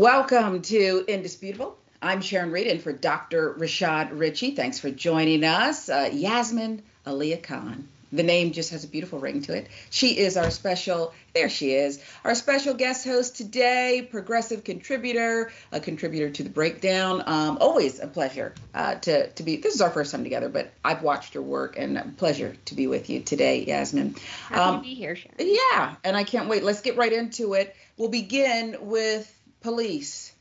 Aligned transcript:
Welcome 0.00 0.62
to 0.62 1.04
Indisputable. 1.08 1.76
I'm 2.00 2.22
Sharon 2.22 2.52
Reed, 2.52 2.68
and 2.68 2.82
for 2.82 2.90
Dr. 2.90 3.52
Rashad 3.52 4.18
Richey, 4.18 4.52
thanks 4.52 4.78
for 4.78 4.90
joining 4.90 5.44
us. 5.44 5.90
Uh, 5.90 6.08
Yasmin 6.10 6.82
Aliya 7.06 7.42
Khan. 7.42 7.86
The 8.10 8.22
name 8.22 8.52
just 8.52 8.70
has 8.70 8.82
a 8.82 8.88
beautiful 8.88 9.18
ring 9.18 9.42
to 9.42 9.54
it. 9.54 9.68
She 9.90 10.16
is 10.16 10.38
our 10.38 10.50
special, 10.50 11.12
there 11.34 11.50
she 11.50 11.74
is, 11.74 12.02
our 12.24 12.34
special 12.34 12.72
guest 12.72 13.04
host 13.04 13.36
today, 13.36 14.08
progressive 14.10 14.64
contributor, 14.64 15.52
a 15.70 15.80
contributor 15.80 16.30
to 16.30 16.44
the 16.44 16.48
breakdown. 16.48 17.22
Um, 17.26 17.58
always 17.60 18.00
a 18.00 18.06
pleasure 18.06 18.54
uh, 18.72 18.94
to, 18.94 19.28
to 19.28 19.42
be, 19.42 19.58
this 19.58 19.74
is 19.74 19.82
our 19.82 19.90
first 19.90 20.12
time 20.12 20.24
together, 20.24 20.48
but 20.48 20.72
I've 20.82 21.02
watched 21.02 21.34
your 21.34 21.42
work 21.42 21.78
and 21.78 21.98
a 21.98 22.04
pleasure 22.16 22.56
to 22.64 22.74
be 22.74 22.86
with 22.86 23.10
you 23.10 23.20
today, 23.20 23.66
Yasmin. 23.66 24.14
Happy 24.48 24.60
um, 24.60 24.76
to 24.76 24.82
be 24.82 24.94
here, 24.94 25.14
Sharon. 25.14 25.36
Yeah, 25.38 25.96
and 26.02 26.16
I 26.16 26.24
can't 26.24 26.48
wait. 26.48 26.62
Let's 26.62 26.80
get 26.80 26.96
right 26.96 27.12
into 27.12 27.52
it. 27.52 27.76
We'll 27.98 28.08
begin 28.08 28.78
with 28.80 29.30
police, 29.60 30.32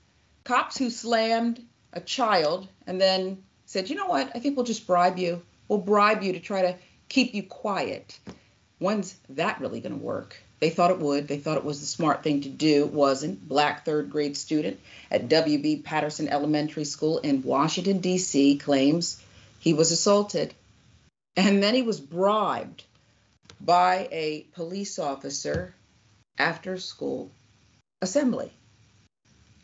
cops 0.44 0.78
who 0.78 0.90
slammed 0.90 1.62
a 1.94 2.00
child 2.00 2.68
and 2.88 3.00
then 3.00 3.44
said, 3.66 3.90
you 3.90 3.96
know 3.96 4.08
what, 4.08 4.32
I 4.36 4.40
think 4.40 4.56
we'll 4.56 4.66
just 4.66 4.88
bribe 4.88 5.18
you. 5.18 5.42
We'll 5.68 5.80
bribe 5.80 6.24
you 6.24 6.34
to 6.34 6.40
try 6.40 6.64
to 6.64 6.76
keep 7.08 7.34
you 7.34 7.44
quiet. 7.44 8.18
When's 8.80 9.16
that 9.30 9.60
really 9.60 9.82
going 9.82 9.98
to 9.98 10.04
work? 10.04 10.38
They 10.60 10.70
thought 10.70 10.92
it 10.92 11.00
would. 11.00 11.28
They 11.28 11.38
thought 11.38 11.58
it 11.58 11.64
was 11.64 11.80
the 11.80 11.86
smart 11.86 12.24
thing 12.24 12.42
to 12.42 12.50
do. 12.50 12.86
It 12.86 12.94
wasn't. 12.94 13.48
Black 13.48 13.86
third 13.86 14.10
grade 14.10 14.36
student 14.36 14.80
at 15.10 15.30
W.B. 15.30 15.78
Patterson 15.78 16.28
Elementary 16.28 16.84
School 16.84 17.20
in 17.20 17.44
Washington, 17.44 18.00
D.C. 18.00 18.58
claims 18.58 19.22
he 19.60 19.74
was 19.74 19.92
assaulted. 19.92 20.54
And 21.36 21.64
then 21.64 21.76
he 21.76 21.82
was 21.82 22.00
bribed 22.00 22.84
by 23.62 24.10
a 24.12 24.46
police 24.54 25.00
officer 25.00 25.74
after 26.38 26.78
school 26.78 27.32
assembly 28.02 28.52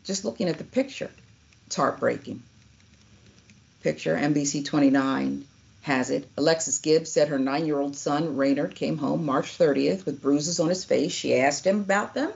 just 0.06 0.24
looking 0.24 0.48
at 0.48 0.58
the 0.58 0.64
picture, 0.64 1.10
it's 1.66 1.76
heartbreaking. 1.76 2.42
Picture 3.82 4.16
NBC 4.16 4.64
29 4.64 5.44
has 5.82 6.10
it. 6.10 6.28
Alexis 6.36 6.78
Gibbs 6.78 7.12
said 7.12 7.28
her 7.28 7.38
nine 7.38 7.66
year 7.66 7.78
old 7.78 7.96
son, 7.96 8.36
Raynard, 8.36 8.74
came 8.74 8.98
home 8.98 9.24
March 9.24 9.58
30th 9.58 10.06
with 10.06 10.22
bruises 10.22 10.60
on 10.60 10.68
his 10.68 10.84
face. 10.84 11.12
She 11.12 11.36
asked 11.36 11.66
him 11.66 11.80
about 11.80 12.14
them, 12.14 12.32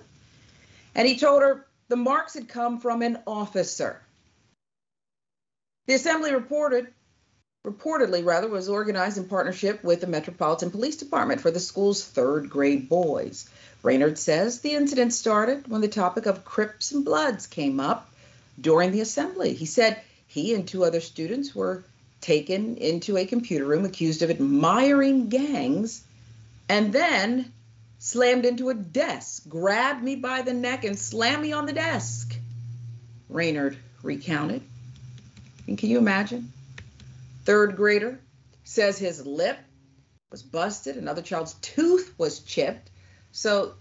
and 0.95 1.09
he 1.09 1.17
told 1.17 1.43
her 1.43 1.67
the 1.89 1.97
marks 1.97 2.35
had 2.35 2.49
come 2.49 2.81
from 2.81 3.03
an 3.03 3.19
officer. 3.27 4.01
The 5.87 5.95
assembly 5.95 6.33
reported 6.33 6.89
reportedly 7.65 8.25
rather 8.25 8.49
was 8.49 8.69
organized 8.69 9.19
in 9.19 9.29
partnership 9.29 9.85
with 9.85 10.01
the 10.01 10.07
Metropolitan 10.07 10.71
Police 10.71 10.97
Department 10.97 11.41
for 11.41 11.51
the 11.51 11.61
school's 11.61 12.03
third 12.03 12.49
grade 12.49 12.89
boys. 12.89 13.49
Raynard 13.83 14.19
says 14.19 14.61
the 14.61 14.75
incident 14.75 15.13
started 15.13 15.69
when 15.69 15.81
the 15.81 15.89
topic 15.89 16.27
of 16.27 16.45
Crips 16.45 16.93
and 16.93 17.05
Bloods 17.05 17.47
came 17.47 17.79
up 17.79 18.11
during 18.61 18.93
the 18.93 19.01
assembly. 19.01 19.55
He 19.55 19.67
said 19.67 20.01
he 20.27 20.55
and 20.55 20.67
two 20.67 20.85
other 20.85 21.01
students 21.01 21.55
were 21.55 21.85
taken 22.21 22.77
into 22.77 23.17
a 23.17 23.27
computer 23.27 23.65
room 23.65 23.85
accused 23.85 24.23
of 24.23 24.31
admiring 24.31 25.29
gangs 25.29 26.03
and 26.69 26.93
then 26.93 27.53
slammed 27.99 28.47
into 28.47 28.71
a 28.71 28.75
desk, 28.75 29.49
grabbed 29.49 30.03
me 30.03 30.17
by 30.17 30.43
the 30.43 30.55
neck, 30.55 30.85
and 30.85 30.99
slammed 30.99 31.43
me 31.43 31.53
on 31.53 31.67
the 31.67 31.73
desk. 31.73 32.35
Raynard 33.29 33.77
recounted. 34.03 34.63
And 35.67 35.77
can 35.77 35.91
you 35.91 35.99
imagine? 35.99 36.53
Third 37.51 37.75
grader 37.75 38.21
says 38.63 38.97
his 38.97 39.27
lip 39.27 39.59
was 40.31 40.41
busted, 40.41 40.97
another 40.97 41.21
child's 41.21 41.55
tooth 41.55 42.15
was 42.17 42.39
chipped, 42.39 42.93
so 43.33 43.75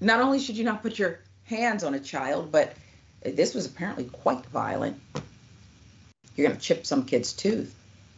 not 0.00 0.20
only 0.20 0.40
should 0.40 0.56
you 0.56 0.64
not 0.64 0.82
put 0.82 0.98
your 0.98 1.20
hands 1.44 1.84
on 1.84 1.94
a 1.94 2.00
child, 2.00 2.50
but 2.50 2.74
this 3.22 3.54
was 3.54 3.64
apparently 3.64 4.06
quite 4.06 4.44
violent. 4.46 5.00
You're 6.34 6.48
going 6.48 6.58
to 6.58 6.66
chip 6.66 6.84
some 6.84 7.04
kid's 7.04 7.32
tooth. 7.32 7.72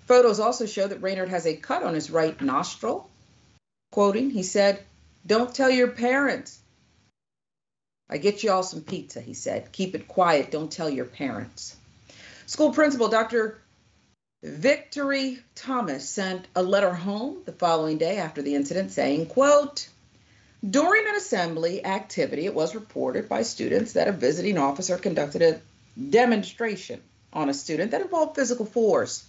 Photos 0.06 0.40
also 0.40 0.64
show 0.64 0.88
that 0.88 1.02
Raynard 1.02 1.28
has 1.28 1.44
a 1.44 1.54
cut 1.54 1.82
on 1.82 1.92
his 1.92 2.10
right 2.10 2.40
nostril. 2.40 3.10
Quoting, 3.92 4.30
he 4.30 4.42
said, 4.42 4.82
Don't 5.26 5.54
tell 5.54 5.68
your 5.68 5.88
parents. 5.88 6.58
I 8.08 8.16
get 8.16 8.42
you 8.42 8.52
all 8.52 8.62
some 8.62 8.80
pizza, 8.80 9.20
he 9.20 9.34
said. 9.34 9.70
Keep 9.70 9.96
it 9.96 10.08
quiet. 10.08 10.50
Don't 10.50 10.72
tell 10.72 10.88
your 10.88 11.04
parents. 11.04 11.76
School 12.46 12.72
principal 12.72 13.08
Dr. 13.08 13.60
Victory 14.44 15.38
Thomas 15.54 16.06
sent 16.06 16.46
a 16.54 16.62
letter 16.62 16.92
home 16.92 17.38
the 17.46 17.52
following 17.52 17.96
day 17.96 18.18
after 18.18 18.42
the 18.42 18.54
incident 18.54 18.92
saying, 18.92 19.24
quote, 19.24 19.88
during 20.68 21.08
an 21.08 21.14
assembly 21.14 21.82
activity, 21.82 22.44
it 22.44 22.54
was 22.54 22.74
reported 22.74 23.26
by 23.26 23.42
students 23.42 23.94
that 23.94 24.06
a 24.06 24.12
visiting 24.12 24.58
officer 24.58 24.98
conducted 24.98 25.40
a 25.40 25.60
demonstration 26.10 27.00
on 27.32 27.48
a 27.48 27.54
student 27.54 27.92
that 27.92 28.02
involved 28.02 28.36
physical 28.36 28.66
force. 28.66 29.24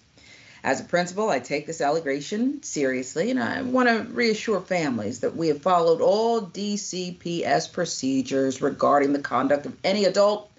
As 0.66 0.82
a 0.82 0.84
principal, 0.84 1.30
I 1.30 1.40
take 1.40 1.66
this 1.66 1.80
allegation 1.80 2.62
seriously, 2.62 3.32
and 3.32 3.42
I 3.42 3.62
want 3.62 3.88
to 3.88 4.14
reassure 4.14 4.60
families 4.60 5.22
that 5.22 5.38
we 5.38 5.48
have 5.48 5.62
followed 5.62 6.02
all 6.02 6.42
DCPS 6.42 7.72
procedures 7.72 8.62
regarding 8.62 9.14
the 9.14 9.20
conduct 9.20 9.66
of 9.66 9.78
any 9.82 10.04
adult 10.04 10.52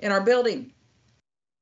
in 0.00 0.12
our 0.12 0.20
building. 0.20 0.72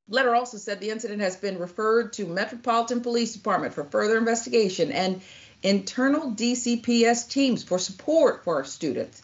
Letter 0.08 0.34
also 0.34 0.58
said 0.58 0.80
the 0.80 0.90
incident 0.90 1.22
has 1.22 1.36
been 1.36 1.58
referred 1.58 2.12
to 2.14 2.26
Metropolitan 2.26 3.00
Police 3.00 3.32
Department 3.32 3.72
for 3.72 3.84
further 3.84 4.18
investigation 4.18 4.92
and 4.92 5.22
internal 5.62 6.30
DCPS 6.32 7.28
teams 7.30 7.62
for 7.62 7.78
support 7.78 8.44
for 8.44 8.56
our 8.56 8.64
students. 8.64 9.22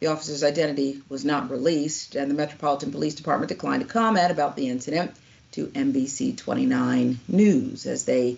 The 0.00 0.06
officer's 0.08 0.44
identity 0.44 1.02
was 1.08 1.24
not 1.24 1.50
released, 1.50 2.14
and 2.14 2.30
the 2.30 2.34
Metropolitan 2.34 2.92
Police 2.92 3.14
Department 3.14 3.48
declined 3.48 3.82
to 3.82 3.88
comment 3.88 4.30
about 4.30 4.54
the 4.54 4.68
incident 4.68 5.12
to 5.52 5.66
NBC 5.68 6.36
29 6.36 7.18
News 7.26 7.86
as 7.86 8.04
they 8.04 8.36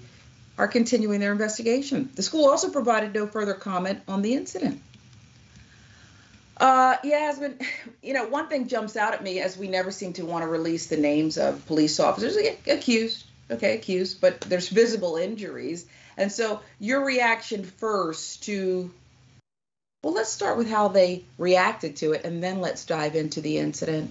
are 0.57 0.69
continuing 0.69 1.21
their 1.21 1.33
investigation. 1.33 2.09
The 2.15 2.23
school 2.23 2.49
also 2.49 2.71
provided 2.71 3.13
no 3.13 3.27
further 3.27 3.55
comment 3.55 4.01
on 4.09 4.23
the 4.23 4.35
incident. 4.35 4.81
Uh, 6.61 6.97
Yasmin, 7.05 7.59
you 8.03 8.15
know, 8.15 8.27
one 8.29 8.49
thing 8.49 8.69
jumps 8.69 8.97
out 8.97 9.15
at 9.15 9.23
me 9.23 9.41
as 9.41 9.57
we 9.57 9.69
never 9.69 9.91
seem 9.91 10.13
to 10.15 10.25
want 10.25 10.43
to 10.43 10.49
release 10.49 10.87
the 10.87 10.97
names 10.97 11.39
of 11.39 11.65
police 11.67 12.01
officers 12.01 12.37
accused, 12.67 13.27
okay, 13.51 13.75
accused, 13.75 14.21
but 14.21 14.41
there's 14.43 14.69
visible 14.69 15.17
injuries. 15.17 15.87
And 16.17 16.33
so 16.33 16.61
your 16.81 17.05
reaction 17.05 17.65
first 17.65 18.45
to, 18.45 18.91
well, 20.03 20.15
let's 20.15 20.31
start 20.31 20.59
with 20.59 20.69
how 20.69 20.89
they 20.89 21.25
reacted 21.39 21.97
to 21.97 22.13
it, 22.13 22.25
and 22.25 22.43
then 22.43 22.61
let's 22.61 22.85
dive 22.85 23.15
into 23.15 23.41
the 23.41 23.59
incident. 23.59 24.11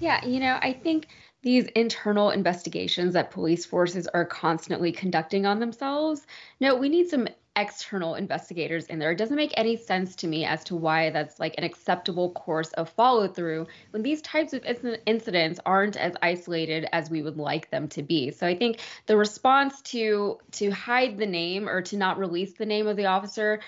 Yeah, 0.00 0.24
you 0.24 0.40
know, 0.40 0.58
I 0.62 0.72
think 0.72 1.08
these 1.42 1.66
internal 1.66 2.30
investigations 2.30 3.14
that 3.14 3.30
police 3.30 3.66
forces 3.66 4.06
are 4.06 4.24
constantly 4.24 4.92
conducting 4.92 5.44
on 5.44 5.58
themselves. 5.58 6.26
No, 6.58 6.76
we 6.76 6.88
need 6.88 7.08
some 7.08 7.28
external 7.56 8.14
investigators 8.14 8.86
in 8.86 8.98
there. 8.98 9.10
It 9.10 9.18
doesn't 9.18 9.36
make 9.36 9.52
any 9.56 9.76
sense 9.76 10.16
to 10.16 10.26
me 10.26 10.44
as 10.44 10.64
to 10.64 10.76
why 10.76 11.10
that's 11.10 11.40
like 11.40 11.54
an 11.58 11.64
acceptable 11.64 12.30
course 12.32 12.70
of 12.72 12.88
follow 12.90 13.28
through 13.28 13.66
when 13.90 14.02
these 14.02 14.22
types 14.22 14.52
of 14.52 14.64
incidents 15.06 15.60
aren't 15.66 15.96
as 15.96 16.14
isolated 16.22 16.86
as 16.92 17.10
we 17.10 17.22
would 17.22 17.36
like 17.36 17.70
them 17.70 17.88
to 17.88 18.02
be. 18.02 18.30
So 18.30 18.46
I 18.46 18.56
think 18.56 18.78
the 19.06 19.16
response 19.16 19.82
to 19.82 20.38
to 20.52 20.70
hide 20.70 21.18
the 21.18 21.26
name 21.26 21.68
or 21.68 21.82
to 21.82 21.96
not 21.96 22.18
release 22.18 22.52
the 22.54 22.66
name 22.66 22.86
of 22.86 22.96
the 22.96 23.06
officer 23.06 23.60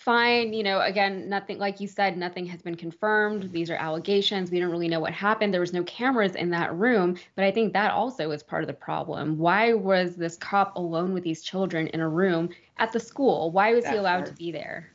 fine 0.00 0.54
you 0.54 0.62
know 0.62 0.80
again 0.80 1.28
nothing 1.28 1.58
like 1.58 1.78
you 1.78 1.86
said 1.86 2.16
nothing 2.16 2.46
has 2.46 2.62
been 2.62 2.74
confirmed. 2.74 3.52
These 3.52 3.68
are 3.68 3.76
allegations. 3.76 4.50
We 4.50 4.58
don't 4.58 4.70
really 4.70 4.88
know 4.88 5.00
what 5.00 5.12
happened. 5.12 5.52
There 5.52 5.60
was 5.60 5.74
no 5.74 5.84
cameras 5.84 6.34
in 6.34 6.50
that 6.50 6.74
room. 6.74 7.18
But 7.36 7.44
i 7.44 7.50
think 7.50 7.74
that 7.74 7.92
also 7.92 8.30
is 8.30 8.42
part 8.42 8.62
of 8.62 8.66
the 8.66 8.74
problem. 8.74 9.36
Why 9.36 9.74
was 9.74 10.16
this 10.16 10.36
cop 10.36 10.76
alone 10.76 11.12
with 11.12 11.22
these 11.22 11.42
children 11.42 11.88
in 11.88 12.00
a 12.00 12.08
room 12.08 12.48
at 12.78 12.92
the 12.92 13.00
school? 13.00 13.50
Why 13.50 13.74
was 13.74 13.84
that 13.84 13.92
he 13.92 13.98
allowed 13.98 14.24
part. 14.24 14.28
to 14.28 14.34
be 14.34 14.50
there? 14.50 14.90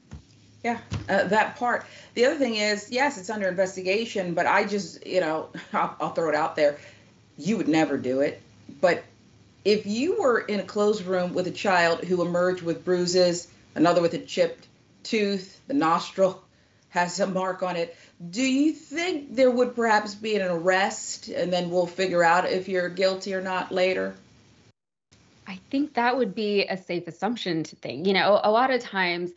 Yeah 0.64 0.80
uh, 1.08 1.26
that 1.26 1.56
part. 1.58 1.86
The 2.16 2.26
other 2.26 2.38
thing 2.38 2.56
is 2.56 2.92
yes 2.92 3.20
it's 3.20 3.30
under 3.30 3.48
investigation 3.48 4.34
but 4.34 4.48
i 4.48 4.66
just 4.66 5.06
you 5.06 5.22
know 5.22 5.50
I'll, 5.74 5.96
I'll 6.02 6.14
throw 6.14 6.30
it 6.30 6.36
out 6.36 6.56
there. 6.56 6.78
You 7.38 7.58
would 7.58 7.68
never 7.68 7.98
do 7.98 8.22
it. 8.22 8.42
But 8.82 9.04
if 9.66 9.86
you 9.86 10.20
were 10.20 10.40
in 10.40 10.60
a 10.60 10.64
closed 10.64 11.06
room 11.06 11.36
with 11.36 11.46
a 11.46 11.52
child 11.52 12.04
who 12.04 12.24
emerged 12.24 12.64
with 12.64 12.84
bruises 12.84 13.50
another 13.76 14.02
with 14.02 14.14
a 14.14 14.20
chipped 14.20 14.68
tooth, 15.06 15.60
the 15.68 15.74
nostril 15.74 16.44
has 16.90 17.20
a 17.20 17.28
mark 17.28 17.64
on 17.64 17.76
it. 17.76 17.96
Do 18.30 18.42
you 18.42 18.72
think 18.72 19.36
there 19.36 19.52
would 19.52 19.76
perhaps 19.76 20.16
be 20.16 20.36
an 20.36 20.50
arrest 20.50 21.28
and 21.28 21.52
then 21.52 21.70
we'll 21.70 21.88
figure 21.88 22.24
out 22.24 22.50
if 22.50 22.70
you're 22.70 22.90
guilty 22.90 23.34
or 23.34 23.42
not 23.42 23.72
later? 23.72 24.16
I 25.48 25.60
think 25.70 25.94
that 25.94 26.18
would 26.18 26.34
be 26.34 26.66
a 26.66 26.78
safe 26.78 27.08
assumption 27.08 27.64
to 27.64 27.76
think. 27.76 28.08
You 28.08 28.14
know, 28.14 28.40
a 28.44 28.50
lot 28.50 28.72
of 28.72 28.82
times 28.82 29.32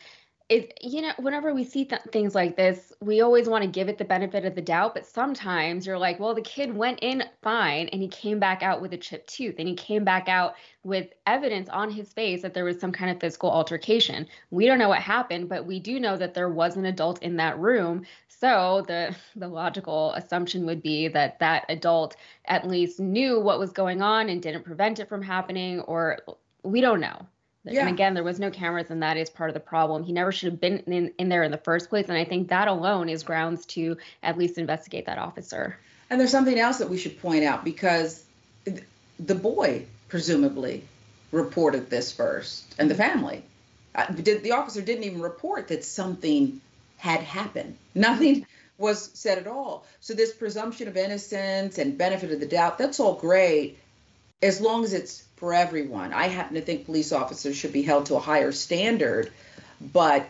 it 0.48 0.78
you 0.82 1.02
know 1.02 1.12
whenever 1.18 1.52
we 1.52 1.62
see 1.62 1.84
th- 1.84 2.00
things 2.10 2.34
like 2.34 2.56
this 2.56 2.92
we 3.00 3.20
always 3.20 3.48
want 3.48 3.62
to 3.62 3.68
give 3.68 3.88
it 3.88 3.98
the 3.98 4.04
benefit 4.04 4.46
of 4.46 4.54
the 4.54 4.62
doubt 4.62 4.94
but 4.94 5.04
sometimes 5.06 5.86
you're 5.86 5.98
like 5.98 6.18
well 6.18 6.34
the 6.34 6.40
kid 6.40 6.74
went 6.74 6.98
in 7.02 7.22
fine 7.42 7.88
and 7.88 8.00
he 8.00 8.08
came 8.08 8.38
back 8.38 8.62
out 8.62 8.80
with 8.80 8.92
a 8.94 8.96
chipped 8.96 9.28
tooth 9.28 9.56
and 9.58 9.68
he 9.68 9.74
came 9.74 10.04
back 10.04 10.28
out 10.28 10.54
with 10.84 11.08
evidence 11.26 11.68
on 11.68 11.90
his 11.90 12.12
face 12.12 12.40
that 12.42 12.54
there 12.54 12.64
was 12.64 12.80
some 12.80 12.92
kind 12.92 13.10
of 13.10 13.20
physical 13.20 13.50
altercation. 13.50 14.26
We 14.50 14.66
don't 14.66 14.78
know 14.78 14.88
what 14.88 15.00
happened 15.00 15.48
but 15.48 15.66
we 15.66 15.80
do 15.80 16.00
know 16.00 16.16
that 16.16 16.34
there 16.34 16.48
was 16.48 16.76
an 16.76 16.86
adult 16.86 17.22
in 17.22 17.36
that 17.36 17.58
room. 17.58 18.06
So 18.28 18.84
the 18.86 19.14
the 19.36 19.48
logical 19.48 20.12
assumption 20.14 20.64
would 20.66 20.82
be 20.82 21.08
that 21.08 21.38
that 21.40 21.66
adult 21.68 22.16
at 22.46 22.66
least 22.66 23.00
knew 23.00 23.38
what 23.38 23.58
was 23.58 23.72
going 23.72 24.00
on 24.00 24.28
and 24.30 24.42
didn't 24.42 24.64
prevent 24.64 24.98
it 24.98 25.08
from 25.08 25.22
happening 25.22 25.80
or 25.80 26.18
we 26.62 26.80
don't 26.80 27.00
know 27.00 27.26
yeah. 27.74 27.80
And 27.80 27.90
again, 27.90 28.14
there 28.14 28.24
was 28.24 28.38
no 28.38 28.50
cameras, 28.50 28.90
and 28.90 29.02
that 29.02 29.16
is 29.16 29.30
part 29.30 29.50
of 29.50 29.54
the 29.54 29.60
problem. 29.60 30.04
He 30.04 30.12
never 30.12 30.32
should 30.32 30.52
have 30.52 30.60
been 30.60 30.78
in, 30.86 31.12
in 31.18 31.28
there 31.28 31.42
in 31.42 31.50
the 31.50 31.58
first 31.58 31.88
place. 31.88 32.08
And 32.08 32.16
I 32.16 32.24
think 32.24 32.48
that 32.48 32.68
alone 32.68 33.08
is 33.08 33.22
grounds 33.22 33.66
to 33.66 33.96
at 34.22 34.38
least 34.38 34.58
investigate 34.58 35.06
that 35.06 35.18
officer. 35.18 35.78
And 36.10 36.20
there's 36.20 36.30
something 36.30 36.58
else 36.58 36.78
that 36.78 36.88
we 36.88 36.98
should 36.98 37.20
point 37.20 37.44
out 37.44 37.64
because 37.64 38.24
the 39.18 39.34
boy 39.34 39.84
presumably 40.08 40.84
reported 41.32 41.90
this 41.90 42.12
first, 42.12 42.74
and 42.78 42.90
the 42.90 42.94
family. 42.94 43.42
Uh, 43.94 44.06
did, 44.06 44.42
the 44.42 44.52
officer 44.52 44.80
didn't 44.80 45.04
even 45.04 45.20
report 45.20 45.68
that 45.68 45.84
something 45.84 46.60
had 46.96 47.20
happened. 47.20 47.76
Nothing 47.94 48.46
was 48.78 49.10
said 49.14 49.38
at 49.38 49.46
all. 49.46 49.84
So 50.00 50.14
this 50.14 50.32
presumption 50.32 50.88
of 50.88 50.96
innocence 50.96 51.78
and 51.78 51.98
benefit 51.98 52.30
of 52.30 52.40
the 52.40 52.46
doubt, 52.46 52.78
that's 52.78 53.00
all 53.00 53.14
great 53.14 53.78
as 54.40 54.60
long 54.60 54.84
as 54.84 54.92
it's 54.92 55.24
for 55.38 55.54
everyone. 55.54 56.12
I 56.12 56.28
happen 56.28 56.54
to 56.54 56.60
think 56.60 56.84
police 56.84 57.12
officers 57.12 57.56
should 57.56 57.72
be 57.72 57.82
held 57.82 58.06
to 58.06 58.16
a 58.16 58.20
higher 58.20 58.52
standard, 58.52 59.32
but 59.80 60.28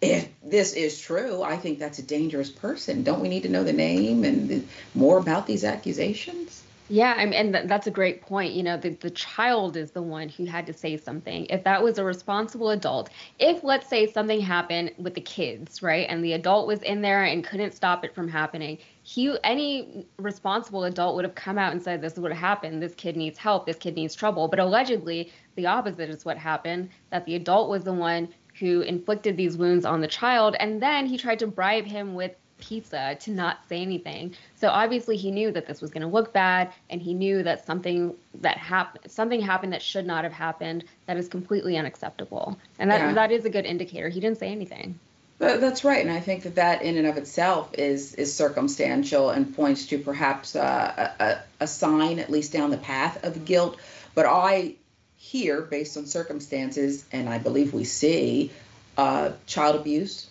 if 0.00 0.28
this 0.42 0.74
is 0.74 1.00
true, 1.00 1.42
I 1.42 1.56
think 1.56 1.78
that's 1.78 1.98
a 1.98 2.02
dangerous 2.02 2.50
person. 2.50 3.02
Don't 3.02 3.20
we 3.20 3.28
need 3.28 3.42
to 3.44 3.48
know 3.48 3.64
the 3.64 3.72
name 3.72 4.24
and 4.24 4.68
more 4.94 5.18
about 5.18 5.46
these 5.46 5.64
accusations? 5.64 6.62
Yeah, 6.90 7.14
I 7.18 7.24
mean, 7.26 7.34
and 7.34 7.52
th- 7.52 7.66
that's 7.66 7.86
a 7.86 7.90
great 7.90 8.22
point. 8.22 8.54
You 8.54 8.62
know, 8.62 8.78
the, 8.78 8.90
the 8.90 9.10
child 9.10 9.76
is 9.76 9.90
the 9.90 10.00
one 10.00 10.30
who 10.30 10.46
had 10.46 10.66
to 10.68 10.72
say 10.72 10.96
something. 10.96 11.46
If 11.50 11.64
that 11.64 11.82
was 11.82 11.98
a 11.98 12.04
responsible 12.04 12.70
adult, 12.70 13.10
if 13.38 13.62
let's 13.62 13.88
say 13.88 14.10
something 14.10 14.40
happened 14.40 14.92
with 14.96 15.14
the 15.14 15.20
kids, 15.20 15.82
right, 15.82 16.06
and 16.08 16.24
the 16.24 16.32
adult 16.32 16.66
was 16.66 16.82
in 16.82 17.02
there 17.02 17.24
and 17.24 17.44
couldn't 17.44 17.74
stop 17.74 18.04
it 18.04 18.14
from 18.14 18.28
happening, 18.28 18.78
he 19.08 19.34
any 19.42 20.06
responsible 20.18 20.84
adult 20.84 21.16
would 21.16 21.24
have 21.24 21.34
come 21.34 21.56
out 21.56 21.72
and 21.72 21.82
said, 21.82 22.02
"This 22.02 22.12
is 22.12 22.20
what 22.20 22.30
happened. 22.30 22.82
This 22.82 22.94
kid 22.94 23.16
needs 23.16 23.38
help. 23.38 23.64
This 23.64 23.78
kid 23.78 23.94
needs 23.94 24.14
trouble." 24.14 24.48
But 24.48 24.58
allegedly, 24.58 25.32
the 25.54 25.64
opposite 25.64 26.10
is 26.10 26.26
what 26.26 26.36
happened. 26.36 26.90
That 27.08 27.24
the 27.24 27.34
adult 27.34 27.70
was 27.70 27.84
the 27.84 27.92
one 27.94 28.28
who 28.60 28.82
inflicted 28.82 29.38
these 29.38 29.56
wounds 29.56 29.86
on 29.86 30.02
the 30.02 30.08
child, 30.08 30.56
and 30.60 30.82
then 30.82 31.06
he 31.06 31.16
tried 31.16 31.38
to 31.38 31.46
bribe 31.46 31.86
him 31.86 32.14
with 32.14 32.32
pizza 32.58 33.16
to 33.20 33.30
not 33.30 33.66
say 33.66 33.80
anything. 33.80 34.34
So 34.54 34.68
obviously 34.68 35.16
he 35.16 35.30
knew 35.30 35.52
that 35.52 35.66
this 35.66 35.80
was 35.80 35.90
going 35.90 36.02
to 36.02 36.08
look 36.08 36.34
bad 36.34 36.74
and 36.90 37.00
he 37.00 37.14
knew 37.14 37.42
that 37.44 37.64
something 37.64 38.14
that 38.42 38.58
happened 38.58 39.10
something 39.10 39.40
happened 39.40 39.72
that 39.72 39.80
should 39.80 40.04
not 40.04 40.24
have 40.24 40.32
happened 40.32 40.84
that 41.06 41.16
is 41.16 41.28
completely 41.28 41.78
unacceptable. 41.78 42.58
And 42.78 42.90
that 42.90 43.00
yeah. 43.00 43.12
that 43.14 43.32
is 43.32 43.44
a 43.46 43.50
good 43.50 43.64
indicator. 43.64 44.08
He 44.08 44.20
didn't 44.20 44.38
say 44.38 44.50
anything. 44.50 44.98
That's 45.38 45.84
right, 45.84 46.04
and 46.04 46.10
I 46.10 46.18
think 46.18 46.42
that 46.42 46.56
that 46.56 46.82
in 46.82 46.96
and 46.96 47.06
of 47.06 47.16
itself 47.16 47.72
is 47.74 48.14
is 48.14 48.34
circumstantial 48.34 49.30
and 49.30 49.54
points 49.54 49.86
to 49.86 49.98
perhaps 49.98 50.56
uh, 50.56 51.12
a, 51.20 51.38
a 51.60 51.66
sign, 51.66 52.18
at 52.18 52.28
least 52.28 52.52
down 52.52 52.70
the 52.70 52.78
path 52.78 53.24
of 53.24 53.44
guilt. 53.44 53.78
But 54.16 54.26
I 54.26 54.74
hear, 55.16 55.60
based 55.60 55.96
on 55.96 56.06
circumstances, 56.06 57.04
and 57.12 57.28
I 57.28 57.38
believe 57.38 57.72
we 57.72 57.84
see, 57.84 58.50
uh, 58.96 59.32
child 59.46 59.76
abuse, 59.76 60.28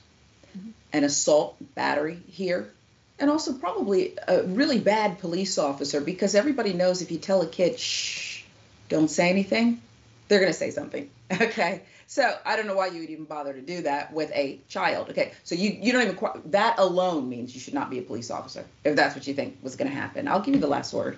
an 0.92 1.04
assault 1.04 1.56
battery 1.75 2.19
here 2.27 2.69
and 3.19 3.30
also 3.30 3.54
probably 3.54 4.15
a 4.27 4.44
really 4.44 4.80
bad 4.80 5.19
police 5.19 5.57
officer 5.57 6.01
because 6.01 6.36
everybody 6.36 6.74
knows 6.74 7.01
if 7.01 7.12
you 7.12 7.18
tell 7.18 7.42
a 7.42 7.48
kid 7.48 7.80
shh 7.80 8.44
don't 8.89 9.09
say 9.09 9.30
anything 9.30 9.81
they're 10.27 10.39
going 10.39 10.51
to 10.51 10.57
say 10.57 10.71
something 10.71 11.09
okay. 11.41 11.83
So 12.09 12.38
i 12.45 12.56
don't 12.56 12.68
know 12.68 12.75
why 12.75 12.88
you 12.88 13.01
would 13.01 13.09
even 13.09 13.25
bother 13.25 13.53
to 13.53 13.62
do 13.62 13.81
that 13.81 14.13
with 14.13 14.31
a 14.33 14.59
child. 14.68 15.09
Okay. 15.09 15.33
So 15.44 15.56
you 15.56 15.77
you 15.81 15.91
don't 15.91 16.03
even 16.03 16.41
that 16.51 16.79
alone 16.79 17.27
means 17.29 17.53
you 17.53 17.59
should 17.59 17.74
not 17.74 17.89
be 17.89 18.00
a 18.00 18.01
police 18.01 18.31
officer 18.31 18.65
if 18.83 18.95
that's 18.95 19.15
what 19.15 19.27
you 19.27 19.33
think 19.33 19.57
was 19.62 19.75
going 19.75 19.89
to 19.89 19.95
happen. 19.95 20.27
I'll 20.27 20.41
give 20.41 20.56
you 20.56 20.62
the 20.62 20.68
last 20.68 20.94
word. 20.94 21.18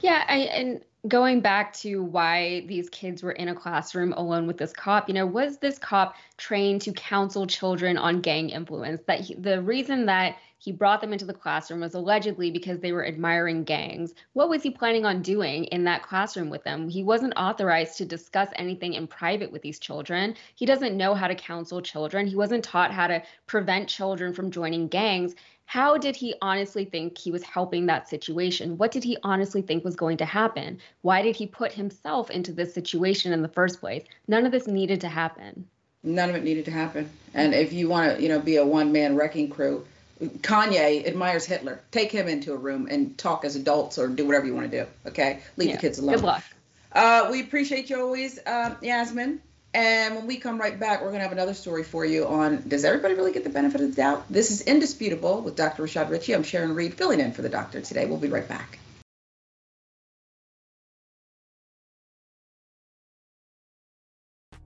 Yeah 0.00 0.24
I, 0.26 0.36
and 0.38 0.80
going 1.06 1.40
back 1.40 1.72
to 1.72 2.02
why 2.02 2.64
these 2.66 2.90
kids 2.90 3.22
were 3.22 3.32
in 3.32 3.48
a 3.48 3.54
classroom 3.54 4.12
alone 4.14 4.46
with 4.46 4.58
this 4.58 4.72
cop, 4.72 5.08
you 5.08 5.14
know, 5.14 5.26
was 5.26 5.58
this 5.58 5.78
cop 5.78 6.16
trained 6.36 6.82
to 6.82 6.92
counsel 6.92 7.46
children 7.46 7.96
on 7.96 8.20
gang 8.20 8.50
influence? 8.50 9.02
That 9.06 9.20
he, 9.20 9.34
the 9.34 9.62
reason 9.62 10.06
that 10.06 10.36
he 10.60 10.72
brought 10.72 11.00
them 11.00 11.12
into 11.12 11.24
the 11.24 11.32
classroom 11.32 11.80
was 11.80 11.94
allegedly 11.94 12.50
because 12.50 12.80
they 12.80 12.90
were 12.90 13.06
admiring 13.06 13.62
gangs. 13.62 14.12
What 14.32 14.48
was 14.48 14.60
he 14.60 14.70
planning 14.70 15.06
on 15.06 15.22
doing 15.22 15.64
in 15.66 15.84
that 15.84 16.02
classroom 16.02 16.50
with 16.50 16.64
them? 16.64 16.88
He 16.88 17.04
wasn't 17.04 17.34
authorized 17.36 17.96
to 17.98 18.04
discuss 18.04 18.48
anything 18.56 18.94
in 18.94 19.06
private 19.06 19.52
with 19.52 19.62
these 19.62 19.78
children. 19.78 20.34
He 20.56 20.66
doesn't 20.66 20.96
know 20.96 21.14
how 21.14 21.28
to 21.28 21.36
counsel 21.36 21.80
children. 21.80 22.26
He 22.26 22.34
wasn't 22.34 22.64
taught 22.64 22.90
how 22.90 23.06
to 23.06 23.22
prevent 23.46 23.88
children 23.88 24.32
from 24.34 24.50
joining 24.50 24.88
gangs 24.88 25.36
how 25.68 25.98
did 25.98 26.16
he 26.16 26.34
honestly 26.40 26.86
think 26.86 27.18
he 27.18 27.30
was 27.30 27.42
helping 27.42 27.84
that 27.84 28.08
situation? 28.08 28.78
What 28.78 28.90
did 28.90 29.04
he 29.04 29.18
honestly 29.22 29.60
think 29.60 29.84
was 29.84 29.96
going 29.96 30.16
to 30.16 30.24
happen? 30.24 30.78
Why 31.02 31.20
did 31.20 31.36
he 31.36 31.46
put 31.46 31.72
himself 31.72 32.30
into 32.30 32.54
this 32.54 32.72
situation 32.72 33.34
in 33.34 33.42
the 33.42 33.48
first 33.48 33.78
place? 33.78 34.02
None 34.28 34.46
of 34.46 34.50
this 34.50 34.66
needed 34.66 35.02
to 35.02 35.08
happen. 35.08 35.66
None 36.02 36.30
of 36.30 36.36
it 36.36 36.42
needed 36.42 36.64
to 36.64 36.70
happen. 36.70 37.10
And 37.34 37.52
if 37.52 37.74
you 37.74 37.86
want 37.86 38.16
to, 38.16 38.22
you 38.22 38.30
know, 38.30 38.40
be 38.40 38.56
a 38.56 38.64
one-man 38.64 39.14
wrecking 39.14 39.50
crew, 39.50 39.86
Kanye 40.22 41.06
admires 41.06 41.44
Hitler. 41.44 41.82
Take 41.90 42.10
him 42.10 42.28
into 42.28 42.54
a 42.54 42.56
room 42.56 42.88
and 42.90 43.18
talk 43.18 43.44
as 43.44 43.54
adults 43.54 43.98
or 43.98 44.08
do 44.08 44.24
whatever 44.24 44.46
you 44.46 44.54
want 44.54 44.70
to 44.70 44.84
do. 44.84 44.90
Okay, 45.04 45.40
leave 45.58 45.68
yeah. 45.68 45.74
the 45.76 45.82
kids 45.82 45.98
alone. 45.98 46.14
Good 46.14 46.24
luck. 46.24 46.44
Uh, 46.92 47.28
we 47.30 47.42
appreciate 47.42 47.90
you 47.90 48.00
always, 48.00 48.38
uh, 48.46 48.74
Yasmin. 48.80 49.42
And 49.74 50.16
when 50.16 50.26
we 50.26 50.38
come 50.38 50.58
right 50.58 50.78
back, 50.78 51.00
we're 51.00 51.08
going 51.08 51.18
to 51.18 51.24
have 51.24 51.32
another 51.32 51.54
story 51.54 51.84
for 51.84 52.04
you 52.04 52.26
on 52.26 52.66
does 52.68 52.84
everybody 52.84 53.14
really 53.14 53.32
get 53.32 53.44
the 53.44 53.50
benefit 53.50 53.80
of 53.82 53.90
the 53.90 53.96
doubt? 53.96 54.24
This 54.30 54.50
is 54.50 54.62
Indisputable 54.62 55.42
with 55.42 55.56
Dr. 55.56 55.82
Rashad 55.82 56.08
Richey. 56.08 56.34
I'm 56.34 56.42
Sharon 56.42 56.74
Reed, 56.74 56.94
filling 56.94 57.20
in 57.20 57.32
for 57.32 57.42
the 57.42 57.50
doctor 57.50 57.80
today. 57.80 58.06
We'll 58.06 58.18
be 58.18 58.28
right 58.28 58.48
back. 58.48 58.78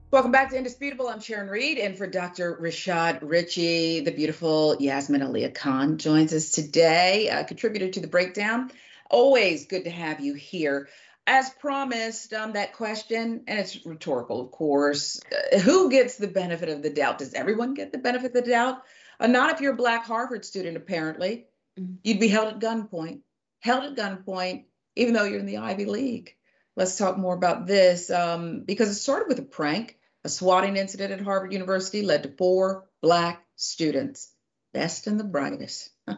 Welcome 0.09 0.31
back 0.31 0.51
to 0.51 0.57
Indisputable. 0.57 1.07
I'm 1.07 1.19
Sharon 1.19 1.49
Reed, 1.49 1.79
and 1.79 1.97
for 1.97 2.05
Dr. 2.05 2.55
Rashad 2.61 3.19
Richey, 3.23 4.01
the 4.01 4.11
beautiful 4.11 4.77
Yasmin 4.79 5.21
Aliya 5.21 5.53
Khan 5.53 5.97
joins 5.97 6.33
us 6.33 6.51
today, 6.51 7.29
a 7.29 7.43
contributor 7.43 7.89
to 7.89 7.99
the 7.99 8.07
breakdown. 8.07 8.71
Always 9.09 9.65
good 9.65 9.85
to 9.85 9.89
have 9.89 10.19
you 10.19 10.35
here 10.35 10.87
as 11.25 11.49
promised, 11.49 12.33
um, 12.33 12.53
that 12.53 12.73
question, 12.73 13.43
and 13.47 13.59
it's 13.59 13.85
rhetorical, 13.85 14.41
of 14.41 14.51
course. 14.51 15.21
Uh, 15.31 15.59
who 15.59 15.89
gets 15.89 16.17
the 16.17 16.27
benefit 16.27 16.69
of 16.69 16.81
the 16.81 16.89
doubt? 16.89 17.19
Does 17.19 17.33
everyone 17.33 17.73
get 17.73 17.91
the 17.91 17.97
benefit 17.97 18.35
of 18.35 18.43
the 18.43 18.51
doubt? 18.51 18.83
Uh, 19.19 19.27
not 19.27 19.51
if 19.51 19.61
you're 19.61 19.73
a 19.73 19.77
Black 19.77 20.05
Harvard 20.05 20.43
student, 20.43 20.75
apparently. 20.75 21.45
Mm-hmm. 21.79 21.95
You'd 22.03 22.19
be 22.19 22.27
held 22.27 22.53
at 22.53 22.59
gunpoint, 22.59 23.21
held 23.59 23.83
at 23.85 23.95
gunpoint, 23.95 24.65
even 24.95 25.13
though 25.13 25.23
you're 25.23 25.39
in 25.39 25.45
the 25.45 25.57
Ivy 25.57 25.85
League. 25.85 26.35
Let's 26.75 26.97
talk 26.97 27.17
more 27.17 27.35
about 27.35 27.67
this 27.67 28.09
um, 28.09 28.63
because 28.65 28.89
it 28.89 28.95
started 28.95 29.27
with 29.27 29.39
a 29.39 29.43
prank. 29.43 29.97
A 30.25 30.29
swatting 30.29 30.77
incident 30.77 31.11
at 31.11 31.19
Harvard 31.21 31.51
University 31.51 32.01
led 32.01 32.23
to 32.23 32.29
four 32.37 32.85
Black 33.01 33.45
students, 33.57 34.31
best 34.73 35.07
and 35.07 35.19
the 35.19 35.25
brightest. 35.25 35.89
Huh. 36.07 36.15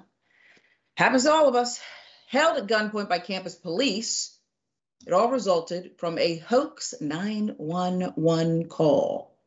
Happens 0.97 1.23
to 1.23 1.31
all 1.31 1.47
of 1.47 1.55
us. 1.55 1.79
Held 2.27 2.57
at 2.57 2.67
gunpoint 2.67 3.09
by 3.09 3.19
campus 3.19 3.55
police 3.55 4.34
it 5.05 5.13
all 5.13 5.29
resulted 5.29 5.91
from 5.97 6.17
a 6.17 6.37
hoax 6.37 6.95
911 6.99 8.67
call. 8.69 9.37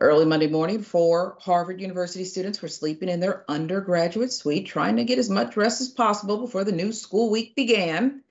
Early 0.00 0.24
Monday 0.24 0.48
morning, 0.48 0.82
four 0.82 1.36
Harvard 1.40 1.80
University 1.80 2.24
students 2.24 2.60
were 2.60 2.68
sleeping 2.68 3.08
in 3.08 3.20
their 3.20 3.44
undergraduate 3.48 4.32
suite, 4.32 4.66
trying 4.66 4.96
to 4.96 5.04
get 5.04 5.18
as 5.18 5.28
much 5.30 5.56
rest 5.56 5.80
as 5.80 5.88
possible 5.88 6.38
before 6.38 6.64
the 6.64 6.72
new 6.72 6.92
school 6.92 7.30
week 7.30 7.54
began. 7.54 8.22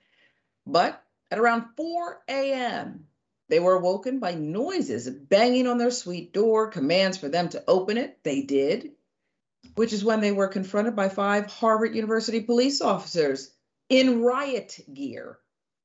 But 0.66 1.02
at 1.30 1.38
around 1.38 1.66
4 1.76 2.22
a.m., 2.28 3.06
they 3.48 3.60
were 3.60 3.74
awoken 3.74 4.18
by 4.18 4.34
noises 4.34 5.08
banging 5.08 5.66
on 5.66 5.78
their 5.78 5.90
suite 5.90 6.32
door, 6.32 6.68
commands 6.68 7.16
for 7.16 7.28
them 7.28 7.48
to 7.50 7.64
open 7.68 7.96
it. 7.96 8.18
They 8.22 8.42
did, 8.42 8.92
which 9.76 9.92
is 9.92 10.04
when 10.04 10.20
they 10.20 10.32
were 10.32 10.48
confronted 10.48 10.96
by 10.96 11.08
five 11.08 11.46
Harvard 11.46 11.94
University 11.94 12.40
police 12.40 12.80
officers 12.80 13.50
in 13.88 14.22
riot 14.22 14.78
gear 14.92 15.38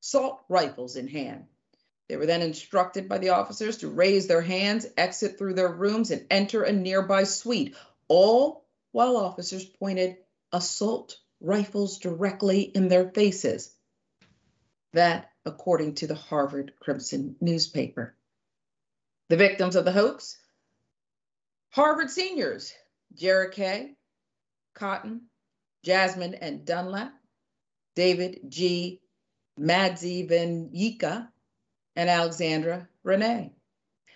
assault 0.06 0.46
rifles 0.48 0.96
in 0.96 1.08
hand. 1.08 1.46
They 2.08 2.16
were 2.16 2.28
then 2.28 2.44
instructed 2.44 3.10
by 3.10 3.18
the 3.18 3.30
officers 3.30 3.78
to 3.78 3.90
raise 3.90 4.28
their 4.28 4.42
hands, 4.42 4.86
exit 4.96 5.40
through 5.40 5.56
their 5.56 5.72
rooms, 5.72 6.12
and 6.12 6.28
enter 6.30 6.62
a 6.62 6.72
nearby 6.72 7.24
suite, 7.24 7.76
all 8.08 8.68
while 8.92 9.18
officers 9.18 9.66
pointed 9.66 10.18
assault 10.52 11.18
rifles 11.42 11.98
directly 11.98 12.62
in 12.62 12.88
their 12.88 13.10
faces. 13.10 13.76
That, 14.94 15.32
according 15.44 15.96
to 15.96 16.08
the 16.08 16.16
Harvard 16.16 16.74
Crimson 16.80 17.36
newspaper. 17.42 18.16
The 19.30 19.38
victims 19.38 19.76
of 19.76 19.86
the 19.86 19.92
hoax 19.92 20.38
Harvard 21.72 22.12
seniors, 22.12 22.72
Kay, 23.18 23.96
Cotton, 24.76 25.22
Jasmine 25.84 26.36
and 26.36 26.64
Dunlap, 26.64 27.12
David 27.96 28.42
G. 28.48 29.02
Madzivanyika, 29.60 31.30
and 31.96 32.10
Alexandra 32.10 32.88
Renee. 33.04 33.54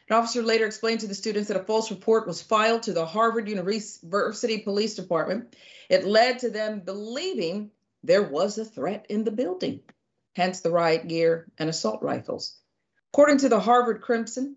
An 0.09 0.15
officer 0.15 0.41
later 0.41 0.65
explained 0.65 1.01
to 1.01 1.07
the 1.07 1.15
students 1.15 1.47
that 1.49 1.59
a 1.59 1.63
false 1.63 1.91
report 1.91 2.27
was 2.27 2.41
filed 2.41 2.83
to 2.83 2.93
the 2.93 3.05
Harvard 3.05 3.47
University 3.47 4.57
Police 4.57 4.95
Department. 4.95 5.55
It 5.87 6.05
led 6.05 6.39
to 6.39 6.49
them 6.49 6.81
believing 6.81 7.71
there 8.03 8.23
was 8.23 8.57
a 8.57 8.65
threat 8.65 9.05
in 9.09 9.23
the 9.23 9.31
building, 9.31 9.81
hence 10.35 10.61
the 10.61 10.71
riot 10.71 11.07
gear 11.07 11.47
and 11.57 11.69
assault 11.69 12.01
rifles. 12.01 12.57
According 13.13 13.39
to 13.39 13.49
the 13.49 13.59
Harvard 13.59 14.01
Crimson, 14.01 14.55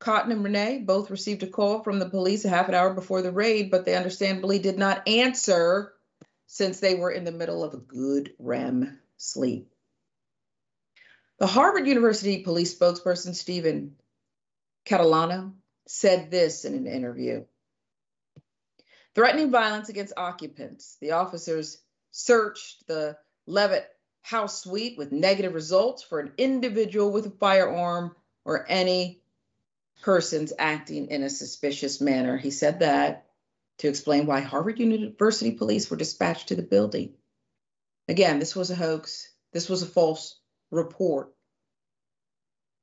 Cotton 0.00 0.32
and 0.32 0.42
Renee 0.44 0.78
both 0.78 1.10
received 1.10 1.42
a 1.42 1.46
call 1.46 1.82
from 1.82 1.98
the 1.98 2.08
police 2.08 2.44
a 2.44 2.48
half 2.48 2.68
an 2.68 2.74
hour 2.74 2.92
before 2.94 3.22
the 3.22 3.32
raid, 3.32 3.70
but 3.70 3.84
they 3.84 3.94
understandably 3.94 4.58
did 4.58 4.78
not 4.78 5.06
answer 5.06 5.92
since 6.46 6.80
they 6.80 6.94
were 6.94 7.10
in 7.10 7.24
the 7.24 7.32
middle 7.32 7.62
of 7.62 7.74
a 7.74 7.78
good 7.78 8.32
REM 8.38 8.98
sleep. 9.16 9.69
The 11.40 11.46
Harvard 11.46 11.86
University 11.86 12.42
police 12.42 12.78
spokesperson, 12.78 13.34
Stephen 13.34 13.96
Catalano 14.84 15.54
said 15.86 16.30
this 16.30 16.66
in 16.66 16.74
an 16.74 16.86
interview 16.86 17.46
Threatening 19.14 19.50
violence 19.50 19.88
against 19.88 20.12
occupants. 20.18 20.98
The 21.00 21.12
officers 21.12 21.78
searched 22.10 22.86
the 22.86 23.16
Leverett 23.46 23.88
house 24.20 24.62
suite 24.62 24.98
with 24.98 25.12
negative 25.12 25.54
results 25.54 26.02
for 26.02 26.20
an 26.20 26.32
individual 26.36 27.10
with 27.10 27.26
a 27.26 27.30
firearm 27.30 28.14
or 28.44 28.66
any 28.68 29.22
persons 30.02 30.52
acting 30.58 31.08
in 31.08 31.22
a 31.22 31.30
suspicious 31.30 32.02
manner. 32.02 32.36
He 32.36 32.50
said 32.50 32.80
that 32.80 33.26
to 33.78 33.88
explain 33.88 34.26
why 34.26 34.40
Harvard 34.40 34.78
University 34.78 35.52
police 35.52 35.90
were 35.90 35.96
dispatched 35.96 36.48
to 36.48 36.54
the 36.54 36.62
building. 36.62 37.14
Again, 38.08 38.38
this 38.38 38.54
was 38.54 38.70
a 38.70 38.76
hoax. 38.76 39.32
This 39.52 39.70
was 39.70 39.82
a 39.82 39.86
false 39.86 40.39
report. 40.70 41.32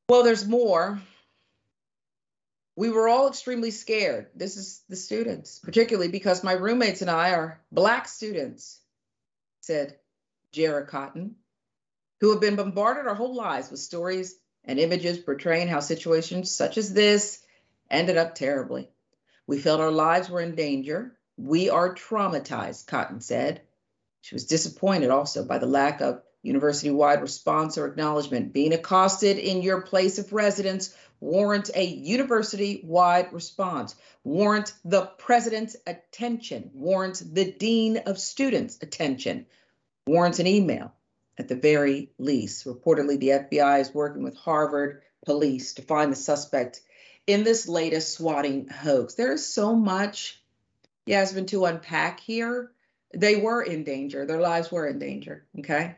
Well, 0.10 0.24
there's 0.24 0.48
more. 0.48 1.02
We 2.76 2.90
were 2.90 3.10
all 3.10 3.28
extremely 3.28 3.72
scared. 3.72 4.28
This 4.36 4.56
is 4.56 4.84
the 4.88 4.96
students, 4.96 5.60
particularly 5.60 6.10
because 6.10 6.44
my 6.44 6.54
roommates 6.54 7.02
and 7.02 7.10
I 7.10 7.32
are 7.32 7.60
Black 7.72 8.08
students, 8.08 8.80
said 9.62 9.98
Jared 10.52 10.88
Cotton, 10.88 11.36
who 12.22 12.32
have 12.32 12.40
been 12.40 12.56
bombarded 12.56 13.08
our 13.08 13.16
whole 13.16 13.36
lives 13.36 13.72
with 13.72 13.80
stories 13.80 14.36
and 14.64 14.80
images 14.80 15.18
portraying 15.18 15.68
how 15.68 15.80
situations 15.80 16.52
such 16.52 16.78
as 16.78 16.94
this 16.94 17.44
ended 17.90 18.18
up 18.18 18.36
terribly. 18.36 18.90
We 19.48 19.60
felt 19.60 19.80
our 19.80 19.92
lives 19.92 20.30
were 20.30 20.42
in 20.42 20.56
danger. 20.56 21.18
We 21.38 21.70
are 21.70 21.96
traumatized, 21.96 22.88
Cotton 22.88 23.22
said. 23.22 23.62
She 24.22 24.36
was 24.36 24.46
disappointed 24.46 25.10
also 25.10 25.46
by 25.46 25.58
the 25.58 25.66
lack 25.68 26.02
of 26.02 26.22
university 26.44 26.92
wide 26.92 27.22
response 27.22 27.78
or 27.78 27.88
acknowledgement. 27.88 28.54
Being 28.54 28.74
accosted 28.74 29.38
in 29.38 29.62
your 29.62 29.82
place 29.82 30.20
of 30.20 30.32
residence 30.34 30.96
warrants 31.20 31.72
a 31.74 31.84
university 31.84 32.82
wide 32.84 33.34
response, 33.34 33.96
warrants 34.24 34.74
the 34.86 35.02
president's 35.18 35.76
attention, 35.86 36.70
warrants 36.74 37.20
the 37.20 37.52
dean 37.52 37.98
of 38.06 38.20
students' 38.20 38.78
attention, 38.82 39.46
warrants 40.06 40.40
an 40.40 40.48
email 40.48 40.94
at 41.38 41.48
the 41.48 41.56
very 41.56 42.12
least. 42.18 42.66
Reportedly, 42.66 43.20
the 43.20 43.30
FBI 43.30 43.82
is 43.82 43.94
working 43.94 44.24
with 44.24 44.36
Harvard 44.36 45.02
police 45.26 45.74
to 45.74 45.82
find 45.82 46.12
the 46.12 46.16
suspect 46.16 46.82
in 47.26 47.44
this 47.44 47.68
latest 47.68 48.14
swatting 48.14 48.68
hoax. 48.70 49.16
There 49.16 49.34
is 49.34 49.46
so 49.46 49.76
much, 49.76 50.42
Yasmin, 51.06 51.48
to 51.48 51.66
unpack 51.66 52.20
here. 52.20 52.72
They 53.14 53.36
were 53.38 53.62
in 53.62 53.84
danger, 53.84 54.26
their 54.26 54.40
lives 54.40 54.72
were 54.72 54.88
in 54.88 55.00
danger. 55.00 55.46
Okay. 55.60 55.96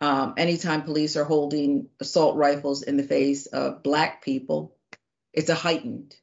Um, 0.00 0.34
anytime 0.36 0.82
police 0.82 1.16
are 1.16 1.24
holding 1.24 1.88
assault 2.00 2.36
rifles 2.36 2.82
in 2.82 2.96
the 2.96 3.02
face 3.02 3.46
of 3.46 3.82
Black 3.82 4.22
people, 4.24 4.76
it's 5.32 5.50
a 5.50 5.54
heightened, 5.54 6.16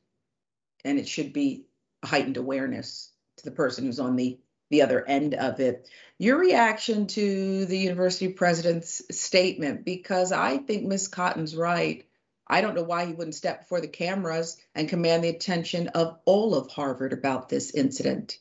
and 0.84 1.00
it 1.00 1.08
should 1.08 1.34
be 1.34 1.66
a 2.04 2.08
heightened 2.08 2.38
awareness 2.38 3.12
to 3.38 3.46
the 3.46 3.52
person 3.52 3.86
who's 3.86 4.00
on 4.00 4.16
the 4.16 4.40
the 4.70 4.82
other 4.82 5.06
end 5.06 5.34
of 5.34 5.60
it. 5.60 5.90
Your 6.18 6.40
reaction 6.40 7.08
to 7.08 7.66
the 7.66 7.78
university 7.78 8.30
president's 8.30 9.02
statement, 9.12 9.84
because 9.84 10.32
I 10.32 10.58
think 10.58 10.86
Miss 10.86 11.10
Cotton's 11.10 11.56
right. 11.56 12.06
I 12.48 12.62
don't 12.62 12.76
know 12.76 12.84
why 12.84 13.06
he 13.06 13.14
wouldn't 13.14 13.36
step 13.36 13.62
before 13.62 13.82
the 13.82 13.88
cameras 13.88 14.58
and 14.74 14.90
command 14.90 15.24
the 15.24 15.30
attention 15.30 15.90
of 15.90 16.18
all 16.26 16.56
of 16.56 16.72
Harvard 16.72 17.12
about 17.12 17.50
this 17.50 17.72
incident. 17.72 18.40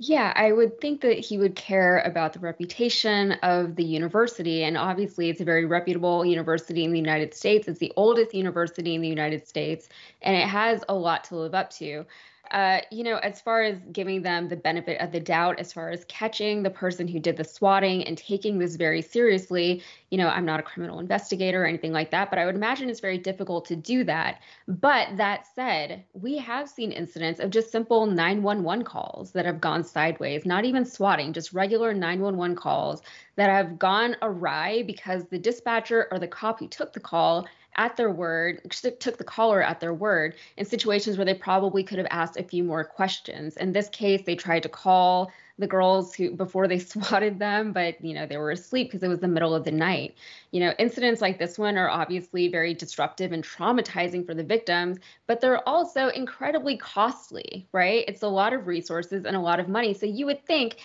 Yeah, 0.00 0.32
I 0.36 0.52
would 0.52 0.80
think 0.80 1.00
that 1.00 1.18
he 1.18 1.38
would 1.38 1.56
care 1.56 1.98
about 2.00 2.32
the 2.32 2.38
reputation 2.38 3.32
of 3.42 3.74
the 3.74 3.84
university. 3.84 4.62
And 4.62 4.76
obviously, 4.76 5.28
it's 5.28 5.40
a 5.40 5.44
very 5.44 5.64
reputable 5.64 6.24
university 6.24 6.84
in 6.84 6.92
the 6.92 6.98
United 7.00 7.34
States. 7.34 7.66
It's 7.66 7.80
the 7.80 7.92
oldest 7.96 8.32
university 8.32 8.94
in 8.94 9.00
the 9.00 9.08
United 9.08 9.48
States, 9.48 9.88
and 10.22 10.36
it 10.36 10.46
has 10.46 10.84
a 10.88 10.94
lot 10.94 11.24
to 11.24 11.36
live 11.36 11.54
up 11.54 11.70
to 11.70 12.06
uh, 12.50 12.80
you 12.90 13.04
know, 13.04 13.16
as 13.16 13.40
far 13.40 13.62
as 13.62 13.78
giving 13.92 14.22
them 14.22 14.48
the 14.48 14.56
benefit 14.56 15.00
of 15.00 15.12
the 15.12 15.20
doubt, 15.20 15.58
as 15.58 15.72
far 15.72 15.90
as 15.90 16.04
catching 16.06 16.62
the 16.62 16.70
person 16.70 17.08
who 17.08 17.18
did 17.18 17.36
the 17.36 17.44
swatting 17.44 18.04
and 18.04 18.16
taking 18.16 18.58
this 18.58 18.76
very 18.76 19.02
seriously, 19.02 19.82
you 20.10 20.18
know, 20.18 20.28
I'm 20.28 20.44
not 20.44 20.60
a 20.60 20.62
criminal 20.62 20.98
investigator 20.98 21.62
or 21.62 21.66
anything 21.66 21.92
like 21.92 22.10
that, 22.10 22.30
but 22.30 22.38
I 22.38 22.46
would 22.46 22.54
imagine 22.54 22.88
it's 22.88 23.00
very 23.00 23.18
difficult 23.18 23.66
to 23.66 23.76
do 23.76 24.04
that. 24.04 24.40
But 24.66 25.16
that 25.16 25.46
said, 25.54 26.04
we 26.12 26.38
have 26.38 26.68
seen 26.68 26.92
incidents 26.92 27.40
of 27.40 27.50
just 27.50 27.70
simple 27.70 28.06
911 28.06 28.84
calls 28.84 29.32
that 29.32 29.46
have 29.46 29.60
gone 29.60 29.84
sideways, 29.84 30.46
not 30.46 30.64
even 30.64 30.84
swatting, 30.84 31.32
just 31.32 31.52
regular 31.52 31.92
911 31.92 32.56
calls 32.56 33.02
that 33.36 33.50
have 33.50 33.78
gone 33.78 34.16
awry 34.22 34.82
because 34.86 35.24
the 35.26 35.38
dispatcher 35.38 36.08
or 36.10 36.18
the 36.18 36.26
cop 36.26 36.58
who 36.60 36.68
took 36.68 36.92
the 36.92 37.00
call 37.00 37.46
at 37.78 37.96
their 37.96 38.10
word, 38.10 38.60
took 39.00 39.16
the 39.16 39.24
caller 39.24 39.62
at 39.62 39.80
their 39.80 39.94
word 39.94 40.34
in 40.56 40.66
situations 40.66 41.16
where 41.16 41.24
they 41.24 41.32
probably 41.32 41.82
could 41.82 41.98
have 41.98 42.08
asked 42.10 42.36
a 42.36 42.42
few 42.42 42.62
more 42.62 42.84
questions. 42.84 43.56
In 43.56 43.72
this 43.72 43.88
case, 43.88 44.22
they 44.26 44.34
tried 44.34 44.64
to 44.64 44.68
call 44.68 45.32
the 45.58 45.66
girls 45.66 46.14
who 46.14 46.32
before 46.32 46.68
they 46.68 46.78
swatted 46.78 47.38
them, 47.38 47.72
but 47.72 48.02
you 48.04 48.14
know 48.14 48.26
they 48.26 48.36
were 48.36 48.50
asleep 48.50 48.88
because 48.88 49.02
it 49.02 49.08
was 49.08 49.20
the 49.20 49.28
middle 49.28 49.54
of 49.54 49.64
the 49.64 49.70
night. 49.70 50.14
You 50.50 50.60
know, 50.60 50.74
incidents 50.78 51.20
like 51.20 51.38
this 51.38 51.58
one 51.58 51.76
are 51.76 51.88
obviously 51.88 52.48
very 52.48 52.74
disruptive 52.74 53.32
and 53.32 53.44
traumatizing 53.44 54.26
for 54.26 54.34
the 54.34 54.44
victims, 54.44 54.98
but 55.26 55.40
they're 55.40 55.66
also 55.68 56.08
incredibly 56.08 56.76
costly, 56.76 57.66
right? 57.72 58.04
It's 58.06 58.22
a 58.22 58.28
lot 58.28 58.52
of 58.52 58.66
resources 58.66 59.24
and 59.24 59.36
a 59.36 59.40
lot 59.40 59.60
of 59.60 59.68
money. 59.68 59.94
So 59.94 60.06
you 60.06 60.26
would 60.26 60.44
think 60.46 60.78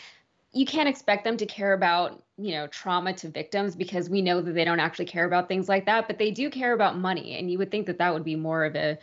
you 0.53 0.65
can't 0.65 0.89
expect 0.89 1.23
them 1.23 1.37
to 1.37 1.45
care 1.45 1.73
about 1.73 2.22
you 2.37 2.51
know 2.51 2.67
trauma 2.67 3.13
to 3.13 3.29
victims 3.29 3.75
because 3.75 4.09
we 4.09 4.21
know 4.21 4.41
that 4.41 4.53
they 4.53 4.65
don't 4.65 4.79
actually 4.79 5.05
care 5.05 5.25
about 5.25 5.47
things 5.47 5.69
like 5.69 5.85
that 5.85 6.07
but 6.07 6.17
they 6.17 6.31
do 6.31 6.49
care 6.49 6.73
about 6.73 6.97
money 6.97 7.37
and 7.37 7.51
you 7.51 7.57
would 7.57 7.69
think 7.69 7.85
that 7.85 7.99
that 7.99 8.13
would 8.13 8.23
be 8.23 8.35
more 8.35 8.65
of 8.65 8.75
a 8.75 8.97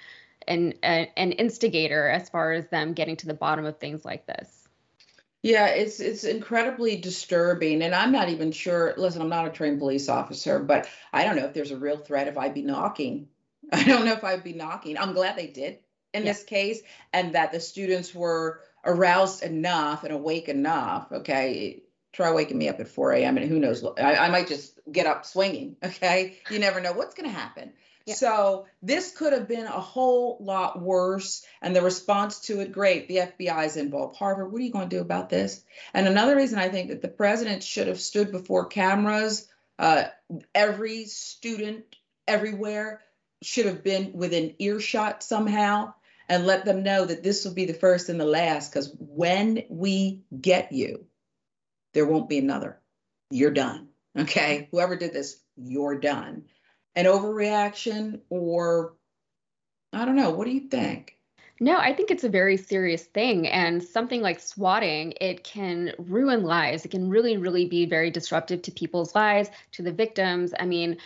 an 0.49 0.75
a, 0.83 1.11
an 1.17 1.33
instigator 1.33 2.09
as 2.09 2.29
far 2.29 2.53
as 2.53 2.67
them 2.69 2.93
getting 2.93 3.17
to 3.17 3.27
the 3.27 3.35
bottom 3.35 3.65
of 3.65 3.79
things 3.79 4.05
like 4.05 4.27
this. 4.27 4.69
Yeah 5.43 5.69
it's 5.69 6.01
it's 6.01 6.25
incredibly 6.25 6.97
disturbing 6.97 7.81
and 7.83 7.95
i'm 7.95 8.13
not 8.13 8.29
even 8.29 8.53
sure 8.53 8.93
listen 8.99 9.23
i'm 9.23 9.31
not 9.31 9.47
a 9.47 9.51
trained 9.51 9.79
police 9.79 10.11
officer 10.11 10.59
but 10.59 10.87
i 11.15 11.25
don't 11.25 11.37
know 11.37 11.47
if 11.47 11.55
there's 11.55 11.71
a 11.71 11.79
real 11.79 11.97
threat 11.97 12.29
if 12.29 12.37
i'd 12.37 12.55
be 12.55 12.63
knocking. 12.63 13.29
I 13.73 13.85
don't 13.85 14.05
know 14.05 14.13
if 14.13 14.25
i'd 14.25 14.45
be 14.45 14.53
knocking. 14.53 14.99
I'm 14.99 15.15
glad 15.15 15.37
they 15.37 15.47
did 15.47 15.79
in 16.13 16.25
yeah. 16.25 16.33
this 16.33 16.43
case 16.43 16.83
and 17.13 17.35
that 17.35 17.53
the 17.53 17.61
students 17.61 18.15
were 18.15 18.61
aroused 18.85 19.43
enough 19.43 20.05
and 20.05 20.13
awake 20.13 20.49
enough 20.49 21.11
okay 21.13 21.83
try 22.13 22.33
waking 22.33 22.59
me 22.59 22.69
up 22.69 22.81
at 22.81 22.89
4 22.89 23.13
a.m. 23.13 23.37
and 23.37 23.49
who 23.49 23.59
knows, 23.59 23.85
I, 23.85 24.17
I 24.17 24.31
might 24.31 24.49
just 24.49 24.79
get 24.91 25.07
up 25.07 25.25
swinging. 25.25 25.77
Okay. 25.85 26.39
You 26.51 26.59
never 26.59 26.81
know 26.81 26.93
what's 26.93 27.15
going 27.15 27.29
to 27.29 27.37
happen. 27.37 27.73
Yeah. 28.07 28.15
So 28.15 28.67
this 28.83 29.13
could 29.13 29.33
have 29.33 29.47
been 29.47 29.67
a 29.67 29.81
whole 29.81 30.39
lot 30.41 30.81
worse. 30.81 31.45
And 31.61 31.77
the 31.77 31.83
response 31.83 32.41
to 32.43 32.61
it, 32.61 32.73
great. 32.73 33.09
The 33.09 33.17
FBI 33.17 33.67
is 33.67 33.77
involved. 33.77 34.17
Harvard, 34.17 34.51
what 34.51 34.61
are 34.61 34.65
you 34.65 34.73
going 34.73 34.89
to 34.89 34.97
do 34.97 35.03
about 35.03 35.29
this? 35.29 35.63
And 35.93 36.07
another 36.07 36.37
reason 36.37 36.59
I 36.59 36.69
think 36.69 36.89
that 36.89 37.03
the 37.03 37.09
president 37.09 37.63
should 37.63 37.89
have 37.89 38.01
stood 38.01 38.33
before 38.33 38.67
cameras, 38.67 39.47
uh, 39.79 40.05
every 40.55 41.05
student 41.07 41.85
everywhere 42.27 43.01
should 43.43 43.67
have 43.67 43.83
been 43.83 44.13
within 44.13 44.55
earshot 44.59 45.23
somehow 45.23 45.95
and 46.29 46.47
let 46.47 46.65
them 46.65 46.83
know 46.83 47.05
that 47.05 47.23
this 47.23 47.45
will 47.45 47.55
be 47.55 47.65
the 47.65 47.75
first 47.75 48.09
and 48.09 48.21
the 48.21 48.25
last. 48.25 48.73
Because 48.73 48.95
when 48.99 49.65
we 49.69 50.23
get 50.41 50.73
you, 50.73 51.07
there 51.95 52.07
won't 52.07 52.29
be 52.29 52.39
another. 52.39 52.81
You're 53.31 53.51
done. 53.51 53.89
Okay. 54.19 54.69
Whoever 54.71 54.97
did 54.97 55.13
this, 55.13 55.41
you're 55.57 55.99
done. 55.99 56.45
An 56.97 57.05
overreaction, 57.05 58.21
or 58.29 58.95
I 59.93 60.05
don't 60.05 60.17
know. 60.17 60.31
What 60.31 60.47
do 60.47 60.53
you 60.53 60.69
think? 60.69 61.17
No, 61.63 61.77
I 61.77 61.93
think 61.93 62.11
it's 62.11 62.25
a 62.25 62.29
very 62.29 62.57
serious 62.57 63.05
thing. 63.05 63.47
And 63.47 63.83
something 63.83 64.23
like 64.23 64.41
swatting, 64.41 65.13
it 65.21 65.45
can 65.45 65.93
ruin 65.99 66.43
lives. 66.43 66.85
It 66.85 66.91
can 66.91 67.11
really, 67.11 67.37
really 67.37 67.67
be 67.67 67.85
very 67.85 68.11
disruptive 68.11 68.63
to 68.63 68.73
people's 68.73 69.15
lives, 69.15 69.51
to 69.73 69.83
the 69.83 69.93
victims. 69.93 70.55
I 70.59 70.65
mean, 70.65 70.97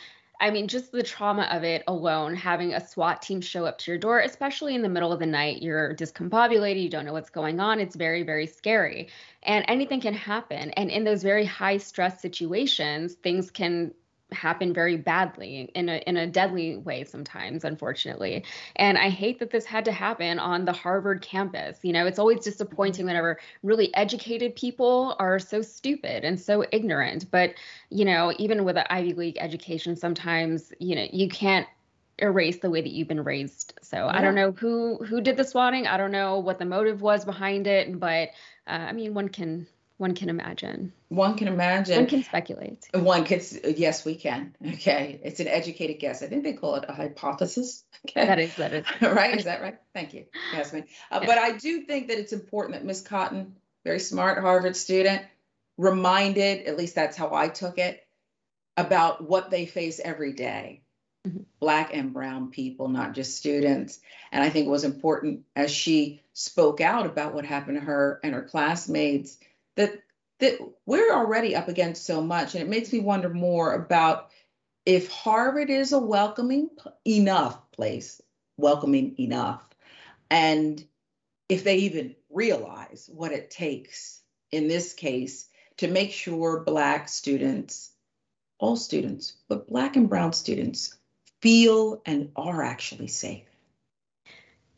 I 0.44 0.50
mean, 0.50 0.68
just 0.68 0.92
the 0.92 1.02
trauma 1.02 1.48
of 1.50 1.64
it 1.64 1.82
alone, 1.86 2.34
having 2.34 2.74
a 2.74 2.86
SWAT 2.86 3.22
team 3.22 3.40
show 3.40 3.64
up 3.64 3.78
to 3.78 3.90
your 3.90 3.96
door, 3.96 4.20
especially 4.20 4.74
in 4.74 4.82
the 4.82 4.90
middle 4.90 5.10
of 5.10 5.18
the 5.18 5.24
night, 5.24 5.62
you're 5.62 5.94
discombobulated, 5.94 6.82
you 6.82 6.90
don't 6.90 7.06
know 7.06 7.14
what's 7.14 7.30
going 7.30 7.60
on. 7.60 7.80
It's 7.80 7.96
very, 7.96 8.22
very 8.24 8.46
scary. 8.46 9.08
And 9.44 9.64
anything 9.68 10.02
can 10.02 10.12
happen. 10.12 10.70
And 10.72 10.90
in 10.90 11.02
those 11.02 11.22
very 11.22 11.46
high 11.46 11.78
stress 11.78 12.20
situations, 12.20 13.14
things 13.14 13.50
can 13.50 13.94
happen 14.33 14.73
very 14.73 14.97
badly 14.97 15.71
in 15.75 15.88
a 15.88 15.97
in 16.07 16.16
a 16.16 16.26
deadly 16.26 16.76
way 16.76 17.04
sometimes 17.04 17.64
unfortunately. 17.64 18.45
And 18.76 18.99
i 18.99 19.09
hate 19.09 19.38
that 19.38 19.50
this 19.50 19.64
had 19.64 19.85
to 19.85 19.93
happen 19.93 20.38
on 20.38 20.64
the 20.64 20.73
harvard 20.73 21.23
campus. 21.23 21.78
You 21.83 21.93
know 21.93 22.07
it's 22.07 22.19
always 22.19 22.40
disappointing 22.40 23.07
whenever 23.07 23.38
really 23.62 23.95
educated 23.95 24.57
people 24.57 25.16
are 25.19 25.38
so 25.38 25.62
stupid 25.62 26.25
and 26.25 26.40
so 26.40 26.64
ignorant. 26.73 27.31
But 27.31 27.54
you 27.90 28.04
know 28.04 28.33
even 28.38 28.64
with 28.64 28.76
an 28.76 28.87
ivy 28.90 29.14
league 29.14 29.38
education 29.40 29.97
sometimes 29.97 30.73
you 30.78 30.97
know 30.97 31.07
you 31.12 31.28
can't 31.28 31.66
erase 32.19 32.59
the 32.59 32.71
way 32.71 32.81
that 32.81 32.93
you've 32.93 33.09
been 33.09 33.25
raised. 33.25 33.75
So 33.83 33.97
yeah. 33.97 34.16
i 34.16 34.21
don't 34.21 34.35
know 34.35 34.52
who 34.52 34.97
who 35.04 35.21
did 35.21 35.37
the 35.37 35.45
swatting. 35.45 35.87
I 35.87 35.97
don't 35.97 36.12
know 36.12 36.38
what 36.38 36.59
the 36.59 36.64
motive 36.64 37.02
was 37.02 37.25
behind 37.25 37.66
it. 37.66 37.99
But 37.99 38.31
uh, 38.66 38.87
i 38.88 38.93
mean 38.93 39.14
one 39.14 39.28
can 39.28 39.66
one 39.96 40.14
can 40.14 40.28
imagine. 40.28 40.92
One 41.08 41.36
can 41.36 41.46
imagine. 41.46 41.96
One 41.96 42.06
can 42.06 42.24
speculate. 42.24 42.88
One 42.92 43.24
can, 43.24 43.40
yes, 43.76 44.04
we 44.04 44.16
can. 44.16 44.54
Okay. 44.74 45.20
It's 45.22 45.38
an 45.38 45.46
educated 45.46 46.00
guess. 46.00 46.22
I 46.22 46.26
think 46.26 46.42
they 46.42 46.54
call 46.54 46.74
it 46.76 46.84
a 46.88 46.92
hypothesis. 46.92 47.84
Okay. 48.06 48.26
That 48.26 48.38
is, 48.38 48.54
that 48.56 48.74
is. 48.74 48.84
right? 49.00 49.38
Is 49.38 49.44
that 49.44 49.62
right? 49.62 49.78
Thank 49.94 50.12
you, 50.12 50.26
Yasmin. 50.52 50.84
Uh, 51.10 51.20
yeah. 51.22 51.26
But 51.26 51.38
I 51.38 51.52
do 51.52 51.84
think 51.84 52.08
that 52.08 52.18
it's 52.18 52.34
important 52.34 52.74
that 52.74 52.84
Miss 52.84 53.00
Cotton, 53.00 53.56
very 53.82 53.98
smart 53.98 54.38
Harvard 54.42 54.76
student, 54.76 55.22
reminded, 55.78 56.66
at 56.66 56.76
least 56.76 56.94
that's 56.94 57.16
how 57.16 57.34
I 57.34 57.48
took 57.48 57.78
it, 57.78 58.06
about 58.76 59.26
what 59.26 59.50
they 59.50 59.64
face 59.64 60.02
every 60.04 60.34
day. 60.34 60.82
Mm-hmm. 61.26 61.44
Black 61.60 61.94
and 61.94 62.12
brown 62.12 62.50
people, 62.50 62.88
not 62.88 63.14
just 63.14 63.38
students. 63.38 63.98
And 64.30 64.44
I 64.44 64.50
think 64.50 64.66
it 64.66 64.70
was 64.70 64.84
important 64.84 65.44
as 65.56 65.70
she 65.70 66.20
spoke 66.34 66.82
out 66.82 67.06
about 67.06 67.32
what 67.32 67.46
happened 67.46 67.78
to 67.78 67.86
her 67.86 68.20
and 68.22 68.34
her 68.34 68.42
classmates 68.42 69.38
that 69.76 70.02
that 70.40 70.59
we're 70.85 71.12
already 71.12 71.54
up 71.54 71.69
against 71.69 72.04
so 72.04 72.21
much 72.21 72.54
and 72.54 72.62
it 72.62 72.69
makes 72.69 72.93
me 72.93 73.00
wonder 73.00 73.31
more 73.31 73.75
about 73.75 74.31
if 74.85 75.11
harvard 75.11 75.71
is 75.71 75.93
a 75.93 75.99
welcoming 75.99 76.69
enough 77.07 77.71
place 77.73 78.21
welcoming 78.57 79.14
enough 79.19 79.62
and 80.31 80.85
if 81.49 81.64
they 81.64 81.76
even 81.76 82.14
realize 82.31 83.09
what 83.12 83.33
it 83.33 83.50
takes 83.50 84.21
in 84.50 84.69
this 84.69 84.93
case 84.93 85.49
to 85.76 85.88
make 85.88 86.12
sure 86.12 86.61
black 86.61 87.09
students 87.09 87.93
all 88.59 88.76
students 88.76 89.37
but 89.49 89.69
black 89.69 89.97
and 89.97 90.09
brown 90.09 90.33
students 90.33 90.97
feel 91.40 92.00
and 92.07 92.31
are 92.37 92.62
actually 92.62 93.09
safe 93.09 93.53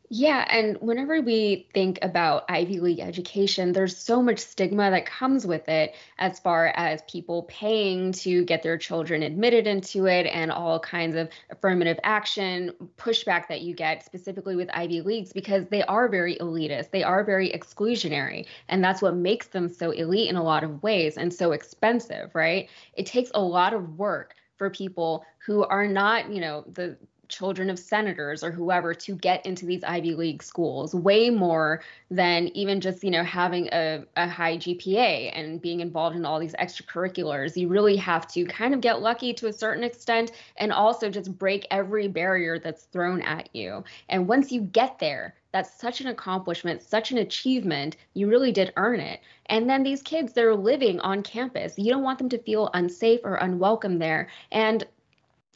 yeah, 0.09 0.47
and 0.49 0.77
whenever 0.77 1.19
we 1.19 1.67
think 1.73 1.99
about 2.01 2.45
Ivy 2.47 2.79
League 2.79 3.01
education, 3.01 3.73
there's 3.73 3.97
so 3.97 4.21
much 4.21 4.39
stigma 4.39 4.89
that 4.89 5.05
comes 5.05 5.45
with 5.45 5.67
it 5.67 5.95
as 6.17 6.39
far 6.39 6.67
as 6.67 7.01
people 7.09 7.43
paying 7.43 8.13
to 8.13 8.45
get 8.45 8.63
their 8.63 8.77
children 8.77 9.21
admitted 9.21 9.67
into 9.67 10.05
it 10.05 10.25
and 10.27 10.49
all 10.49 10.79
kinds 10.79 11.17
of 11.17 11.27
affirmative 11.49 11.99
action 12.03 12.71
pushback 12.97 13.49
that 13.49 13.61
you 13.61 13.75
get 13.75 14.05
specifically 14.05 14.55
with 14.55 14.69
Ivy 14.73 15.01
Leagues 15.01 15.33
because 15.33 15.65
they 15.67 15.83
are 15.83 16.07
very 16.07 16.37
elitist. 16.37 16.91
They 16.91 17.03
are 17.03 17.25
very 17.25 17.51
exclusionary, 17.51 18.45
and 18.69 18.81
that's 18.81 19.01
what 19.01 19.13
makes 19.13 19.47
them 19.47 19.67
so 19.67 19.91
elite 19.91 20.29
in 20.29 20.37
a 20.37 20.43
lot 20.43 20.63
of 20.63 20.81
ways 20.83 21.17
and 21.17 21.33
so 21.33 21.51
expensive, 21.51 22.33
right? 22.33 22.69
It 22.93 23.07
takes 23.07 23.31
a 23.33 23.41
lot 23.41 23.73
of 23.73 23.97
work 23.97 24.35
for 24.55 24.69
people 24.69 25.25
who 25.45 25.65
are 25.65 25.87
not, 25.87 26.31
you 26.31 26.39
know, 26.39 26.63
the 26.73 26.97
children 27.27 27.69
of 27.69 27.79
senators 27.79 28.43
or 28.43 28.51
whoever 28.51 28.93
to 28.93 29.15
get 29.15 29.45
into 29.45 29.65
these 29.65 29.83
Ivy 29.83 30.15
League 30.15 30.43
schools, 30.43 30.93
way 30.93 31.29
more 31.29 31.81
than 32.09 32.47
even 32.49 32.81
just, 32.81 33.03
you 33.03 33.11
know, 33.11 33.23
having 33.23 33.69
a, 33.71 34.03
a 34.15 34.27
high 34.27 34.57
GPA 34.57 35.31
and 35.33 35.61
being 35.61 35.79
involved 35.79 36.15
in 36.15 36.25
all 36.25 36.39
these 36.39 36.55
extracurriculars. 36.55 37.55
You 37.55 37.67
really 37.67 37.97
have 37.97 38.27
to 38.29 38.45
kind 38.45 38.73
of 38.73 38.81
get 38.81 39.01
lucky 39.01 39.33
to 39.33 39.47
a 39.47 39.53
certain 39.53 39.83
extent 39.83 40.31
and 40.57 40.71
also 40.71 41.09
just 41.09 41.37
break 41.37 41.67
every 41.71 42.07
barrier 42.07 42.59
that's 42.59 42.83
thrown 42.85 43.21
at 43.21 43.49
you. 43.53 43.83
And 44.09 44.27
once 44.27 44.51
you 44.51 44.61
get 44.61 44.99
there, 44.99 45.35
that's 45.51 45.79
such 45.79 46.01
an 46.01 46.07
accomplishment, 46.07 46.81
such 46.83 47.11
an 47.11 47.17
achievement. 47.17 47.97
You 48.13 48.27
really 48.27 48.51
did 48.51 48.73
earn 48.75 48.99
it. 48.99 49.21
And 49.47 49.69
then 49.69 49.83
these 49.83 50.01
kids, 50.01 50.33
they're 50.33 50.55
living 50.55 50.99
on 50.99 51.23
campus. 51.23 51.79
You 51.79 51.91
don't 51.91 52.03
want 52.03 52.19
them 52.19 52.29
to 52.29 52.37
feel 52.37 52.69
unsafe 52.73 53.21
or 53.23 53.35
unwelcome 53.35 53.97
there. 53.97 54.27
And 54.51 54.85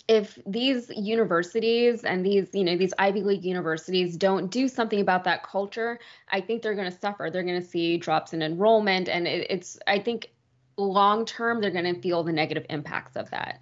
if 0.07 0.39
these 0.45 0.89
universities 0.89 2.03
and 2.03 2.25
these 2.25 2.49
you 2.53 2.63
know 2.63 2.75
these 2.75 2.93
ivy 2.97 3.21
league 3.21 3.43
universities 3.43 4.17
don't 4.17 4.51
do 4.51 4.67
something 4.67 4.99
about 4.99 5.23
that 5.23 5.43
culture 5.43 5.99
i 6.29 6.41
think 6.41 6.61
they're 6.61 6.75
going 6.75 6.89
to 6.91 6.99
suffer. 6.99 7.29
They're 7.31 7.43
going 7.43 7.61
to 7.61 7.67
see 7.67 7.97
drops 7.97 8.33
in 8.33 8.41
enrollment 8.41 9.07
and 9.09 9.27
it, 9.27 9.47
it's 9.49 9.77
i 9.87 9.99
think 9.99 10.31
long 10.77 11.25
term 11.25 11.61
they're 11.61 11.71
going 11.71 11.93
to 11.93 12.01
feel 12.01 12.23
the 12.23 12.31
negative 12.31 12.65
impacts 12.69 13.15
of 13.15 13.29
that. 13.31 13.61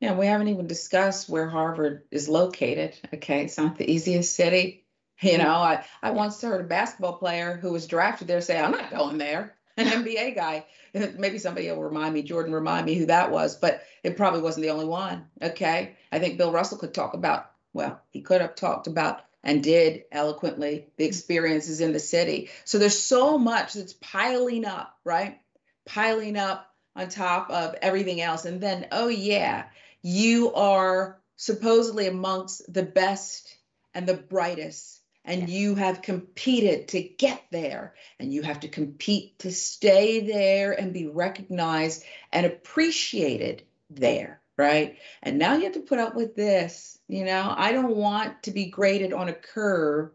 Yeah 0.00 0.14
we 0.14 0.26
haven't 0.26 0.48
even 0.48 0.66
discussed 0.66 1.28
where 1.28 1.48
harvard 1.48 2.02
is 2.10 2.28
located 2.28 2.96
okay? 3.14 3.44
It's 3.44 3.58
not 3.58 3.76
the 3.76 3.90
easiest 3.90 4.34
city 4.34 4.84
you 5.22 5.38
know? 5.38 5.54
I, 5.54 5.84
I 6.02 6.10
once 6.10 6.42
heard 6.42 6.60
a 6.60 6.64
basketball 6.64 7.14
player 7.14 7.56
who 7.56 7.72
was 7.72 7.86
drafted 7.86 8.28
there 8.28 8.40
say 8.40 8.60
i'm 8.60 8.72
not 8.72 8.90
going 8.90 9.18
there 9.18 9.55
an 9.76 9.86
NBA 9.86 10.34
guy. 10.34 10.64
Maybe 10.94 11.38
somebody 11.38 11.70
will 11.70 11.82
remind 11.82 12.14
me, 12.14 12.22
Jordan, 12.22 12.52
remind 12.52 12.86
me 12.86 12.94
who 12.94 13.06
that 13.06 13.30
was, 13.30 13.56
but 13.56 13.82
it 14.02 14.16
probably 14.16 14.40
wasn't 14.40 14.64
the 14.64 14.70
only 14.70 14.86
one. 14.86 15.26
Okay. 15.42 15.96
I 16.10 16.18
think 16.18 16.38
Bill 16.38 16.52
Russell 16.52 16.78
could 16.78 16.94
talk 16.94 17.14
about, 17.14 17.50
well, 17.72 18.00
he 18.10 18.22
could 18.22 18.40
have 18.40 18.54
talked 18.54 18.86
about 18.86 19.20
and 19.42 19.62
did 19.62 20.04
eloquently 20.10 20.88
the 20.96 21.04
experiences 21.04 21.80
in 21.80 21.92
the 21.92 22.00
city. 22.00 22.50
So 22.64 22.78
there's 22.78 22.98
so 22.98 23.38
much 23.38 23.74
that's 23.74 23.92
piling 23.94 24.64
up, 24.64 24.96
right? 25.04 25.40
Piling 25.84 26.36
up 26.36 26.68
on 26.96 27.08
top 27.08 27.50
of 27.50 27.76
everything 27.80 28.20
else. 28.20 28.44
And 28.44 28.60
then, 28.60 28.88
oh, 28.90 29.08
yeah, 29.08 29.66
you 30.02 30.52
are 30.54 31.20
supposedly 31.36 32.06
amongst 32.06 32.72
the 32.72 32.82
best 32.82 33.56
and 33.94 34.06
the 34.06 34.14
brightest 34.14 34.95
and 35.26 35.50
you 35.50 35.74
have 35.74 36.00
competed 36.00 36.88
to 36.88 37.02
get 37.02 37.42
there. 37.50 37.94
And 38.18 38.32
you 38.32 38.42
have 38.42 38.60
to 38.60 38.68
compete 38.68 39.40
to 39.40 39.52
stay 39.52 40.20
there 40.20 40.72
and 40.72 40.94
be 40.94 41.06
recognized 41.06 42.04
and 42.32 42.46
appreciated 42.46 43.62
there 43.90 44.40
right? 44.58 44.96
And 45.22 45.38
now 45.38 45.56
you 45.56 45.64
have 45.64 45.74
to 45.74 45.80
put 45.80 45.98
up 45.98 46.14
with 46.14 46.34
this. 46.34 46.96
You 47.08 47.24
know 47.24 47.54
i 47.56 47.70
don't 47.72 47.94
want 47.94 48.42
to 48.44 48.50
be 48.50 48.66
graded 48.66 49.12
on 49.12 49.28
a 49.28 49.32
curve 49.32 50.10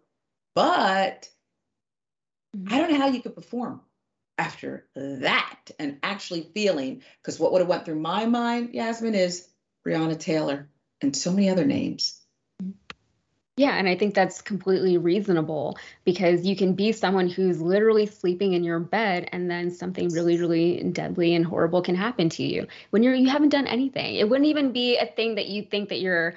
but 0.54 1.30
i 2.54 2.58
mm-hmm. 2.58 2.78
don't 2.78 2.92
know 2.92 2.98
how 2.98 3.08
you 3.08 3.22
could 3.22 3.36
perform 3.36 3.82
after 4.38 4.88
that 4.96 5.72
and 5.80 6.00
actually 6.04 6.50
feeling 6.54 7.02
because 7.22 7.40
what 7.40 7.52
would 7.52 7.60
have 7.62 7.70
went 7.70 7.86
through 7.86 8.00
my 8.00 8.26
mind 8.26 8.74
yasmin 8.74 9.16
is 9.16 9.48
breonna 9.86 10.20
taylor 10.20 10.70
and 11.02 11.16
so 11.16 11.32
many 11.32 11.50
other 11.50 11.66
names 11.66 12.21
yeah, 13.62 13.76
and 13.78 13.88
I 13.88 13.96
think 13.96 14.16
that's 14.16 14.42
completely 14.42 14.98
reasonable 14.98 15.78
because 16.04 16.48
you 16.48 16.56
can 16.56 16.74
be 16.74 16.92
someone 16.92 17.30
who's 17.30 17.62
literally 17.62 18.08
sleeping 18.08 18.54
in 18.54 18.64
your 18.64 18.80
bed 18.80 19.30
and 19.32 19.52
then 19.52 19.70
something 19.70 20.10
really 20.10 20.40
really 20.40 20.82
deadly 20.82 21.36
and 21.36 21.46
horrible 21.46 21.84
can 21.84 21.94
happen 21.94 22.28
to 22.30 22.44
you 22.44 22.66
when 22.90 23.04
you're 23.04 23.14
you 23.14 23.30
haven't 23.30 23.50
done 23.50 23.68
anything. 23.68 24.16
It 24.16 24.28
wouldn't 24.28 24.48
even 24.48 24.72
be 24.72 24.98
a 24.98 25.06
thing 25.06 25.36
that 25.36 25.46
you 25.46 25.62
think 25.62 25.90
that 25.90 26.00
you're 26.02 26.34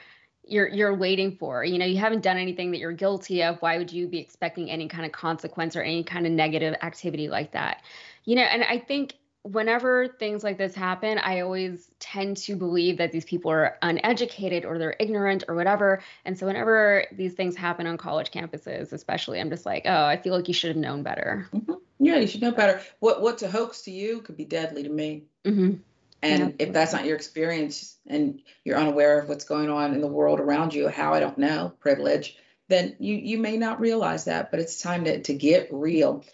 you're 0.47 0.69
you're 0.69 0.95
waiting 0.95 1.37
for. 1.39 1.65
You 1.65 1.79
know, 1.79 1.87
you 1.87 1.97
haven't 1.97 2.23
done 2.23 2.37
anything 2.37 2.73
that 2.73 2.79
you're 2.79 2.93
guilty 2.93 3.43
of. 3.43 3.57
Why 3.63 3.79
would 3.79 3.91
you 3.91 4.07
be 4.07 4.19
expecting 4.19 4.71
any 4.71 4.87
kind 4.87 5.07
of 5.07 5.13
consequence 5.13 5.77
or 5.77 5.81
any 5.81 6.05
kind 6.05 6.27
of 6.27 6.33
negative 6.33 6.75
activity 6.83 7.29
like 7.29 7.53
that? 7.53 7.83
You 8.27 8.37
know, 8.37 8.43
and 8.43 8.63
I 8.65 8.79
think 8.79 9.15
whenever 9.45 10.09
things 10.09 10.43
like 10.43 10.57
this 10.57 10.75
happen, 10.75 11.19
I 11.19 11.41
always 11.41 11.91
tend 12.01 12.39
to 12.39 12.57
believe 12.57 12.97
that 12.97 13.13
these 13.13 13.27
people 13.27 13.51
are 13.51 13.77
uneducated 13.83 14.65
or 14.65 14.79
they're 14.79 14.97
ignorant 14.99 15.45
or 15.47 15.55
whatever. 15.55 16.03
And 16.25 16.37
so 16.37 16.47
whenever 16.47 17.05
these 17.13 17.35
things 17.35 17.55
happen 17.55 17.87
on 17.87 17.99
college 17.99 18.31
campuses, 18.31 18.93
especially, 18.93 19.41
I'm 19.41 19.51
just 19.51 19.67
like, 19.67 19.83
oh, 19.85 20.05
I 20.05 20.17
feel 20.17 20.35
like 20.35 20.49
you 20.49 20.55
should 20.55 20.69
have 20.69 20.79
known 20.79 21.03
better. 21.03 21.47
Mm-hmm. 21.53 21.75
Yeah, 22.01 22.17
you 22.17 22.27
should 22.27 22.41
know 22.41 22.53
better. 22.53 22.81
What 23.01 23.21
what's 23.21 23.43
a 23.43 23.51
hoax 23.51 23.83
to 23.83 23.91
you 23.91 24.23
could 24.23 24.37
be 24.37 24.47
deadly 24.47 24.83
to 24.83 24.89
me. 24.89 25.25
Mm-hmm. 25.45 25.75
And 26.23 26.55
yeah. 26.59 26.67
if 26.67 26.73
that's 26.73 26.95
not 26.95 27.05
your 27.05 27.17
experience 27.17 27.97
and 28.07 28.41
you're 28.65 28.79
unaware 28.79 29.21
of 29.21 29.29
what's 29.29 29.45
going 29.45 29.69
on 29.69 29.95
in 29.95 30.01
the 30.01 30.07
world 30.07 30.41
around 30.41 30.73
you, 30.73 30.89
how 30.89 31.13
I 31.13 31.21
don't 31.21 31.37
know, 31.37 31.75
privilege, 31.81 32.39
then 32.69 32.97
you 32.99 33.15
you 33.15 33.39
may 33.39 33.59
not 33.59 33.79
realize 33.79 34.25
that. 34.25 34.51
But 34.51 34.61
it's 34.61 34.81
time 34.81 35.05
to 35.05 35.21
to 35.23 35.35
get 35.35 35.69
real. 35.71 36.25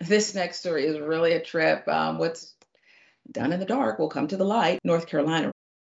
This 0.00 0.34
next 0.34 0.60
story 0.60 0.86
is 0.86 0.98
really 0.98 1.32
a 1.32 1.42
trip. 1.42 1.86
Um, 1.86 2.18
what's 2.18 2.54
done 3.30 3.52
in 3.52 3.60
the 3.60 3.66
dark 3.66 3.98
will 3.98 4.08
come 4.08 4.28
to 4.28 4.36
the 4.36 4.44
light. 4.44 4.80
North 4.82 5.06
Carolina 5.06 5.52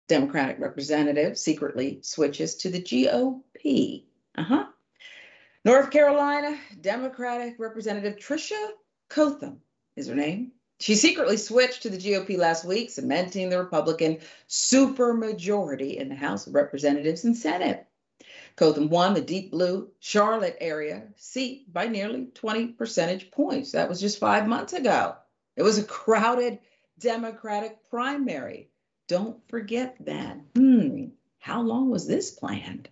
Democratic 0.09 0.59
representative 0.59 1.39
secretly 1.39 2.01
switches 2.03 2.57
to 2.57 2.71
the 2.71 2.83
GOP. 2.83 4.05
Uh 4.37 4.43
huh. 4.43 4.65
North 5.65 5.91
Carolina 5.91 6.59
Democratic 6.81 7.55
Representative 7.59 8.17
Tricia 8.17 8.71
Cotham 9.09 9.61
is 9.95 10.09
her 10.09 10.15
name. 10.15 10.53
She 10.81 10.97
secretly 10.97 11.37
switched 11.37 11.83
to 11.83 11.91
the 11.91 11.97
GOP 11.97 12.37
last 12.37 12.65
week, 12.65 12.91
cementing 12.91 13.49
the 13.49 13.59
Republican 13.59 14.19
supermajority 14.49 15.95
in 15.95 16.09
the 16.09 16.17
House 16.17 16.49
of 16.49 16.57
Representatives 16.57 17.25
and 17.25 17.37
Senate. 17.37 17.87
Cotham 18.57 18.89
won 18.89 19.15
the 19.15 19.21
deep 19.21 19.51
blue 19.51 19.91
Charlotte 20.01 20.57
area 20.61 21.09
seat 21.17 21.73
by 21.73 21.89
nearly 21.89 22.27
20 22.27 22.69
percentage 22.69 23.31
points. 23.31 23.73
That 23.73 23.89
was 23.89 24.01
just 24.01 24.19
five 24.19 24.47
months 24.47 24.73
ago. 24.73 25.17
It 25.57 25.63
was 25.63 25.79
a 25.79 25.85
crowded 25.85 26.59
Democratic 26.99 27.89
primary. 27.91 28.71
Don't 29.09 29.47
forget 29.49 29.97
that. 30.01 30.39
Hmm, 30.55 31.07
how 31.39 31.63
long 31.63 31.91
was 31.91 32.07
this 32.07 32.31
planned? 32.31 32.89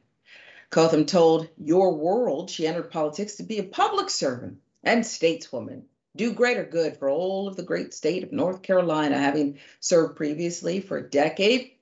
Cotham 0.71 1.07
told 1.07 1.49
Your 1.57 1.95
World 1.95 2.51
she 2.51 2.67
entered 2.67 2.91
politics 2.91 3.37
to 3.37 3.43
be 3.43 3.59
a 3.59 3.65
public 3.65 4.11
servant 4.11 4.59
and 4.83 5.05
stateswoman 5.05 5.85
do 6.17 6.33
greater 6.33 6.65
good 6.65 6.97
for 6.97 7.09
all 7.09 7.47
of 7.47 7.57
the 7.57 7.63
great 7.63 7.95
state 7.95 8.25
of 8.25 8.33
North 8.33 8.63
Carolina, 8.63 9.17
having 9.17 9.59
served 9.79 10.17
previously 10.17 10.81
for 10.81 10.99
a 10.99 11.09
decade 11.09 11.73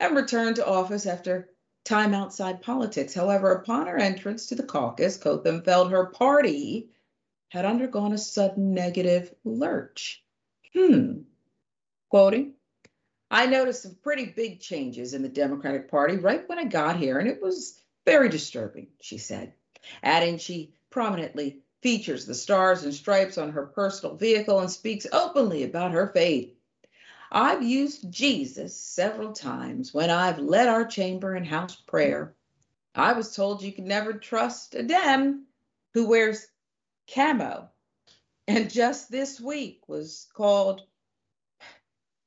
and 0.00 0.16
returned 0.16 0.56
to 0.56 0.66
office 0.66 1.06
after 1.06 1.48
time 1.84 2.14
outside 2.14 2.62
politics. 2.62 3.14
However, 3.14 3.52
upon 3.52 3.86
her 3.86 3.98
entrance 3.98 4.46
to 4.46 4.54
the 4.54 4.62
caucus, 4.62 5.16
Cotham 5.16 5.62
felt 5.62 5.90
her 5.90 6.06
party 6.06 6.90
had 7.48 7.64
undergone 7.64 8.12
a 8.12 8.18
sudden 8.18 8.74
negative 8.74 9.34
lurch. 9.44 10.22
Hmm. 10.72 11.22
Quoting, 12.08 12.54
I 13.30 13.46
noticed 13.46 13.82
some 13.82 13.96
pretty 14.02 14.26
big 14.26 14.60
changes 14.60 15.14
in 15.14 15.22
the 15.22 15.28
Democratic 15.28 15.90
Party 15.90 16.16
right 16.16 16.48
when 16.48 16.58
I 16.58 16.64
got 16.64 16.96
here, 16.96 17.18
and 17.18 17.28
it 17.28 17.40
was 17.40 17.80
very 18.04 18.28
disturbing, 18.28 18.88
she 19.00 19.18
said, 19.18 19.52
adding 20.02 20.38
she 20.38 20.74
prominently 20.90 21.62
features 21.82 22.26
the 22.26 22.34
stars 22.34 22.82
and 22.82 22.92
stripes 22.92 23.38
on 23.38 23.52
her 23.52 23.66
personal 23.66 24.16
vehicle 24.16 24.58
and 24.58 24.70
speaks 24.70 25.06
openly 25.12 25.62
about 25.62 25.92
her 25.92 26.08
faith. 26.08 26.54
I've 27.32 27.62
used 27.62 28.10
Jesus 28.10 28.76
several 28.76 29.32
times 29.32 29.94
when 29.94 30.10
I've 30.10 30.40
led 30.40 30.66
our 30.66 30.84
chamber 30.84 31.34
and 31.34 31.46
house 31.46 31.76
prayer. 31.76 32.34
I 32.92 33.12
was 33.12 33.36
told 33.36 33.62
you 33.62 33.72
could 33.72 33.84
never 33.84 34.14
trust 34.14 34.74
a 34.74 34.82
Dem 34.82 35.46
who 35.94 36.08
wears 36.08 36.48
camo. 37.06 37.68
And 38.48 38.68
just 38.68 39.12
this 39.12 39.40
week 39.40 39.88
was 39.88 40.26
called 40.34 40.82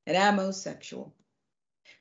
an 0.08 0.16
amosexual. 0.16 1.12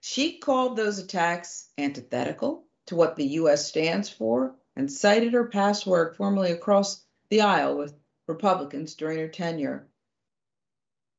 She 0.00 0.38
called 0.38 0.76
those 0.76 1.00
attacks 1.00 1.70
antithetical 1.76 2.64
to 2.86 2.94
what 2.94 3.16
the 3.16 3.26
U.S. 3.26 3.66
stands 3.66 4.08
for 4.08 4.54
and 4.76 4.90
cited 4.90 5.32
her 5.32 5.46
past 5.46 5.86
work 5.86 6.16
formerly 6.16 6.52
across 6.52 7.04
the 7.30 7.40
aisle 7.40 7.76
with 7.76 7.98
Republicans 8.28 8.94
during 8.94 9.18
her 9.18 9.28
tenure. 9.28 9.88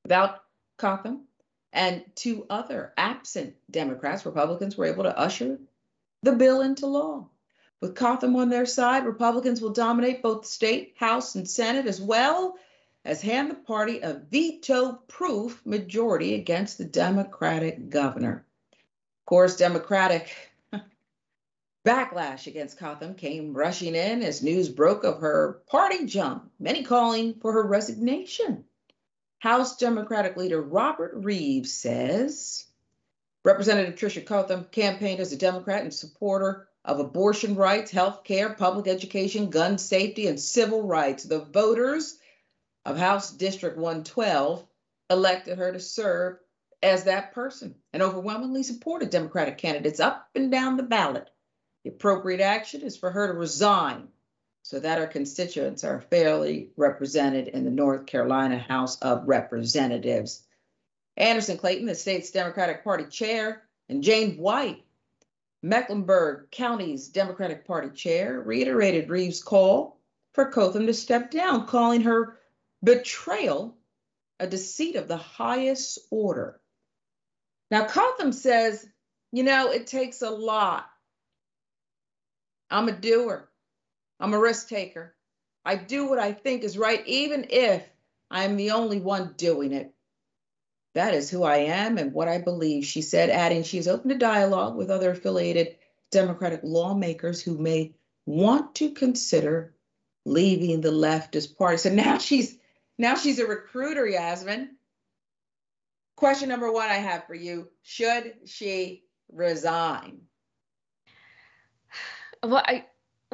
Without 0.04 0.44
Cotham 0.78 1.28
and 1.74 2.04
two 2.16 2.46
other 2.50 2.94
absent 2.96 3.56
Democrats, 3.70 4.26
Republicans 4.26 4.78
were 4.78 4.86
able 4.86 5.04
to 5.04 5.18
usher 5.18 5.60
the 6.22 6.32
bill 6.32 6.62
into 6.62 6.86
law. 6.86 7.28
With 7.82 7.96
Cotham 7.96 8.36
on 8.38 8.50
their 8.50 8.68
side, 8.68 9.06
Republicans 9.06 9.60
will 9.60 9.74
dominate 9.74 10.22
both 10.22 10.44
the 10.44 10.48
state, 10.48 10.94
House, 10.98 11.36
and 11.36 11.50
Senate, 11.50 11.88
as 11.88 12.00
well 12.00 12.56
as 13.04 13.22
hand 13.22 13.50
the 13.50 13.56
party 13.56 14.00
a 14.00 14.14
veto 14.14 14.94
proof 15.08 15.62
majority 15.66 16.36
against 16.36 16.78
the 16.78 16.86
Democratic 16.86 17.90
governor. 17.90 18.46
Of 18.72 19.26
course, 19.26 19.58
Democratic 19.58 20.34
Backlash 21.86 22.48
against 22.48 22.78
Cotham 22.78 23.16
came 23.16 23.54
rushing 23.54 23.96
in 23.96 24.22
as 24.22 24.44
news 24.44 24.70
broke 24.70 25.04
of 25.04 25.20
her 25.20 25.62
party 25.68 26.06
jump, 26.06 26.50
many 26.60 26.84
calling 26.84 27.34
for 27.42 27.52
her 27.52 27.64
resignation. 27.64 28.64
House 29.44 29.76
Democratic 29.76 30.38
leader 30.38 30.62
Robert 30.62 31.22
Reives 31.22 31.68
says 31.68 32.66
Representative 33.44 33.96
Tricia 33.96 34.26
Cotham 34.26 34.66
campaigned 34.72 35.20
as 35.20 35.34
a 35.34 35.38
Democrat 35.38 35.82
and 35.82 35.94
supporter 35.94 36.70
of 36.86 37.02
abortion 37.02 37.56
rights, 37.56 37.92
health 37.92 38.24
care, 38.24 38.54
public 38.54 38.88
education, 38.88 39.50
gun 39.50 39.78
safety, 39.78 40.28
and 40.28 40.40
civil 40.40 40.88
rights. 40.88 41.26
The 41.26 41.44
voters 41.44 42.18
of 42.86 42.98
House 42.98 43.32
District 43.32 43.76
112 43.76 44.66
elected 45.10 45.58
her 45.58 45.74
to 45.74 45.80
serve 45.82 46.38
as 46.82 47.04
that 47.04 47.34
person 47.34 47.76
and 47.92 48.02
overwhelmingly 48.02 48.64
supported 48.64 49.10
Democratic 49.10 49.58
candidates 49.58 50.00
up 50.00 50.30
and 50.36 50.52
down 50.52 50.78
the 50.78 50.84
ballot. 50.84 51.30
The 51.84 51.90
appropriate 51.90 52.40
action 52.40 52.80
is 52.80 52.96
for 52.96 53.12
her 53.12 53.28
to 53.28 53.34
resign 53.34 54.08
so 54.64 54.80
that 54.80 54.98
our 54.98 55.08
constituents 55.08 55.84
are 55.84 56.02
fairly 56.02 56.72
represented 56.76 57.48
in 57.50 57.64
the 57.64 57.72
North 57.72 58.06
Carolina 58.06 58.58
House 58.58 59.00
of 59.02 59.28
Representatives. 59.28 60.44
Anderson 61.16 61.58
Clayton, 61.58 61.86
the 61.86 61.94
state's 61.94 62.32
Democratic 62.32 62.84
Party 62.84 63.06
chair, 63.06 63.64
and 63.90 64.02
Jane 64.02 64.38
White, 64.38 64.84
Mecklenburg 65.62 66.50
County's 66.50 67.10
Democratic 67.10 67.68
Party 67.68 67.90
chair, 67.90 68.42
reiterated 68.42 69.10
Reives' 69.10 69.44
call 69.44 70.00
for 70.34 70.50
Cotham 70.50 70.88
to 70.88 70.94
step 70.94 71.30
down, 71.30 71.68
calling 71.68 72.02
her 72.02 72.40
betrayal 72.84 73.78
a 74.40 74.48
deceit 74.48 74.96
of 74.96 75.08
the 75.08 75.18
highest 75.18 76.00
order. 76.10 76.60
Now, 77.70 77.86
Cotham 77.86 78.32
says, 78.32 78.86
you 79.32 79.44
know, 79.44 79.72
it 79.72 79.88
takes 79.88 80.22
a 80.22 80.30
lot 80.30 80.86
I'm 82.74 82.90
a 82.90 82.92
doer. 82.92 83.48
I'm 84.20 84.34
a 84.34 84.40
risk 84.40 84.70
taker. 84.70 85.16
I 85.66 85.76
do 85.76 86.08
what 86.08 86.20
I 86.20 86.34
think 86.34 86.64
is 86.64 86.78
right, 86.78 87.06
even 87.08 87.48
if 87.50 87.88
I'm 88.30 88.58
the 88.58 88.72
only 88.72 89.00
one 89.00 89.34
doing 89.38 89.72
it. 89.72 89.94
That 90.94 91.14
is 91.14 91.30
who 91.30 91.44
I 91.44 91.58
am 91.58 91.98
and 91.98 92.14
what 92.14 92.28
I 92.28 92.38
believe, 92.38 92.86
she 92.86 93.02
said, 93.02 93.30
adding 93.30 93.64
she 93.64 93.78
is 93.78 93.88
open 93.88 94.10
to 94.10 94.18
dialogue 94.18 94.76
with 94.76 94.92
other 94.92 95.12
affiliated 95.12 95.76
Democratic 96.12 96.62
lawmakers 96.64 97.42
who 97.42 97.58
may 97.58 97.96
want 98.26 98.76
to 98.76 98.92
consider 98.92 99.74
leaving 100.26 100.82
the 100.82 100.92
leftist 100.92 101.58
party. 101.58 101.78
So 101.78 101.90
now 101.90 102.18
she's 102.20 102.58
now 102.98 103.16
she's 103.16 103.40
a 103.40 103.48
recruiter, 103.48 104.08
Yasmin. 104.08 104.76
Question 106.16 106.50
number 106.50 106.72
one 106.72 106.90
I 106.90 106.96
have 106.96 107.26
for 107.26 107.34
you: 107.34 107.70
Should 107.82 108.36
she 108.46 109.04
resign? 109.32 110.22
Well, 112.44 112.64
I 112.64 112.86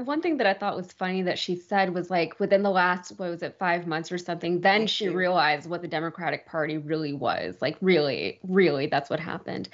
one 0.03 0.21
thing 0.21 0.37
that 0.37 0.47
I 0.47 0.53
thought 0.53 0.75
was 0.75 0.91
funny 0.91 1.21
that 1.23 1.39
she 1.39 1.55
said 1.55 1.93
was 1.93 2.09
like 2.09 2.39
within 2.39 2.63
the 2.63 2.69
last 2.69 3.11
what 3.17 3.29
was 3.29 3.43
it 3.43 3.57
five 3.59 3.87
months 3.87 4.11
or 4.11 4.17
something, 4.17 4.61
then 4.61 4.87
she 4.87 5.05
you. 5.05 5.13
realized 5.13 5.69
what 5.69 5.81
the 5.81 5.87
Democratic 5.87 6.45
Party 6.45 6.77
really 6.77 7.13
was. 7.13 7.55
Like 7.61 7.77
really, 7.81 8.39
really, 8.43 8.87
that's 8.87 9.09
what 9.09 9.19
happened 9.19 9.69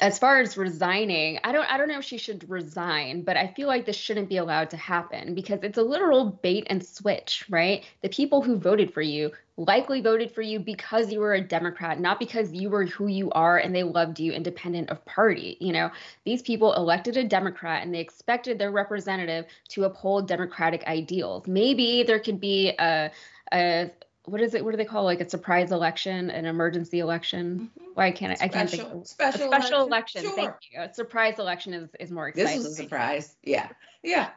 as 0.00 0.18
far 0.18 0.38
as 0.40 0.56
resigning, 0.56 1.40
I 1.42 1.50
don't 1.50 1.68
I 1.68 1.76
don't 1.76 1.88
know 1.88 1.98
if 1.98 2.04
she 2.04 2.18
should 2.18 2.48
resign, 2.48 3.22
but 3.22 3.36
I 3.36 3.48
feel 3.48 3.66
like 3.66 3.84
this 3.84 3.96
shouldn't 3.96 4.28
be 4.28 4.36
allowed 4.36 4.70
to 4.70 4.76
happen 4.76 5.34
because 5.34 5.60
it's 5.62 5.78
a 5.78 5.82
literal 5.82 6.26
bait 6.26 6.66
and 6.70 6.84
switch, 6.84 7.44
right? 7.48 7.84
The 8.02 8.08
people 8.08 8.40
who 8.40 8.58
voted 8.58 8.94
for 8.94 9.02
you 9.02 9.32
likely 9.56 10.00
voted 10.00 10.30
for 10.30 10.40
you 10.40 10.60
because 10.60 11.10
you 11.12 11.18
were 11.18 11.34
a 11.34 11.40
Democrat, 11.40 11.98
not 11.98 12.20
because 12.20 12.52
you 12.52 12.70
were 12.70 12.86
who 12.86 13.08
you 13.08 13.28
are 13.32 13.58
and 13.58 13.74
they 13.74 13.82
loved 13.82 14.20
you 14.20 14.32
independent 14.32 14.88
of 14.90 15.04
party. 15.04 15.56
You 15.60 15.72
know, 15.72 15.90
these 16.24 16.42
people 16.42 16.74
elected 16.74 17.16
a 17.16 17.24
Democrat 17.24 17.82
and 17.82 17.92
they 17.92 17.98
expected 17.98 18.56
their 18.56 18.70
representative 18.70 19.46
to 19.70 19.84
uphold 19.84 20.28
democratic 20.28 20.86
ideals. 20.86 21.48
Maybe 21.48 22.04
there 22.04 22.20
could 22.20 22.40
be 22.40 22.72
a 22.78 23.10
a 23.52 23.90
what 24.28 24.40
is 24.40 24.54
it? 24.54 24.64
What 24.64 24.72
do 24.72 24.76
they 24.76 24.84
call 24.84 25.04
like 25.04 25.20
a 25.20 25.28
surprise 25.28 25.72
election, 25.72 26.30
an 26.30 26.44
emergency 26.44 27.00
election? 27.00 27.70
Mm-hmm. 27.78 27.90
Why 27.94 28.10
can't 28.10 28.40
I? 28.40 28.44
I 28.44 28.48
can't 28.48 28.70
think. 28.70 28.82
Of, 28.82 29.06
special, 29.06 29.52
a 29.52 29.60
special 29.60 29.86
election. 29.86 30.22
election. 30.22 30.22
Sure. 30.22 30.34
Thank 30.34 30.54
you. 30.70 30.80
A 30.80 30.94
surprise 30.94 31.38
election 31.38 31.74
is 31.74 31.88
is 32.00 32.10
more 32.10 32.28
exciting. 32.28 32.58
This 32.58 32.66
is 32.66 32.78
a 32.78 32.82
surprise. 32.82 33.36
Yeah. 33.42 33.68
Yeah. 34.02 34.30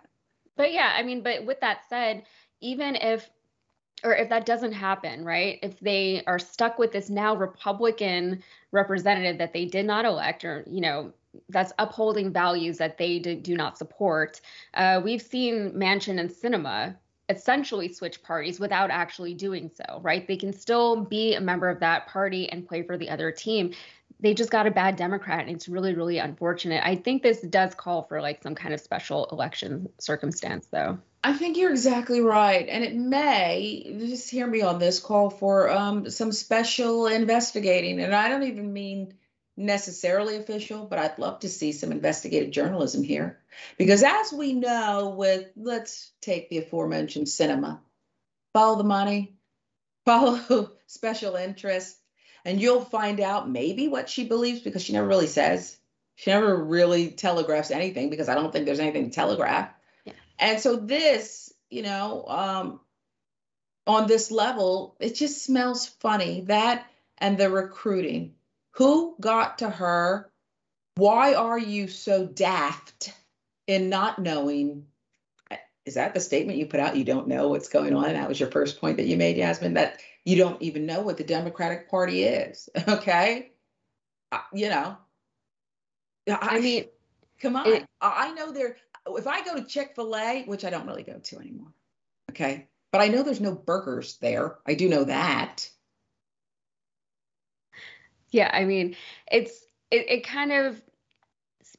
But 0.55 0.73
yeah, 0.73 0.93
I 0.95 1.03
mean, 1.03 1.23
but 1.23 1.45
with 1.45 1.59
that 1.61 1.81
said, 1.89 2.23
even 2.59 2.95
if 2.95 3.29
or 4.03 4.15
if 4.15 4.29
that 4.29 4.45
doesn't 4.45 4.73
happen, 4.73 5.23
right? 5.23 5.59
If 5.61 5.79
they 5.79 6.23
are 6.25 6.39
stuck 6.39 6.79
with 6.79 6.91
this 6.91 7.09
now 7.09 7.35
Republican 7.35 8.43
representative 8.71 9.37
that 9.37 9.53
they 9.53 9.65
did 9.65 9.85
not 9.85 10.05
elect, 10.05 10.43
or 10.43 10.63
you 10.67 10.81
know, 10.81 11.13
that's 11.49 11.71
upholding 11.79 12.31
values 12.31 12.77
that 12.77 12.97
they 12.97 13.19
do, 13.19 13.35
do 13.35 13.55
not 13.55 13.77
support. 13.77 14.41
Uh, 14.73 15.01
we've 15.03 15.21
seen 15.21 15.71
Manchin 15.71 16.19
and 16.19 16.29
Sinema 16.29 16.95
essentially 17.35 17.91
switch 17.91 18.21
parties 18.21 18.59
without 18.59 18.91
actually 18.91 19.33
doing 19.33 19.71
so, 19.73 19.99
right? 20.01 20.27
They 20.27 20.37
can 20.37 20.53
still 20.53 21.03
be 21.03 21.33
a 21.33 21.41
member 21.41 21.69
of 21.69 21.79
that 21.79 22.07
party 22.07 22.49
and 22.49 22.67
play 22.67 22.83
for 22.83 22.97
the 22.97 23.09
other 23.09 23.31
team. 23.31 23.73
They 24.19 24.35
just 24.35 24.51
got 24.51 24.67
a 24.67 24.71
bad 24.71 24.97
Democrat, 24.97 25.39
and 25.39 25.49
it's 25.49 25.67
really, 25.67 25.95
really 25.95 26.19
unfortunate. 26.19 26.83
I 26.85 26.95
think 26.95 27.23
this 27.23 27.41
does 27.41 27.73
call 27.73 28.03
for 28.03 28.21
like 28.21 28.43
some 28.43 28.53
kind 28.53 28.73
of 28.73 28.79
special 28.79 29.25
election 29.31 29.89
circumstance, 29.99 30.67
though. 30.67 30.99
I 31.23 31.33
think 31.33 31.57
you're 31.57 31.71
exactly 31.71 32.21
right. 32.21 32.67
And 32.67 32.83
it 32.83 32.95
may, 32.95 33.95
just 33.99 34.29
hear 34.29 34.45
me 34.45 34.61
on 34.61 34.79
this, 34.79 34.99
call 34.99 35.29
for 35.29 35.69
um, 35.69 36.09
some 36.09 36.31
special 36.31 37.07
investigating. 37.07 37.99
And 37.99 38.13
I 38.13 38.29
don't 38.29 38.43
even 38.43 38.73
mean 38.73 39.13
necessarily 39.61 40.37
official, 40.37 40.85
but 40.85 40.99
I'd 40.99 41.19
love 41.19 41.39
to 41.39 41.49
see 41.49 41.71
some 41.71 41.91
investigative 41.91 42.51
journalism 42.51 43.03
here. 43.03 43.39
Because 43.77 44.03
as 44.03 44.33
we 44.33 44.53
know, 44.53 45.13
with 45.17 45.47
let's 45.55 46.11
take 46.21 46.49
the 46.49 46.59
aforementioned 46.59 47.27
Sinema, 47.27 47.79
follow 48.53 48.77
the 48.77 48.83
money, 48.83 49.35
follow 50.05 50.71
special 50.87 51.35
interests, 51.35 51.99
and 52.43 52.59
you'll 52.59 52.83
find 52.83 53.19
out 53.19 53.49
maybe 53.49 53.87
what 53.87 54.09
she 54.09 54.23
believes 54.23 54.61
because 54.61 54.81
she 54.81 54.93
never 54.93 55.07
really 55.07 55.27
says. 55.27 55.77
She 56.15 56.31
never 56.31 56.55
really 56.55 57.11
telegraphs 57.11 57.71
anything 57.71 58.09
because 58.09 58.29
I 58.29 58.35
don't 58.35 58.51
think 58.51 58.65
there's 58.65 58.79
anything 58.79 59.05
to 59.05 59.15
telegraph. 59.15 59.69
Yeah. 60.05 60.13
And 60.39 60.59
so 60.59 60.75
this, 60.75 61.53
you 61.69 61.83
know, 61.83 62.25
um, 62.27 62.79
on 63.87 64.07
this 64.07 64.31
level, 64.31 64.95
it 64.99 65.15
just 65.15 65.43
smells 65.43 65.87
funny. 65.87 66.41
That 66.41 66.85
and 67.21 67.37
the 67.37 67.49
recruiting. 67.49 68.33
Who 68.75 69.15
got 69.19 69.59
to 69.59 69.69
her? 69.69 70.31
Why 70.95 71.33
are 71.33 71.59
you 71.59 71.87
so 71.87 72.25
daft 72.25 73.13
in 73.67 73.89
not 73.89 74.19
knowing 74.19 74.85
is 75.85 75.95
that 75.95 76.13
the 76.13 76.19
statement 76.19 76.59
you 76.59 76.67
put 76.67 76.79
out? 76.79 76.95
You 76.95 77.03
don't 77.03 77.27
know 77.27 77.49
what's 77.49 77.69
going 77.69 77.95
on. 77.95 78.13
That 78.13 78.29
was 78.29 78.39
your 78.39 78.51
first 78.51 78.79
point 78.79 78.97
that 78.97 79.07
you 79.07 79.17
made, 79.17 79.37
Yasmin, 79.37 79.73
that 79.73 79.99
you 80.25 80.35
don't 80.35 80.61
even 80.61 80.85
know 80.85 81.01
what 81.01 81.17
the 81.17 81.23
Democratic 81.23 81.89
Party 81.89 82.23
is. 82.23 82.69
Okay. 82.87 83.51
Uh, 84.31 84.39
you 84.53 84.69
know, 84.69 84.97
I, 86.29 86.37
I 86.41 86.59
mean, 86.61 86.85
come 87.41 87.57
on. 87.57 87.67
It, 87.67 87.85
I 87.99 88.31
know 88.31 88.53
there, 88.53 88.77
if 89.07 89.27
I 89.27 89.43
go 89.43 89.55
to 89.55 89.65
Chick 89.65 89.91
fil 89.93 90.15
A, 90.15 90.43
which 90.45 90.63
I 90.63 90.69
don't 90.69 90.87
really 90.87 91.03
go 91.03 91.19
to 91.19 91.39
anymore. 91.39 91.73
Okay. 92.29 92.69
But 92.93 93.01
I 93.01 93.09
know 93.09 93.23
there's 93.23 93.41
no 93.41 93.53
burgers 93.53 94.17
there. 94.19 94.59
I 94.65 94.75
do 94.75 94.87
know 94.87 95.03
that. 95.03 95.69
Yeah. 98.31 98.49
I 98.53 98.65
mean, 98.65 98.95
it's, 99.31 99.65
it, 99.91 100.09
it 100.09 100.27
kind 100.27 100.51
of 100.51 100.81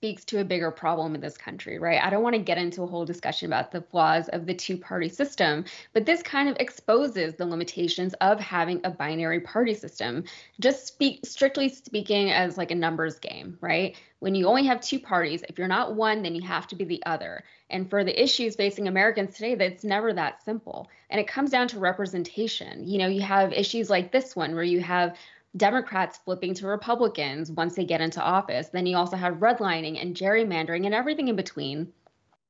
speaks 0.03 0.25
to 0.25 0.41
a 0.41 0.45
bigger 0.45 0.73
problem 0.73 1.15
in 1.15 1.21
this 1.21 1.37
country, 1.37 1.79
right? 1.79 2.03
I 2.03 2.11
don't 2.11 2.25
want 2.25 2.35
to 2.35 2.43
get 2.43 2.59
into 2.59 2.83
a 2.83 2.87
whole 2.89 3.05
discussion 3.05 3.47
about 3.47 3.71
the 3.71 3.83
flaws 3.83 4.29
of 4.31 4.47
the 4.47 4.55
two 4.55 4.77
party 4.77 5.09
system, 5.09 5.65
but 5.93 6.07
this 6.07 6.23
kind 6.23 6.49
of 6.49 6.57
exposes 6.59 7.35
the 7.35 7.47
limitations 7.47 8.13
of 8.15 8.41
having 8.41 8.81
a 8.83 8.91
binary 8.91 9.39
party 9.39 9.75
system. 9.75 10.25
Just 10.59 10.89
speak 10.89 11.25
strictly 11.25 11.69
speaking 11.69 12.33
as 12.33 12.59
like 12.59 12.73
a 12.73 12.75
numbers 12.75 13.21
game, 13.21 13.57
right? 13.61 13.97
When 14.19 14.35
you 14.35 14.49
only 14.49 14.65
have 14.67 14.81
two 14.81 14.99
parties, 14.99 15.45
if 15.49 15.57
you're 15.57 15.69
not 15.69 15.95
one, 15.95 16.23
then 16.23 16.35
you 16.35 16.43
have 16.43 16.67
to 16.69 16.77
be 16.77 16.85
the 16.85 17.03
other. 17.07 17.45
And 17.71 17.89
for 17.89 18.03
the 18.03 18.21
issues 18.21 18.57
facing 18.57 18.89
Americans 18.89 19.37
today, 19.37 19.55
that's 19.55 19.85
never 19.85 20.13
that 20.15 20.45
simple. 20.45 20.89
And 21.11 21.21
it 21.21 21.29
comes 21.29 21.51
down 21.51 21.69
to 21.69 21.79
representation. 21.79 22.89
You 22.89 22.99
know, 22.99 23.09
you 23.09 23.23
have 23.23 23.53
issues 23.53 23.89
like 23.89 24.11
this 24.11 24.35
one 24.35 24.55
where 24.55 24.65
you 24.65 24.81
have 24.81 25.17
Democrats 25.57 26.19
flipping 26.25 26.55
to 26.55 26.67
Republicans 26.67 27.51
once 27.51 27.75
they 27.75 27.85
get 27.85 28.01
into 28.01 28.23
office. 28.23 28.69
Then 28.69 28.87
you 28.87 28.97
also 28.97 29.17
have 29.17 29.35
redlining 29.35 30.01
and 30.01 30.17
gerrymandering 30.17 30.87
and 30.87 30.95
everything 30.95 31.29
in 31.29 31.37
between. 31.37 31.93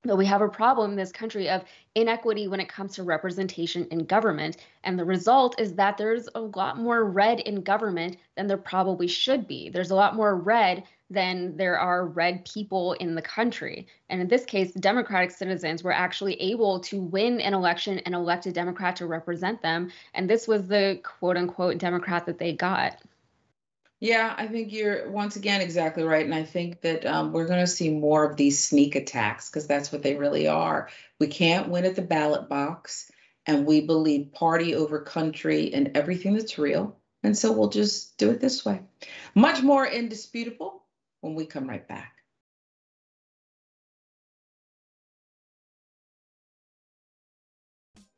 But 0.05 0.19
we 0.19 0.27
have 0.27 0.43
a 0.43 0.49
problem 0.49 0.91
in 0.91 0.97
this 0.97 1.12
country 1.12 1.49
of 1.49 1.62
inequity 1.95 2.49
when 2.49 2.59
it 2.59 2.69
comes 2.69 2.95
to 2.95 3.05
representation 3.05 3.87
in 3.93 4.05
government. 4.05 4.57
And 4.83 4.99
the 4.99 5.05
result 5.05 5.61
is 5.61 5.75
that 5.75 5.97
there's 5.97 6.29
a 6.35 6.41
lot 6.41 6.77
more 6.77 7.05
red 7.05 7.38
in 7.41 7.62
government 7.62 8.17
than 8.37 8.49
there 8.49 8.57
probably 8.57 9.07
should 9.07 9.47
be. 9.47 9.69
There's 9.69 9.93
a 9.93 9.95
lot 9.95 10.17
more 10.17 10.35
red 10.37 10.83
than 11.09 11.57
there 11.57 11.79
are 11.79 12.07
red 12.07 12.45
people 12.45 12.95
in 12.95 13.15
the 13.15 13.23
country. 13.23 13.87
And 14.09 14.21
in 14.21 14.27
this 14.27 14.45
case, 14.45 14.73
Democratic 14.73 15.31
citizens 15.31 15.85
were 15.85 15.93
actually 15.93 16.35
able 16.41 16.81
to 16.81 17.01
win 17.01 17.41
an 17.41 17.55
election 17.55 18.01
and 18.01 18.15
elect 18.15 18.47
a 18.47 18.53
Democrat 18.53 18.97
to 18.97 19.07
represent 19.07 19.62
them. 19.62 19.93
And 20.15 20.29
this 20.29 20.49
was 20.49 20.67
the 20.67 21.01
quote 21.05 21.37
unquote 21.37 21.79
Democrat 21.79 22.27
that 22.27 22.38
they 22.38 22.55
got. 22.55 22.97
Yeah, 24.03 24.35
I 24.37 24.49
think 24.49 24.73
you're 24.73 25.09
once 25.12 25.37
again 25.37 25.61
exactly 25.61 26.03
right. 26.03 26.25
And 26.25 26.35
I 26.35 26.43
think 26.43 26.81
that 26.81 27.07
um, 27.07 27.33
we're 27.33 27.47
going 27.47 27.61
to 27.61 27.69
see 27.69 27.88
more 27.88 28.29
of 28.29 28.37
these 28.37 28.59
sneak 28.59 28.97
attacks 28.97 29.49
because 29.49 29.69
that's 29.69 29.93
what 29.93 30.03
they 30.03 30.17
really 30.17 30.49
are. 30.49 30.88
We 31.21 31.29
can't 31.29 31.69
win 31.69 31.85
at 31.85 31.95
the 31.95 32.03
ballot 32.03 32.49
box, 32.49 33.12
and 33.47 33.65
we 33.65 33.81
believe 33.81 34.33
party 34.33 34.75
over 34.75 35.03
country 35.03 35.73
and 35.73 35.97
everything 35.97 36.35
that's 36.35 36.59
real. 36.59 36.99
And 37.23 37.38
so 37.38 37.53
we'll 37.53 37.69
just 37.69 38.19
do 38.19 38.33
it 38.33 38.41
this 38.41 38.65
way. 38.65 38.81
Much 39.37 39.62
more 39.62 39.87
indisputable 39.87 40.83
when 41.21 41.37
we 41.37 41.47
come 41.47 41.69
right 41.69 41.87
back. 41.87 42.22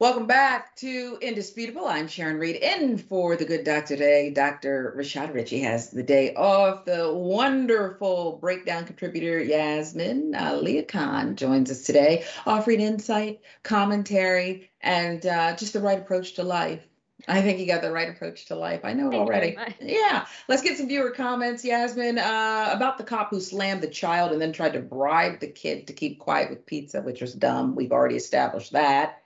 Welcome 0.00 0.26
back 0.26 0.74
to 0.78 1.18
Indisputable. 1.22 1.86
I'm 1.86 2.08
Sharon 2.08 2.38
Reed, 2.38 2.56
in 2.56 2.98
for 2.98 3.36
the 3.36 3.44
good 3.44 3.62
doctor 3.62 3.94
today. 3.94 4.30
Dr. 4.30 4.92
Rashad 4.98 5.32
Richey 5.32 5.60
has 5.60 5.90
the 5.90 6.02
day 6.02 6.34
off. 6.34 6.84
The 6.84 7.14
wonderful 7.14 8.38
breakdown 8.40 8.86
contributor 8.86 9.38
Yasmin 9.38 10.32
Leah 10.32 10.82
Khan 10.82 11.36
joins 11.36 11.70
us 11.70 11.82
today, 11.82 12.24
offering 12.44 12.80
insight, 12.80 13.42
commentary, 13.62 14.68
and 14.80 15.24
uh, 15.24 15.54
just 15.54 15.74
the 15.74 15.80
right 15.80 16.00
approach 16.00 16.34
to 16.34 16.42
life. 16.42 16.84
I 17.28 17.42
think 17.42 17.60
you 17.60 17.66
got 17.66 17.80
the 17.80 17.92
right 17.92 18.10
approach 18.10 18.46
to 18.46 18.56
life. 18.56 18.80
I 18.82 18.94
know 18.94 19.12
it 19.12 19.14
already. 19.14 19.56
Yeah. 19.80 20.26
Let's 20.48 20.62
get 20.62 20.76
some 20.76 20.88
viewer 20.88 21.12
comments, 21.12 21.64
Yasmin, 21.64 22.18
uh, 22.18 22.70
about 22.72 22.98
the 22.98 23.04
cop 23.04 23.30
who 23.30 23.40
slammed 23.40 23.80
the 23.80 23.88
child 23.88 24.32
and 24.32 24.42
then 24.42 24.52
tried 24.52 24.72
to 24.72 24.80
bribe 24.80 25.38
the 25.38 25.46
kid 25.46 25.86
to 25.86 25.92
keep 25.92 26.18
quiet 26.18 26.50
with 26.50 26.66
pizza, 26.66 27.00
which 27.00 27.20
was 27.20 27.32
dumb. 27.32 27.76
We've 27.76 27.92
already 27.92 28.16
established 28.16 28.72
that. 28.72 29.20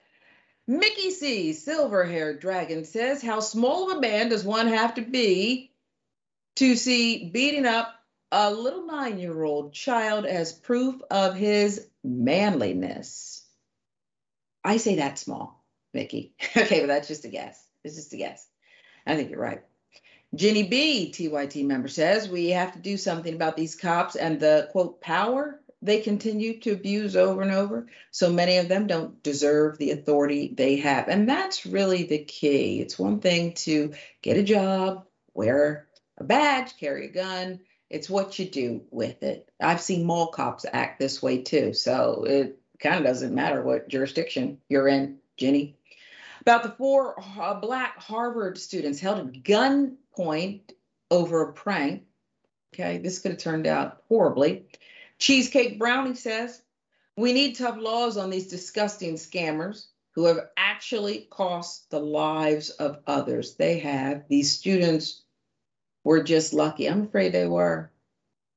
Mickey 0.70 1.10
C, 1.10 1.54
silver 1.54 2.04
haired 2.04 2.40
dragon, 2.40 2.84
says, 2.84 3.22
How 3.22 3.40
small 3.40 3.90
of 3.90 3.96
a 3.96 4.00
man 4.02 4.28
does 4.28 4.44
one 4.44 4.66
have 4.66 4.96
to 4.96 5.00
be 5.00 5.72
to 6.56 6.76
see 6.76 7.30
beating 7.30 7.64
up 7.64 7.94
a 8.30 8.52
little 8.52 8.84
nine 8.84 9.18
year 9.18 9.42
old 9.42 9.72
child 9.72 10.26
as 10.26 10.52
proof 10.52 11.00
of 11.10 11.34
his 11.34 11.88
manliness? 12.04 13.42
I 14.62 14.76
say 14.76 14.96
that 14.96 15.18
small, 15.18 15.64
Mickey. 15.94 16.34
okay, 16.56 16.80
but 16.80 16.88
that's 16.88 17.08
just 17.08 17.24
a 17.24 17.28
guess. 17.28 17.64
It's 17.82 17.96
just 17.96 18.12
a 18.12 18.18
guess. 18.18 18.46
I 19.06 19.16
think 19.16 19.30
you're 19.30 19.40
right. 19.40 19.62
Jenny 20.34 20.64
B, 20.64 21.10
TYT 21.10 21.64
member, 21.64 21.88
says 21.88 22.28
we 22.28 22.50
have 22.50 22.74
to 22.74 22.78
do 22.78 22.98
something 22.98 23.32
about 23.32 23.56
these 23.56 23.74
cops 23.74 24.16
and 24.16 24.38
the 24.38 24.68
quote 24.72 25.00
power 25.00 25.57
they 25.80 26.00
continue 26.00 26.58
to 26.60 26.72
abuse 26.72 27.16
over 27.16 27.42
and 27.42 27.52
over. 27.52 27.86
So 28.10 28.30
many 28.30 28.56
of 28.58 28.68
them 28.68 28.86
don't 28.86 29.22
deserve 29.22 29.78
the 29.78 29.92
authority 29.92 30.52
they 30.56 30.76
have. 30.76 31.08
And 31.08 31.28
that's 31.28 31.66
really 31.66 32.04
the 32.04 32.18
key. 32.24 32.80
It's 32.80 32.98
one 32.98 33.20
thing 33.20 33.54
to 33.54 33.94
get 34.22 34.36
a 34.36 34.42
job, 34.42 35.06
wear 35.34 35.86
a 36.16 36.24
badge, 36.24 36.76
carry 36.78 37.06
a 37.06 37.12
gun. 37.12 37.60
It's 37.90 38.10
what 38.10 38.38
you 38.38 38.46
do 38.46 38.82
with 38.90 39.22
it. 39.22 39.48
I've 39.60 39.80
seen 39.80 40.04
mall 40.04 40.28
cops 40.28 40.66
act 40.70 40.98
this 40.98 41.22
way 41.22 41.42
too. 41.42 41.72
So 41.72 42.24
it 42.24 42.58
kind 42.80 42.96
of 42.96 43.04
doesn't 43.04 43.34
matter 43.34 43.62
what 43.62 43.88
jurisdiction 43.88 44.58
you're 44.68 44.88
in, 44.88 45.18
Jenny. 45.36 45.76
About 46.40 46.62
the 46.62 46.70
four 46.70 47.22
uh, 47.38 47.54
black 47.54 48.00
Harvard 48.00 48.58
students 48.58 49.00
held 49.00 49.18
at 49.18 49.42
gunpoint 49.42 50.72
over 51.10 51.42
a 51.42 51.52
prank. 51.52 52.04
Okay, 52.74 52.98
this 52.98 53.20
could 53.20 53.32
have 53.32 53.40
turned 53.40 53.66
out 53.66 54.02
horribly. 54.08 54.66
Cheesecake 55.18 55.78
Brownie 55.78 56.14
says, 56.14 56.62
We 57.16 57.32
need 57.32 57.56
tough 57.56 57.76
laws 57.78 58.16
on 58.16 58.30
these 58.30 58.48
disgusting 58.48 59.14
scammers 59.14 59.86
who 60.12 60.24
have 60.24 60.48
actually 60.56 61.28
cost 61.30 61.90
the 61.90 62.00
lives 62.00 62.70
of 62.70 63.00
others. 63.06 63.54
They 63.54 63.78
have. 63.80 64.24
These 64.28 64.52
students 64.52 65.22
were 66.04 66.22
just 66.22 66.52
lucky. 66.52 66.86
I'm 66.86 67.02
afraid 67.02 67.32
they 67.32 67.46
were. 67.46 67.90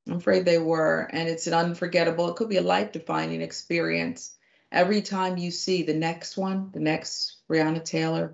I'm 0.08 0.18
afraid 0.18 0.46
they 0.46 0.58
were. 0.58 1.10
And 1.12 1.30
it's 1.30 1.48
an 1.48 1.54
unforgettable, 1.54 2.30
it 2.30 2.36
could 2.36 2.50
be 2.50 2.58
a 2.58 2.62
life 2.62 2.92
defining 2.92 3.42
experience 3.42 4.36
every 4.72 5.02
time 5.02 5.38
you 5.38 5.52
see 5.52 5.84
the 5.84 5.94
next 5.94 6.38
one, 6.38 6.72
the 6.74 6.80
next 6.80 7.38
Breonna 7.50 7.84
Taylor, 7.84 8.34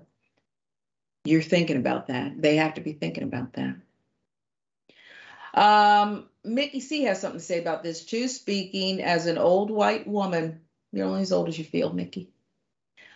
you're 1.24 1.42
thinking 1.42 1.76
about 1.76 2.06
that. 2.06 2.40
They 2.40 2.56
have 2.56 2.74
to 2.74 2.80
be 2.80 2.92
thinking 2.92 3.24
about 3.24 3.54
that. 3.54 3.76
Um, 5.54 6.28
Mickey 6.44 6.80
C 6.80 7.02
has 7.04 7.20
something 7.20 7.40
to 7.40 7.44
say 7.44 7.58
about 7.58 7.82
this 7.82 8.04
too. 8.04 8.28
Speaking 8.28 9.02
as 9.02 9.26
an 9.26 9.38
old 9.38 9.70
white 9.70 10.06
woman, 10.06 10.60
you're 10.92 11.06
only 11.06 11.22
as 11.22 11.32
old 11.32 11.48
as 11.48 11.58
you 11.58 11.64
feel, 11.64 11.92
Mickey. 11.92 12.30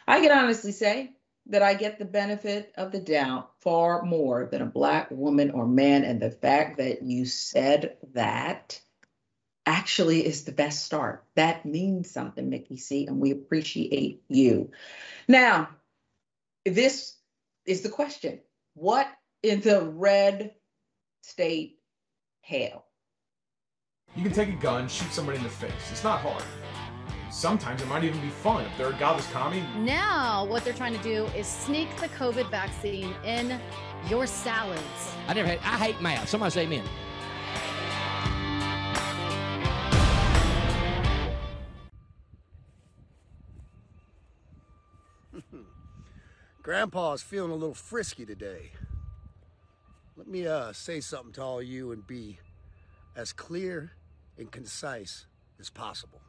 I 0.06 0.20
can 0.20 0.32
honestly 0.32 0.72
say 0.72 1.12
that 1.46 1.62
I 1.62 1.74
get 1.74 1.98
the 1.98 2.04
benefit 2.04 2.72
of 2.76 2.92
the 2.92 3.00
doubt 3.00 3.52
far 3.60 4.02
more 4.02 4.48
than 4.50 4.62
a 4.62 4.66
black 4.66 5.10
woman 5.10 5.50
or 5.50 5.66
man. 5.66 6.04
And 6.04 6.20
the 6.20 6.30
fact 6.30 6.78
that 6.78 7.02
you 7.02 7.24
said 7.24 7.96
that 8.14 8.80
actually 9.66 10.24
is 10.26 10.44
the 10.44 10.52
best 10.52 10.84
start. 10.84 11.24
That 11.34 11.64
means 11.64 12.10
something, 12.10 12.48
Mickey 12.48 12.76
C, 12.76 13.06
and 13.06 13.20
we 13.20 13.30
appreciate 13.30 14.22
you. 14.28 14.70
Now, 15.28 15.68
this 16.64 17.16
is 17.64 17.82
the 17.82 17.88
question 17.88 18.40
What 18.74 19.08
in 19.42 19.60
the 19.60 19.82
red 19.82 20.54
state 21.22 21.78
hell? 22.42 22.86
You 24.14 24.22
can 24.22 24.32
take 24.32 24.50
a 24.50 24.52
gun, 24.52 24.88
shoot 24.88 25.10
somebody 25.10 25.38
in 25.38 25.44
the 25.44 25.48
face. 25.48 25.72
It's 25.90 26.04
not 26.04 26.20
hard. 26.20 26.44
Sometimes 27.30 27.80
it 27.80 27.88
might 27.88 28.04
even 28.04 28.20
be 28.20 28.28
fun 28.28 28.66
if 28.66 28.76
they're 28.76 28.90
a 28.90 28.98
godless 28.98 29.26
commie. 29.32 29.64
Now, 29.78 30.44
what 30.44 30.64
they're 30.64 30.74
trying 30.74 30.94
to 30.94 31.02
do 31.02 31.24
is 31.34 31.46
sneak 31.46 31.88
the 31.96 32.08
COVID 32.08 32.50
vaccine 32.50 33.14
in 33.24 33.58
your 34.10 34.26
salads. 34.26 34.82
I 35.26 35.32
never 35.32 35.48
had, 35.48 35.60
I 35.60 35.78
hate 35.78 35.98
math. 36.02 36.28
Somebody 36.28 36.50
say 36.50 36.64
amen. 36.64 36.84
Grandpa's 46.62 47.22
feeling 47.22 47.50
a 47.50 47.54
little 47.54 47.72
frisky 47.72 48.26
today. 48.26 48.72
Let 50.18 50.28
me 50.28 50.46
uh, 50.46 50.74
say 50.74 51.00
something 51.00 51.32
to 51.32 51.42
all 51.42 51.62
you 51.62 51.92
and 51.92 52.06
be 52.06 52.38
as 53.16 53.32
clear 53.32 53.92
and 54.38 54.50
concise 54.50 55.26
as 55.60 55.70
possible. 55.70 56.20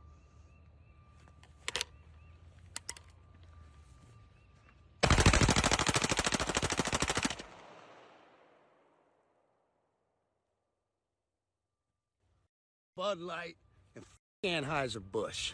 Bud 12.95 13.19
Light 13.19 13.57
and 13.95 14.05
Anheuser-Busch. 14.43 15.53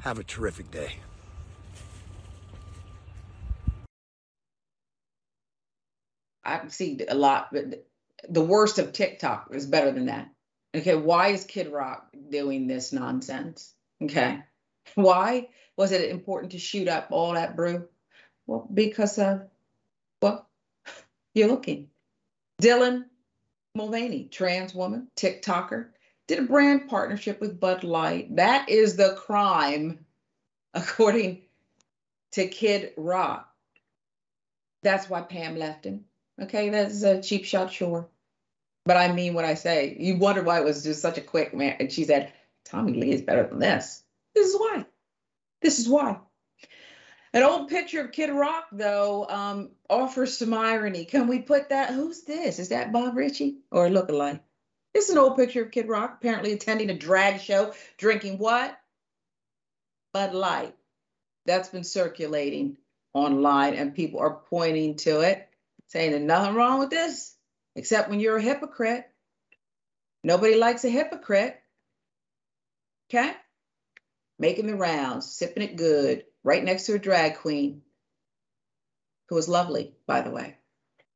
Have 0.00 0.18
a 0.18 0.24
terrific 0.24 0.70
day. 0.70 0.96
I 6.44 6.66
see 6.68 6.98
a 7.06 7.14
lot, 7.14 7.48
but 7.52 7.86
the 8.28 8.42
worst 8.42 8.78
of 8.78 8.92
TikTok 8.92 9.48
is 9.52 9.66
better 9.66 9.92
than 9.92 10.06
that. 10.06 10.28
Okay, 10.76 10.94
why 10.94 11.28
is 11.28 11.44
Kid 11.44 11.72
Rock 11.72 12.08
doing 12.30 12.66
this 12.66 12.92
nonsense? 12.92 13.72
Okay, 14.02 14.40
why 14.94 15.48
was 15.76 15.92
it 15.92 16.10
important 16.10 16.52
to 16.52 16.58
shoot 16.58 16.88
up 16.88 17.08
all 17.10 17.34
that 17.34 17.56
brew? 17.56 17.88
Well, 18.46 18.68
because 18.72 19.18
of 19.18 19.42
well, 20.20 20.48
you're 21.34 21.48
looking. 21.48 21.88
Dylan 22.60 23.04
Mulvaney, 23.74 24.28
trans 24.30 24.74
woman, 24.74 25.08
TikToker, 25.16 25.90
did 26.26 26.40
a 26.40 26.42
brand 26.42 26.88
partnership 26.88 27.40
with 27.40 27.60
Bud 27.60 27.84
Light. 27.84 28.36
That 28.36 28.68
is 28.68 28.96
the 28.96 29.14
crime, 29.14 30.04
according 30.74 31.42
to 32.32 32.48
Kid 32.48 32.92
Rock. 32.96 33.48
That's 34.82 35.08
why 35.08 35.22
Pam 35.22 35.56
left 35.56 35.84
him. 35.84 36.04
Okay, 36.40 36.70
that's 36.70 37.02
a 37.02 37.22
cheap 37.22 37.44
shot, 37.44 37.72
sure. 37.72 38.08
But 38.88 38.96
I 38.96 39.12
mean 39.12 39.34
what 39.34 39.44
I 39.44 39.52
say. 39.52 39.94
You 40.00 40.16
wonder 40.16 40.42
why 40.42 40.58
it 40.58 40.64
was 40.64 40.82
just 40.82 41.02
such 41.02 41.18
a 41.18 41.20
quick 41.20 41.52
man. 41.52 41.76
And 41.78 41.92
she 41.92 42.04
said, 42.04 42.32
Tommy 42.64 42.94
Lee 42.94 43.12
is 43.12 43.20
better 43.20 43.46
than 43.46 43.58
this. 43.58 44.02
This 44.34 44.48
is 44.48 44.58
why. 44.58 44.86
This 45.60 45.78
is 45.78 45.86
why. 45.86 46.16
An 47.34 47.42
old 47.42 47.68
picture 47.68 48.00
of 48.00 48.12
Kid 48.12 48.30
Rock, 48.30 48.68
though, 48.72 49.26
um, 49.28 49.72
offers 49.90 50.38
some 50.38 50.54
irony. 50.54 51.04
Can 51.04 51.26
we 51.26 51.40
put 51.40 51.68
that? 51.68 51.90
Who's 51.90 52.22
this? 52.22 52.58
Is 52.58 52.70
that 52.70 52.90
Bob 52.90 53.14
Ritchie 53.14 53.58
or 53.70 53.88
a 53.88 53.90
lookalike? 53.90 54.40
This 54.94 55.10
is 55.10 55.10
an 55.10 55.18
old 55.18 55.36
picture 55.36 55.64
of 55.64 55.70
Kid 55.70 55.86
Rock, 55.86 56.14
apparently 56.18 56.52
attending 56.52 56.88
a 56.88 56.96
drag 56.96 57.42
show, 57.42 57.74
drinking 57.98 58.38
what? 58.38 58.74
Bud 60.14 60.32
Light. 60.32 60.74
That's 61.44 61.68
been 61.68 61.84
circulating 61.84 62.78
online, 63.12 63.74
and 63.74 63.94
people 63.94 64.20
are 64.20 64.40
pointing 64.48 64.96
to 64.96 65.20
it 65.20 65.44
saying 65.88 66.12
there's 66.12 66.22
nothing 66.22 66.54
wrong 66.54 66.78
with 66.78 66.90
this, 66.90 67.34
except 67.78 68.10
when 68.10 68.18
you're 68.18 68.36
a 68.36 68.42
hypocrite. 68.42 69.08
Nobody 70.24 70.56
likes 70.56 70.84
a 70.84 70.90
hypocrite. 70.90 71.56
Okay? 73.08 73.32
Making 74.38 74.66
the 74.66 74.76
rounds, 74.76 75.30
sipping 75.30 75.62
it 75.62 75.76
good, 75.76 76.24
right 76.42 76.62
next 76.62 76.86
to 76.86 76.94
a 76.94 76.98
drag 76.98 77.36
queen 77.36 77.82
who 79.28 79.36
was 79.36 79.48
lovely, 79.48 79.94
by 80.06 80.22
the 80.22 80.30
way. 80.30 80.56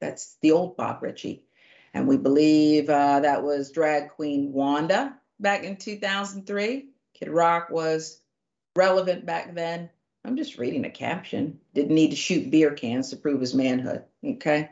That's 0.00 0.36
the 0.40 0.52
old 0.52 0.76
Bob 0.76 1.02
Ritchie. 1.02 1.44
And 1.94 2.06
we 2.06 2.16
believe 2.16 2.88
uh, 2.88 3.20
that 3.20 3.42
was 3.42 3.72
drag 3.72 4.10
queen 4.10 4.52
Wanda 4.52 5.16
back 5.40 5.64
in 5.64 5.76
2003. 5.76 6.88
Kid 7.14 7.28
Rock 7.28 7.70
was 7.70 8.20
relevant 8.76 9.26
back 9.26 9.54
then. 9.54 9.90
I'm 10.24 10.36
just 10.36 10.58
reading 10.58 10.84
a 10.84 10.90
caption. 10.90 11.58
Didn't 11.74 11.94
need 11.94 12.10
to 12.10 12.16
shoot 12.16 12.50
beer 12.50 12.72
cans 12.72 13.10
to 13.10 13.16
prove 13.16 13.40
his 13.40 13.54
manhood. 13.54 14.04
Okay. 14.24 14.70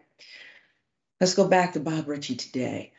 Let's 1.20 1.34
go 1.34 1.46
back 1.46 1.74
to 1.74 1.80
Bob 1.80 2.08
Ritchie 2.08 2.36
today. 2.36 2.92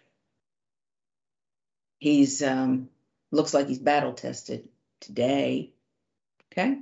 He's 1.98 2.44
um, 2.44 2.90
looks 3.32 3.54
like 3.54 3.68
he's 3.68 3.80
battle 3.80 4.14
tested 4.14 4.70
today. 5.00 5.74
Okay. 6.52 6.80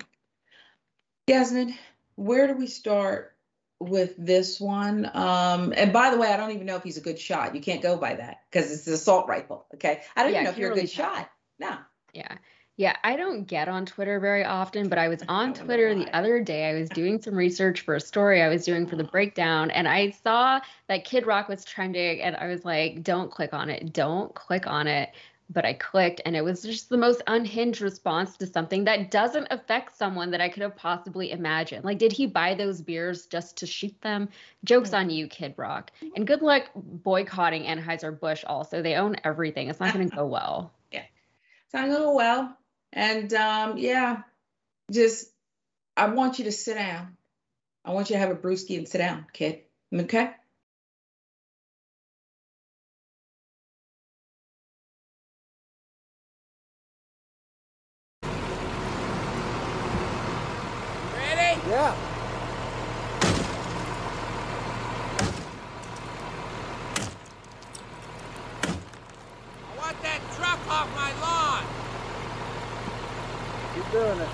Yasmin, 1.28 1.76
where 2.16 2.48
do 2.48 2.56
we 2.56 2.68
start 2.68 3.36
with 3.80 4.16
this 4.18 4.60
one? 4.60 5.10
Um, 5.14 5.74
and 5.76 5.94
by 5.94 6.12
the 6.12 6.18
way, 6.18 6.28
I 6.28 6.38
don't 6.38 6.52
even 6.52 6.66
know 6.66 6.76
if 6.76 6.84
he's 6.84 6.98
a 6.98 7.02
good 7.02 7.20
shot. 7.20 7.56
You 7.56 7.62
can't 7.62 7.82
go 7.82 7.96
by 7.98 8.16
that 8.16 8.40
because 8.52 8.72
it's 8.72 8.88
an 8.88 8.94
assault 8.94 9.28
rifle. 9.28 9.66
Okay. 9.76 10.02
I 10.16 10.24
don't 10.24 10.34
yeah, 10.34 10.40
even 10.40 10.44
know 10.46 10.52
if 10.52 10.58
you're 10.58 10.72
a 10.72 10.76
good 10.76 10.90
shot. 10.90 11.30
No. 11.60 11.78
Yeah. 12.14 12.36
Yeah, 12.80 12.96
I 13.04 13.18
don't 13.18 13.44
get 13.44 13.68
on 13.68 13.86
Twitter 13.86 14.22
very 14.22 14.46
often, 14.46 14.88
but 14.88 14.98
I 14.98 15.10
was 15.10 15.22
on 15.28 15.54
Twitter 15.54 15.94
the 15.94 16.10
other 16.16 16.42
day. 16.42 16.70
I 16.70 16.80
was 16.80 16.88
doing 16.88 17.22
some 17.22 17.36
research 17.36 17.82
for 17.82 17.96
a 17.96 18.00
story 18.00 18.42
I 18.42 18.48
was 18.48 18.64
doing 18.64 18.88
for 18.88 18.96
the 18.96 19.04
breakdown, 19.12 19.70
and 19.70 19.86
I 19.86 20.12
saw 20.12 20.62
that 20.88 21.04
Kid 21.04 21.28
Rock 21.28 21.50
was 21.50 21.66
trending, 21.66 22.22
and 22.22 22.38
I 22.38 22.48
was 22.48 22.64
like, 22.64 23.04
don't 23.04 23.30
click 23.30 23.54
on 23.54 23.70
it. 23.70 23.92
Don't 23.92 24.34
click 24.34 24.66
on 24.66 24.88
it. 24.88 25.10
But 25.50 25.66
I 25.66 25.74
clicked, 25.74 26.22
and 26.26 26.38
it 26.38 26.42
was 26.42 26.62
just 26.62 26.88
the 26.88 26.96
most 26.96 27.22
unhinged 27.28 27.82
response 27.82 28.38
to 28.38 28.48
something 28.48 28.86
that 28.86 29.12
doesn't 29.12 29.48
affect 29.52 29.98
someone 29.98 30.32
that 30.32 30.40
I 30.40 30.48
could 30.48 30.64
have 30.64 30.78
possibly 30.78 31.32
imagined. 31.32 31.84
Like, 31.84 31.98
did 31.98 32.14
he 32.14 32.28
buy 32.28 32.54
those 32.54 32.80
beers 32.80 33.26
just 33.26 33.58
to 33.58 33.66
shoot 33.66 34.00
them? 34.00 34.30
Joke's 34.64 34.94
on 34.94 35.10
mm. 35.10 35.16
you, 35.16 35.28
Kid 35.28 35.54
Rock. 35.58 35.92
And 36.16 36.26
good 36.26 36.42
luck 36.42 36.70
boycotting 36.76 37.64
Anheuser-Busch 37.64 38.46
also. 38.48 38.82
They 38.82 38.96
own 38.96 39.18
everything. 39.26 39.68
It's 39.68 39.82
not 39.82 39.94
going 39.94 40.10
to 40.10 40.16
go 40.16 40.26
well. 40.28 40.72
Yeah. 40.92 41.04
It's 41.66 41.74
not 41.76 41.86
going 41.86 41.92
to 41.92 41.98
go 41.98 42.16
well. 42.16 42.58
And 42.94 43.34
um, 43.34 43.78
yeah, 43.78 44.24
just 44.92 45.30
I 45.96 46.08
want 46.10 46.40
you 46.40 46.46
to 46.46 46.52
sit 46.52 46.76
down. 46.76 47.18
I 47.86 47.92
want 47.92 48.10
you 48.10 48.16
to 48.16 48.20
have 48.20 48.32
a 48.32 48.36
brewski 48.36 48.78
and 48.78 48.88
sit 48.88 48.98
down, 49.00 49.26
kid. 49.34 49.62
Okay? 49.94 50.32
Ready? 61.16 61.62
Yeah. 61.68 61.96
I 69.66 69.78
want 69.78 70.02
that 70.02 70.22
truck 70.36 70.60
off 70.70 70.96
my 70.96 71.22
lawn 71.22 71.80
doing 73.92 74.20
it. 74.20 74.30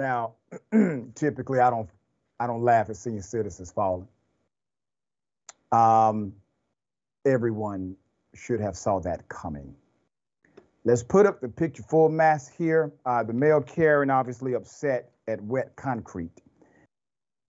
Now, 0.00 0.36
typically, 1.14 1.60
I 1.60 1.68
don't, 1.68 1.90
I 2.40 2.46
don't 2.46 2.62
laugh 2.62 2.88
at 2.88 2.96
seeing 2.96 3.20
citizens 3.20 3.70
falling. 3.70 4.08
Um, 5.70 6.32
everyone 7.26 7.96
should 8.34 8.60
have 8.60 8.78
saw 8.78 9.00
that 9.00 9.28
coming. 9.28 9.74
Let's 10.84 11.02
put 11.02 11.26
up 11.26 11.42
the 11.42 11.50
picture 11.50 11.82
full 11.82 12.08
mass 12.08 12.48
here. 12.48 12.92
Uh, 13.04 13.24
the 13.24 13.34
male 13.34 13.60
Karen 13.60 14.08
obviously 14.08 14.54
upset 14.54 15.10
at 15.28 15.42
wet 15.42 15.76
concrete. 15.76 16.40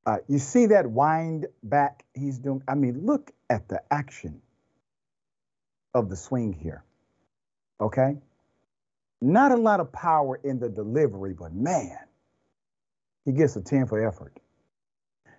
Uh, 0.06 0.18
you 0.28 0.38
see 0.38 0.66
that 0.66 0.86
wind 0.86 1.46
back 1.64 2.04
he's 2.14 2.38
doing? 2.38 2.64
I 2.68 2.76
mean, 2.76 3.06
look 3.06 3.32
at 3.50 3.70
the 3.70 3.82
action 3.90 4.42
of 5.94 6.10
the 6.10 6.18
swing 6.18 6.52
here. 6.52 6.84
Okay? 7.80 8.18
Not 9.22 9.54
a 9.54 9.58
lot 9.58 9.80
of 9.80 9.94
power 9.94 10.38
in 10.44 10.60
the 10.60 10.68
delivery, 10.68 11.34
but 11.34 11.54
man, 11.54 11.98
he 13.26 13.32
gets 13.32 13.56
a 13.56 13.62
10 13.62 13.88
for 13.88 14.06
effort. 14.06 14.40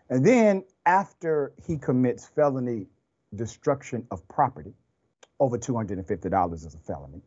And 0.08 0.24
then 0.24 0.64
after 0.86 1.52
he 1.66 1.78
commits 1.78 2.26
felony 2.26 2.86
destruction 3.34 4.06
of 4.10 4.26
property, 4.28 4.74
over 5.40 5.58
$250 5.58 6.54
is 6.54 6.74
a 6.74 6.78
felony, 6.78 7.22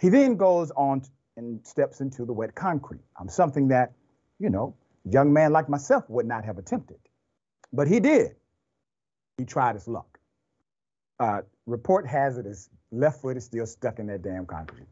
he 0.00 0.08
then 0.08 0.36
goes 0.36 0.70
on 0.72 1.02
and 1.36 1.64
steps 1.66 2.00
into 2.00 2.24
the 2.24 2.32
wet 2.32 2.54
concrete. 2.54 3.02
Um, 3.20 3.28
something 3.28 3.68
that, 3.68 3.92
you 4.38 4.50
know, 4.50 4.74
young 5.04 5.32
man 5.32 5.52
like 5.52 5.68
myself 5.68 6.08
would 6.08 6.26
not 6.26 6.44
have 6.44 6.58
attempted. 6.58 6.98
But 7.72 7.88
he 7.88 8.00
did. 8.00 8.36
He 9.36 9.44
tried 9.44 9.74
his 9.74 9.86
luck. 9.86 10.18
Uh, 11.20 11.42
report 11.66 12.06
has 12.06 12.38
it 12.38 12.46
his 12.46 12.70
left 12.90 13.20
foot 13.20 13.36
is 13.36 13.44
still 13.44 13.66
stuck 13.66 13.98
in 13.98 14.06
that 14.06 14.22
damn 14.22 14.46
concrete. 14.46 14.86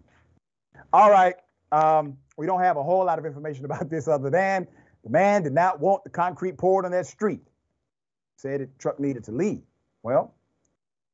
All 0.92 1.10
right. 1.10 1.36
Um, 1.72 2.16
we 2.36 2.46
don't 2.46 2.60
have 2.60 2.76
a 2.76 2.82
whole 2.82 3.04
lot 3.04 3.18
of 3.18 3.26
information 3.26 3.64
about 3.66 3.90
this 3.90 4.08
other 4.08 4.30
than 4.30 4.66
the 5.04 5.10
man 5.10 5.42
did 5.42 5.52
not 5.52 5.80
want 5.80 6.04
the 6.04 6.10
concrete 6.10 6.58
poured 6.58 6.84
on 6.84 6.90
that 6.92 7.06
street. 7.06 7.42
Said 8.36 8.60
the 8.60 8.68
truck 8.78 9.00
needed 9.00 9.24
to 9.24 9.32
leave. 9.32 9.62
Well, 10.02 10.34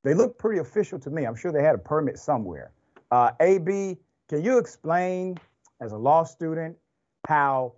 they 0.03 0.15
look 0.15 0.39
pretty 0.39 0.61
official 0.61 0.99
to 1.01 1.11
me. 1.11 1.25
I'm 1.25 1.37
sure 1.37 1.53
they 1.53 1.63
had 1.63 1.75
a 1.75 1.79
permit 1.79 2.19
somewhere. 2.19 2.73
Uh, 3.11 3.31
AB, 3.41 3.99
can 4.29 4.43
you 4.43 4.59
explain, 4.59 5.37
as 5.81 5.93
a 5.93 5.97
law 5.97 6.25
student, 6.25 6.77
how 7.29 7.75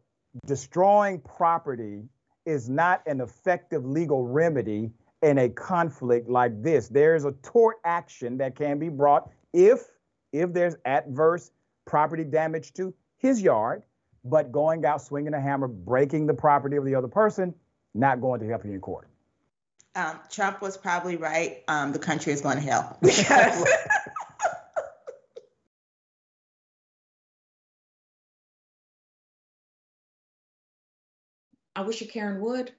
destroying 0.46 1.20
property 1.20 2.04
is 2.46 2.68
not 2.68 3.02
an 3.06 3.20
effective 3.20 3.84
legal 3.84 4.24
remedy 4.24 4.90
in 5.22 5.38
a 5.38 5.48
conflict 5.48 6.28
like 6.28 6.62
this? 6.62 6.88
There's 6.88 7.24
a 7.24 7.32
tort 7.42 7.76
action 7.84 8.38
that 8.38 8.56
can 8.56 8.78
be 8.78 8.88
brought 8.88 9.30
if 9.52 9.90
if 10.32 10.52
there's 10.52 10.74
adverse 10.84 11.50
property 11.86 12.24
damage 12.24 12.72
to 12.74 12.94
his 13.18 13.40
yard, 13.40 13.82
but 14.24 14.52
going 14.52 14.84
out 14.84 15.02
swinging 15.02 15.34
a 15.34 15.40
hammer, 15.40 15.68
breaking 15.68 16.26
the 16.26 16.34
property 16.34 16.76
of 16.76 16.84
the 16.84 16.94
other 16.94 17.08
person, 17.08 17.54
not 17.94 18.20
going 18.20 18.40
to 18.40 18.46
help 18.46 18.64
you 18.64 18.72
in 18.72 18.80
court. 18.80 19.08
Um, 19.94 20.18
Trump 20.30 20.60
was 20.60 20.76
probably 20.76 21.16
right. 21.16 21.62
Um, 21.68 21.92
the 21.92 22.00
country 22.00 22.32
is 22.32 22.40
going 22.40 22.56
to 22.56 22.62
hell 22.62 22.98
because 23.02 23.64
I 31.76 31.82
wish 31.82 32.00
you 32.00 32.06
Karen 32.06 32.40
would. 32.40 32.72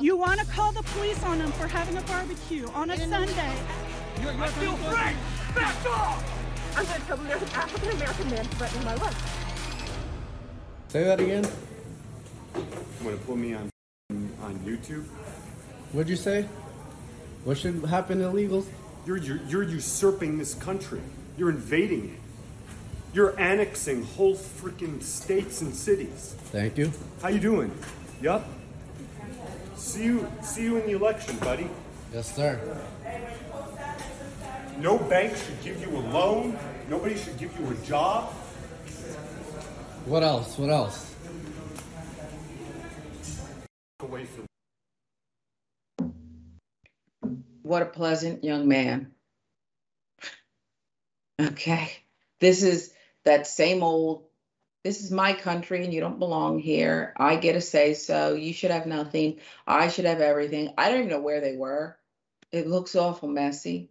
You 0.00 0.16
want 0.16 0.40
to 0.40 0.46
call 0.46 0.72
the 0.72 0.82
police 0.82 1.22
on 1.22 1.38
them 1.38 1.52
for 1.52 1.68
having 1.68 1.96
a 1.96 2.02
barbecue 2.02 2.66
on 2.74 2.90
a 2.90 2.96
Sunday. 2.96 3.54
You're, 4.20 4.32
you're 4.32 4.42
I 4.42 4.48
feel 4.48 4.76
free! 4.76 5.14
Back 5.54 5.86
off! 5.86 6.35
I'm 6.76 6.84
going 6.84 7.00
to 7.00 7.06
tell 7.06 7.16
them 7.16 7.26
there's 7.26 7.42
an 7.42 7.48
African 7.54 7.90
American 7.90 8.30
man 8.30 8.44
threatening 8.44 8.84
my 8.84 8.94
life. 8.96 9.90
Say 10.88 11.04
that 11.04 11.18
again. 11.20 11.46
You 12.54 13.06
want 13.06 13.18
to 13.18 13.26
put 13.26 13.36
me 13.38 13.54
on 13.54 13.70
on 14.42 14.58
YouTube? 14.58 15.04
What'd 15.92 16.10
you 16.10 16.16
say? 16.16 16.42
What 17.44 17.56
should 17.56 17.82
happen 17.86 18.18
to 18.18 18.24
illegals? 18.26 18.66
You're, 19.06 19.16
you're, 19.16 19.40
you're 19.48 19.62
usurping 19.62 20.36
this 20.36 20.52
country. 20.54 21.00
You're 21.38 21.50
invading 21.50 22.10
it. 22.10 22.20
You're 23.14 23.38
annexing 23.40 24.04
whole 24.04 24.36
freaking 24.36 25.02
states 25.02 25.62
and 25.62 25.74
cities. 25.74 26.34
Thank 26.52 26.76
you. 26.76 26.92
How 27.22 27.28
you 27.28 27.40
doing? 27.40 27.70
Yup. 28.20 28.46
See 29.76 30.04
you 30.04 30.30
see 30.42 30.64
you 30.64 30.76
in 30.76 30.86
the 30.86 30.92
election, 30.92 31.38
buddy. 31.38 31.70
Yes, 32.12 32.34
sir. 32.34 32.60
No 34.78 34.98
bank 34.98 35.34
should 35.34 35.62
give 35.62 35.80
you 35.80 35.88
a 35.96 36.04
loan. 36.12 36.58
Nobody 36.90 37.16
should 37.16 37.38
give 37.38 37.58
you 37.58 37.70
a 37.70 37.74
job. 37.86 38.30
What 40.04 40.22
else? 40.22 40.58
What 40.58 40.68
else? 40.68 41.14
Away 44.00 44.26
from 44.26 44.46
What 47.62 47.82
a 47.82 47.86
pleasant 47.86 48.44
young 48.44 48.68
man. 48.68 49.12
Okay. 51.40 51.90
This 52.38 52.62
is 52.62 52.92
that 53.24 53.46
same 53.46 53.82
old, 53.82 54.24
this 54.84 55.02
is 55.02 55.10
my 55.10 55.32
country 55.32 55.84
and 55.84 55.92
you 55.92 56.00
don't 56.00 56.18
belong 56.18 56.58
here. 56.58 57.14
I 57.16 57.36
get 57.36 57.56
a 57.56 57.62
say 57.62 57.94
so. 57.94 58.34
You 58.34 58.52
should 58.52 58.70
have 58.70 58.86
nothing. 58.86 59.40
I 59.66 59.88
should 59.88 60.04
have 60.04 60.20
everything. 60.20 60.74
I 60.76 60.90
don't 60.90 60.98
even 60.98 61.10
know 61.10 61.20
where 61.20 61.40
they 61.40 61.56
were. 61.56 61.96
It 62.52 62.66
looks 62.66 62.94
awful 62.94 63.28
messy. 63.28 63.90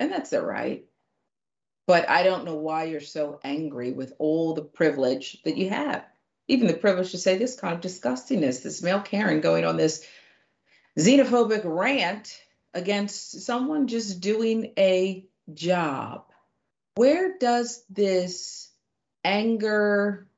And 0.00 0.10
that's 0.10 0.32
all 0.32 0.40
right. 0.40 0.86
But 1.86 2.08
I 2.08 2.22
don't 2.22 2.46
know 2.46 2.56
why 2.56 2.84
you're 2.84 3.00
so 3.00 3.38
angry 3.44 3.92
with 3.92 4.14
all 4.18 4.54
the 4.54 4.62
privilege 4.62 5.40
that 5.44 5.58
you 5.58 5.68
have. 5.68 6.04
Even 6.48 6.66
the 6.66 6.74
privilege 6.74 7.10
to 7.12 7.18
say 7.18 7.36
this 7.36 7.60
kind 7.60 7.74
of 7.74 7.80
disgustingness, 7.80 8.62
this 8.62 8.82
male 8.82 9.00
Karen 9.00 9.40
going 9.40 9.64
on 9.64 9.76
this 9.76 10.04
xenophobic 10.98 11.62
rant 11.64 12.40
against 12.72 13.42
someone 13.42 13.88
just 13.88 14.20
doing 14.20 14.72
a 14.78 15.26
job. 15.52 16.24
Where 16.94 17.36
does 17.38 17.84
this 17.90 18.70
anger 19.22 20.28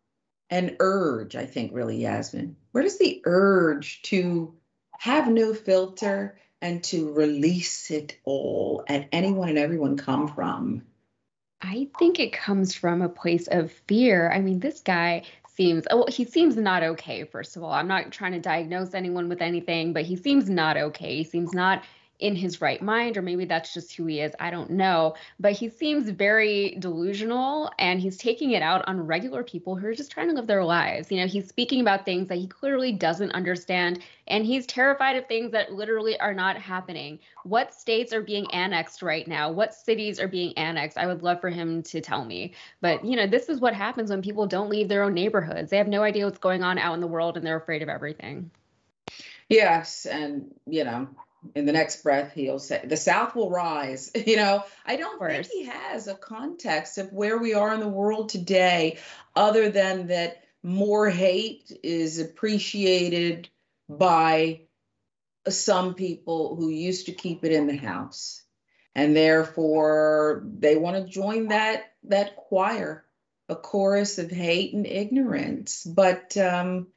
and 0.50 0.76
urge, 0.80 1.36
I 1.36 1.46
think, 1.46 1.72
really, 1.72 1.98
Yasmin, 1.98 2.56
where 2.72 2.82
does 2.82 2.98
the 2.98 3.22
urge 3.24 4.02
to 4.02 4.54
have 4.98 5.30
no 5.30 5.54
filter 5.54 6.38
and 6.62 6.82
to 6.84 7.12
release 7.12 7.90
it 7.90 8.16
all 8.24 8.84
and 8.86 9.06
anyone 9.12 9.50
and 9.50 9.58
everyone 9.58 9.98
come 9.98 10.28
from? 10.28 10.82
I 11.60 11.88
think 11.98 12.18
it 12.18 12.32
comes 12.32 12.74
from 12.74 13.02
a 13.02 13.08
place 13.08 13.48
of 13.48 13.70
fear. 13.86 14.32
I 14.32 14.40
mean, 14.40 14.60
this 14.60 14.80
guy 14.80 15.24
seems 15.54 15.86
well 15.90 16.06
he 16.08 16.24
seems 16.24 16.56
not 16.56 16.82
okay 16.82 17.24
first 17.24 17.56
of 17.56 17.62
all 17.62 17.72
i'm 17.72 17.86
not 17.86 18.10
trying 18.10 18.32
to 18.32 18.40
diagnose 18.40 18.94
anyone 18.94 19.28
with 19.28 19.42
anything 19.42 19.92
but 19.92 20.02
he 20.02 20.16
seems 20.16 20.48
not 20.48 20.78
okay 20.78 21.16
he 21.16 21.24
seems 21.24 21.52
not 21.52 21.84
in 22.22 22.36
his 22.36 22.60
right 22.60 22.80
mind, 22.80 23.16
or 23.16 23.22
maybe 23.22 23.44
that's 23.44 23.74
just 23.74 23.94
who 23.96 24.06
he 24.06 24.20
is. 24.20 24.32
I 24.38 24.50
don't 24.50 24.70
know. 24.70 25.14
But 25.40 25.52
he 25.52 25.68
seems 25.68 26.08
very 26.08 26.76
delusional 26.78 27.70
and 27.78 28.00
he's 28.00 28.16
taking 28.16 28.52
it 28.52 28.62
out 28.62 28.86
on 28.86 29.06
regular 29.06 29.42
people 29.42 29.74
who 29.74 29.88
are 29.88 29.94
just 29.94 30.12
trying 30.12 30.28
to 30.28 30.34
live 30.34 30.46
their 30.46 30.64
lives. 30.64 31.10
You 31.10 31.18
know, 31.18 31.26
he's 31.26 31.48
speaking 31.48 31.80
about 31.80 32.04
things 32.04 32.28
that 32.28 32.38
he 32.38 32.46
clearly 32.46 32.92
doesn't 32.92 33.32
understand 33.32 33.98
and 34.28 34.46
he's 34.46 34.66
terrified 34.66 35.16
of 35.16 35.26
things 35.26 35.50
that 35.50 35.72
literally 35.72 36.18
are 36.20 36.32
not 36.32 36.56
happening. 36.56 37.18
What 37.42 37.74
states 37.74 38.12
are 38.12 38.22
being 38.22 38.48
annexed 38.52 39.02
right 39.02 39.26
now? 39.26 39.50
What 39.50 39.74
cities 39.74 40.20
are 40.20 40.28
being 40.28 40.56
annexed? 40.56 40.96
I 40.96 41.08
would 41.08 41.24
love 41.24 41.40
for 41.40 41.50
him 41.50 41.82
to 41.84 42.00
tell 42.00 42.24
me. 42.24 42.54
But, 42.80 43.04
you 43.04 43.16
know, 43.16 43.26
this 43.26 43.48
is 43.48 43.60
what 43.60 43.74
happens 43.74 44.10
when 44.10 44.22
people 44.22 44.46
don't 44.46 44.70
leave 44.70 44.88
their 44.88 45.02
own 45.02 45.14
neighborhoods. 45.14 45.70
They 45.70 45.78
have 45.78 45.88
no 45.88 46.04
idea 46.04 46.24
what's 46.24 46.38
going 46.38 46.62
on 46.62 46.78
out 46.78 46.94
in 46.94 47.00
the 47.00 47.08
world 47.08 47.36
and 47.36 47.44
they're 47.44 47.56
afraid 47.56 47.82
of 47.82 47.88
everything. 47.88 48.52
Yes. 49.48 50.06
And, 50.06 50.54
you 50.66 50.84
know, 50.84 51.08
in 51.54 51.66
the 51.66 51.72
next 51.72 52.02
breath 52.02 52.32
he'll 52.32 52.58
say 52.58 52.80
the 52.84 52.96
south 52.96 53.34
will 53.34 53.50
rise 53.50 54.10
you 54.26 54.36
know? 54.36 54.64
I 54.86 54.96
don't 54.96 55.18
think 55.18 55.46
he 55.46 55.64
has 55.64 56.08
a 56.08 56.14
context 56.14 56.98
of 56.98 57.12
where 57.12 57.38
we 57.38 57.54
are 57.54 57.74
in 57.74 57.80
the 57.80 57.88
world 57.88 58.28
today 58.28 58.98
other 59.34 59.70
than 59.70 60.08
that 60.08 60.42
more 60.62 61.10
hate 61.10 61.72
is 61.82 62.18
appreciated 62.18 63.48
by 63.88 64.62
some 65.48 65.94
people 65.94 66.54
who 66.56 66.68
used 66.68 67.06
to 67.06 67.12
keep 67.12 67.44
it 67.44 67.52
in 67.52 67.66
the 67.66 67.76
house. 67.76 68.42
And 68.94 69.16
therefore 69.16 70.44
they 70.58 70.76
want 70.76 70.96
to 70.96 71.12
join 71.12 71.48
that 71.48 71.92
that 72.04 72.36
choir 72.36 73.04
a 73.48 73.56
chorus 73.56 74.18
of 74.18 74.30
hate 74.30 74.74
and 74.74 74.86
ignorance. 74.86 75.84
But 75.84 76.36
um 76.36 76.88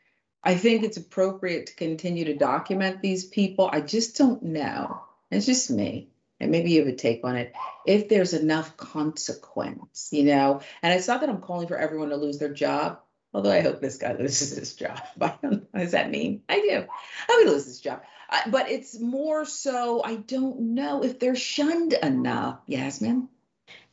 I 0.46 0.56
think 0.56 0.84
it's 0.84 0.98
appropriate 0.98 1.68
to 1.68 1.76
continue 1.76 2.26
to 2.26 2.36
document 2.36 3.02
these 3.02 3.26
people. 3.26 3.68
I 3.72 3.82
just 3.82 4.16
don't 4.16 4.43
know. 4.43 5.02
It's 5.32 5.48
just 5.48 5.72
me. 5.72 6.10
And 6.39 6.52
maybe 6.52 6.72
you 6.72 6.82
have 6.86 6.93
a 6.93 6.96
take 6.96 7.22
on 7.24 7.36
it. 7.36 7.54
If 7.86 8.10
there's 8.10 8.34
enough 8.34 8.78
consequence, 8.78 10.10
you 10.12 10.24
know, 10.24 10.62
and 10.84 10.93
it's 10.93 11.08
not 11.08 11.22
that 11.22 11.30
I'm 11.30 11.41
calling 11.41 11.68
for 11.68 11.78
everyone 11.78 12.10
to 12.10 12.18
lose 12.18 12.38
their 12.38 12.54
job, 12.54 13.00
although 13.34 13.52
I 13.52 13.62
hope 13.62 13.82
this 13.82 13.98
guy 13.98 14.14
loses 14.14 14.56
his 14.56 14.74
job. 14.76 15.02
But 15.18 15.41
what 15.41 15.74
does 15.74 15.91
that 15.93 16.12
mean? 16.12 16.43
I 16.48 16.60
do. 16.60 16.86
I 17.30 17.43
would 17.43 17.52
lose 17.52 17.66
his 17.66 17.82
job. 17.82 18.04
Uh, 18.30 18.41
but 18.50 18.70
it's 18.70 19.00
more 19.00 19.46
so 19.46 20.04
I 20.04 20.16
don't 20.16 20.76
know 20.76 21.04
if 21.04 21.20
they're 21.20 21.36
shunned 21.36 21.93
enough, 21.93 22.60
Yasmin. 22.68 23.30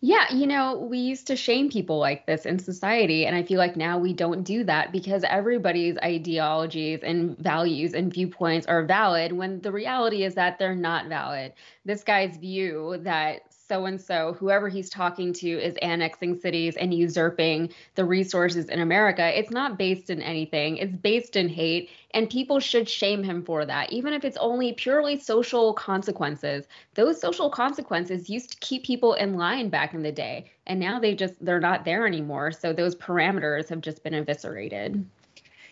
Yeah, 0.05 0.35
you 0.35 0.49
know, 0.49 0.77
we 0.79 0.99
used 0.99 1.29
to 1.29 1.37
shame 1.37 1.71
people 1.71 1.99
like 1.99 2.27
this 2.27 2.45
in 2.45 2.59
society. 2.59 3.25
And 3.25 3.37
I 3.37 3.45
feel 3.45 3.59
like 3.59 3.77
now 3.77 3.99
we 3.99 4.13
don't 4.13 4.43
do 4.43 4.65
that 4.65 4.91
because 4.91 5.23
everybody's 5.23 5.97
ideologies 5.99 7.01
and 7.05 7.39
values 7.39 7.95
and 7.95 8.13
viewpoints 8.13 8.67
are 8.67 8.85
valid 8.85 9.31
when 9.33 9.61
the 9.61 9.71
reality 9.71 10.25
is 10.25 10.35
that 10.35 10.59
they're 10.59 10.75
not 10.75 11.07
valid. 11.07 11.53
This 11.85 12.03
guy's 12.03 12.37
view 12.37 12.99
that 13.03 13.52
so 13.73 13.87
and 13.87 13.99
so, 13.99 14.35
whoever 14.35 14.69
he's 14.69 14.91
talking 14.91 15.33
to, 15.33 15.49
is 15.49 15.77
annexing 15.81 16.39
cities 16.39 16.77
and 16.77 16.93
usurping 16.93 17.71
the 17.95 18.05
resources 18.05 18.67
in 18.67 18.81
America. 18.81 19.39
It's 19.39 19.51
not 19.51 19.79
based 19.79 20.11
in 20.11 20.21
anything, 20.21 20.77
it's 20.77 20.95
based 20.95 21.37
in 21.37 21.49
hate. 21.49 21.89
And 22.11 22.29
people 22.29 22.61
should 22.61 22.87
shame 22.87 23.23
him 23.23 23.43
for 23.43 23.65
that, 23.65 23.91
even 23.91 24.13
if 24.13 24.27
it's 24.27 24.37
only 24.37 24.75
purely 24.75 25.19
social 25.19 25.73
consequences. 25.73 26.67
Those 26.93 27.19
social 27.19 27.49
consequences 27.49 28.29
used 28.29 28.51
to 28.51 28.59
keep 28.59 28.85
people 28.85 29.15
in 29.15 29.39
line 29.39 29.71
back 29.71 29.95
in 29.95 30.03
the 30.03 30.13
day. 30.13 30.51
And 30.67 30.79
now 30.79 31.01
they 31.01 31.15
just, 31.15 31.43
they're 31.43 31.59
not 31.59 31.87
there 31.87 32.07
anymore. 32.07 32.53
So 32.53 32.75
those 32.75 32.95
parameters 32.95 33.71
have 33.71 33.81
just 33.81 34.05
been 34.05 34.13
eviscerated. 34.13 35.07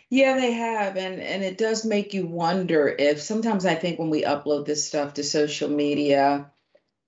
Yeah, 0.08 0.36
they 0.36 0.52
have, 0.52 0.96
and 0.96 1.20
and 1.20 1.44
it 1.44 1.58
does 1.58 1.84
make 1.84 2.14
you 2.14 2.26
wonder 2.26 2.88
if 2.88 3.20
sometimes 3.20 3.66
I 3.66 3.74
think 3.74 3.98
when 3.98 4.10
we 4.10 4.24
upload 4.24 4.64
this 4.64 4.84
stuff 4.84 5.14
to 5.14 5.22
social 5.22 5.68
media, 5.68 6.50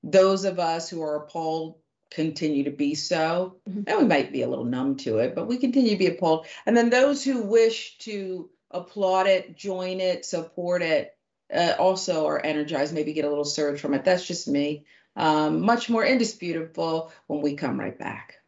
those 0.03 0.44
of 0.44 0.59
us 0.59 0.88
who 0.88 1.03
are 1.03 1.16
appalled 1.16 1.76
continue 2.11 2.64
to 2.64 2.70
be 2.70 2.94
so, 2.94 3.57
Mhm. 3.68 3.84
and 3.86 3.98
we 3.98 4.05
might 4.05 4.32
be 4.32 4.42
a 4.42 4.48
little 4.48 4.64
numb 4.64 4.96
to 4.98 5.18
it, 5.18 5.34
but 5.34 5.46
we 5.46 5.57
continue 5.57 5.90
to 5.92 5.96
be 5.96 6.09
appalled. 6.09 6.46
And 6.66 6.76
then 6.76 6.90
those 6.90 7.24
who 7.24 7.42
wish 7.42 7.98
to 7.98 8.50
applaud 8.70 9.26
it, 9.26 9.57
join 9.57 10.00
it, 10.00 10.24
support 10.24 10.82
it, 10.82 11.16
uh, 11.53 11.74
also 11.78 12.26
are 12.26 12.44
energized, 12.44 12.94
maybe 12.94 13.12
get 13.12 13.24
a 13.24 13.28
little 13.28 13.44
surge 13.44 13.80
from 13.80 13.94
it. 13.94 14.05
That's 14.05 14.26
just 14.26 14.48
me. 14.48 14.84
Um, 15.16 15.61
much 15.62 15.90
more 15.90 16.05
indisputable 16.05 17.12
when 17.26 17.42
we 17.42 17.55
come 17.55 17.78
right 17.78 17.98
back. 17.98 18.38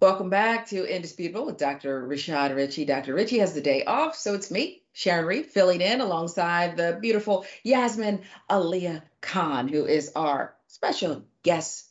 Welcome 0.00 0.28
back 0.28 0.66
to 0.66 0.84
Indisputable 0.84 1.46
with 1.46 1.56
Dr. 1.56 2.06
Rashad 2.06 2.54
Richey. 2.54 2.84
Dr. 2.84 3.14
Richey 3.14 3.38
has 3.38 3.54
the 3.54 3.62
day 3.62 3.84
off, 3.84 4.14
so 4.16 4.34
it's 4.34 4.50
me, 4.50 4.83
Sharon 4.94 5.26
Reed, 5.26 5.46
filling 5.46 5.80
in 5.80 6.00
alongside 6.00 6.76
the 6.76 6.96
beautiful 7.02 7.44
Yasmin 7.64 8.22
Aliya 8.48 9.02
Khan, 9.20 9.66
who 9.66 9.84
is 9.86 10.12
our 10.14 10.54
special 10.68 11.24
guest 11.42 11.86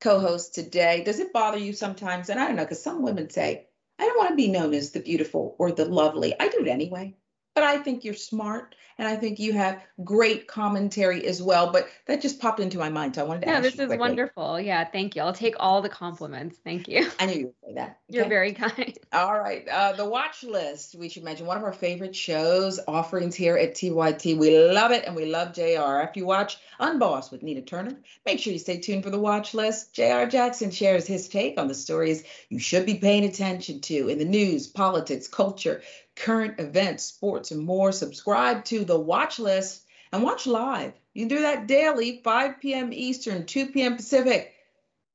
co-host 0.00 0.54
today. 0.54 1.04
Does 1.04 1.20
it 1.20 1.32
bother 1.32 1.58
you 1.58 1.72
sometimes? 1.72 2.28
And 2.28 2.40
I 2.40 2.48
don't 2.48 2.56
know, 2.56 2.64
because 2.64 2.82
some 2.82 3.02
women 3.02 3.30
say, 3.30 3.68
I 3.98 4.06
don't 4.06 4.18
want 4.18 4.30
to 4.30 4.36
be 4.36 4.48
known 4.48 4.74
as 4.74 4.90
the 4.90 4.98
beautiful 4.98 5.54
or 5.58 5.70
the 5.70 5.84
lovely. 5.84 6.34
I 6.38 6.48
do 6.48 6.62
it 6.62 6.68
anyway. 6.68 7.14
But 7.54 7.64
I 7.64 7.78
think 7.78 8.04
you're 8.04 8.14
smart 8.14 8.74
and 8.98 9.08
I 9.08 9.16
think 9.16 9.38
you 9.38 9.52
have 9.52 9.82
great 10.04 10.46
commentary 10.46 11.26
as 11.26 11.42
well. 11.42 11.72
But 11.72 11.88
that 12.06 12.22
just 12.22 12.40
popped 12.40 12.60
into 12.60 12.78
my 12.78 12.88
mind. 12.88 13.14
So 13.14 13.22
I 13.22 13.24
wanted 13.24 13.42
to 13.42 13.52
No, 13.52 13.60
this 13.60 13.78
is 13.78 13.90
wonderful. 13.96 14.60
Yeah, 14.60 14.84
thank 14.84 15.16
you. 15.16 15.22
I'll 15.22 15.32
take 15.32 15.56
all 15.58 15.82
the 15.82 15.88
compliments. 15.88 16.58
Thank 16.64 16.88
you. 16.88 17.10
I 17.18 17.26
knew 17.26 17.38
you 17.38 17.46
would 17.46 17.54
say 17.64 17.74
that. 17.74 17.98
You're 18.08 18.28
very 18.28 18.52
kind. 18.52 18.96
All 19.12 19.38
right. 19.38 19.66
Uh, 19.68 19.92
the 19.94 20.04
watch 20.04 20.44
list, 20.44 20.94
we 20.94 21.08
should 21.08 21.24
mention 21.24 21.46
one 21.46 21.56
of 21.56 21.64
our 21.64 21.72
favorite 21.72 22.14
shows, 22.14 22.78
offerings 22.86 23.34
here 23.34 23.56
at 23.56 23.74
TYT. 23.74 24.36
We 24.36 24.58
love 24.70 24.92
it 24.92 25.04
and 25.06 25.16
we 25.16 25.26
love 25.26 25.54
JR. 25.54 26.00
After 26.00 26.20
you 26.20 26.26
watch 26.26 26.58
Unbossed 26.78 27.32
with 27.32 27.42
Nina 27.42 27.62
Turner, 27.62 27.96
make 28.26 28.38
sure 28.38 28.52
you 28.52 28.58
stay 28.58 28.78
tuned 28.78 29.02
for 29.02 29.10
the 29.10 29.18
watch 29.18 29.54
list. 29.54 29.94
JR 29.94 30.26
Jackson 30.26 30.70
shares 30.70 31.06
his 31.06 31.28
take 31.28 31.58
on 31.58 31.68
the 31.68 31.74
stories 31.74 32.24
you 32.48 32.58
should 32.58 32.86
be 32.86 32.96
paying 32.96 33.24
attention 33.24 33.80
to 33.80 34.08
in 34.08 34.18
the 34.18 34.24
news, 34.24 34.66
politics, 34.66 35.28
culture, 35.28 35.82
current 36.16 36.60
events, 36.60 37.04
sports, 37.04 37.50
and 37.50 37.62
more. 37.62 37.92
Subscribe 37.92 38.64
to 38.66 38.84
the 38.84 38.98
watch 38.98 39.38
list 39.38 39.84
and 40.12 40.22
watch 40.22 40.46
live. 40.46 40.92
You 41.14 41.22
can 41.22 41.36
do 41.36 41.42
that 41.42 41.66
daily, 41.66 42.20
5 42.22 42.60
p.m. 42.60 42.92
Eastern, 42.92 43.46
2 43.46 43.66
p.m. 43.66 43.96
Pacific 43.96 44.52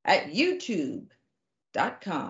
at 0.08 0.32
youtube.com 0.32 1.08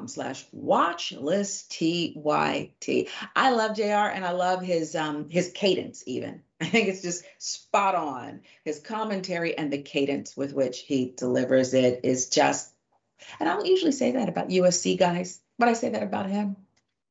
slash 0.09 0.45
watch 0.53 1.13
list 1.13 1.71
tyt 1.71 3.09
i 3.37 3.51
love 3.53 3.77
jr 3.77 3.83
and 3.83 4.25
i 4.25 4.33
love 4.33 4.61
his 4.63 4.97
um 4.97 5.31
his 5.31 5.53
cadence 5.55 6.03
even 6.07 6.43
i 6.61 6.67
think 6.67 6.89
it's 6.89 7.03
just 7.03 7.25
spot 7.39 7.95
on 7.95 8.41
his 8.65 8.81
commentary 8.81 9.57
and 9.57 9.73
the 9.73 9.81
cadence 9.81 10.37
with 10.37 10.53
which 10.53 10.81
he 10.81 11.15
delivers 11.17 11.73
it 11.73 12.01
is 12.03 12.29
just 12.29 12.71
and 13.39 13.49
i 13.49 13.55
don't 13.55 13.67
usually 13.67 13.93
say 13.93 14.11
that 14.13 14.29
about 14.29 14.49
usc 14.49 14.99
guys 14.99 15.41
but 15.59 15.69
i 15.69 15.73
say 15.73 15.91
that 15.91 16.03
about 16.03 16.27
him 16.27 16.57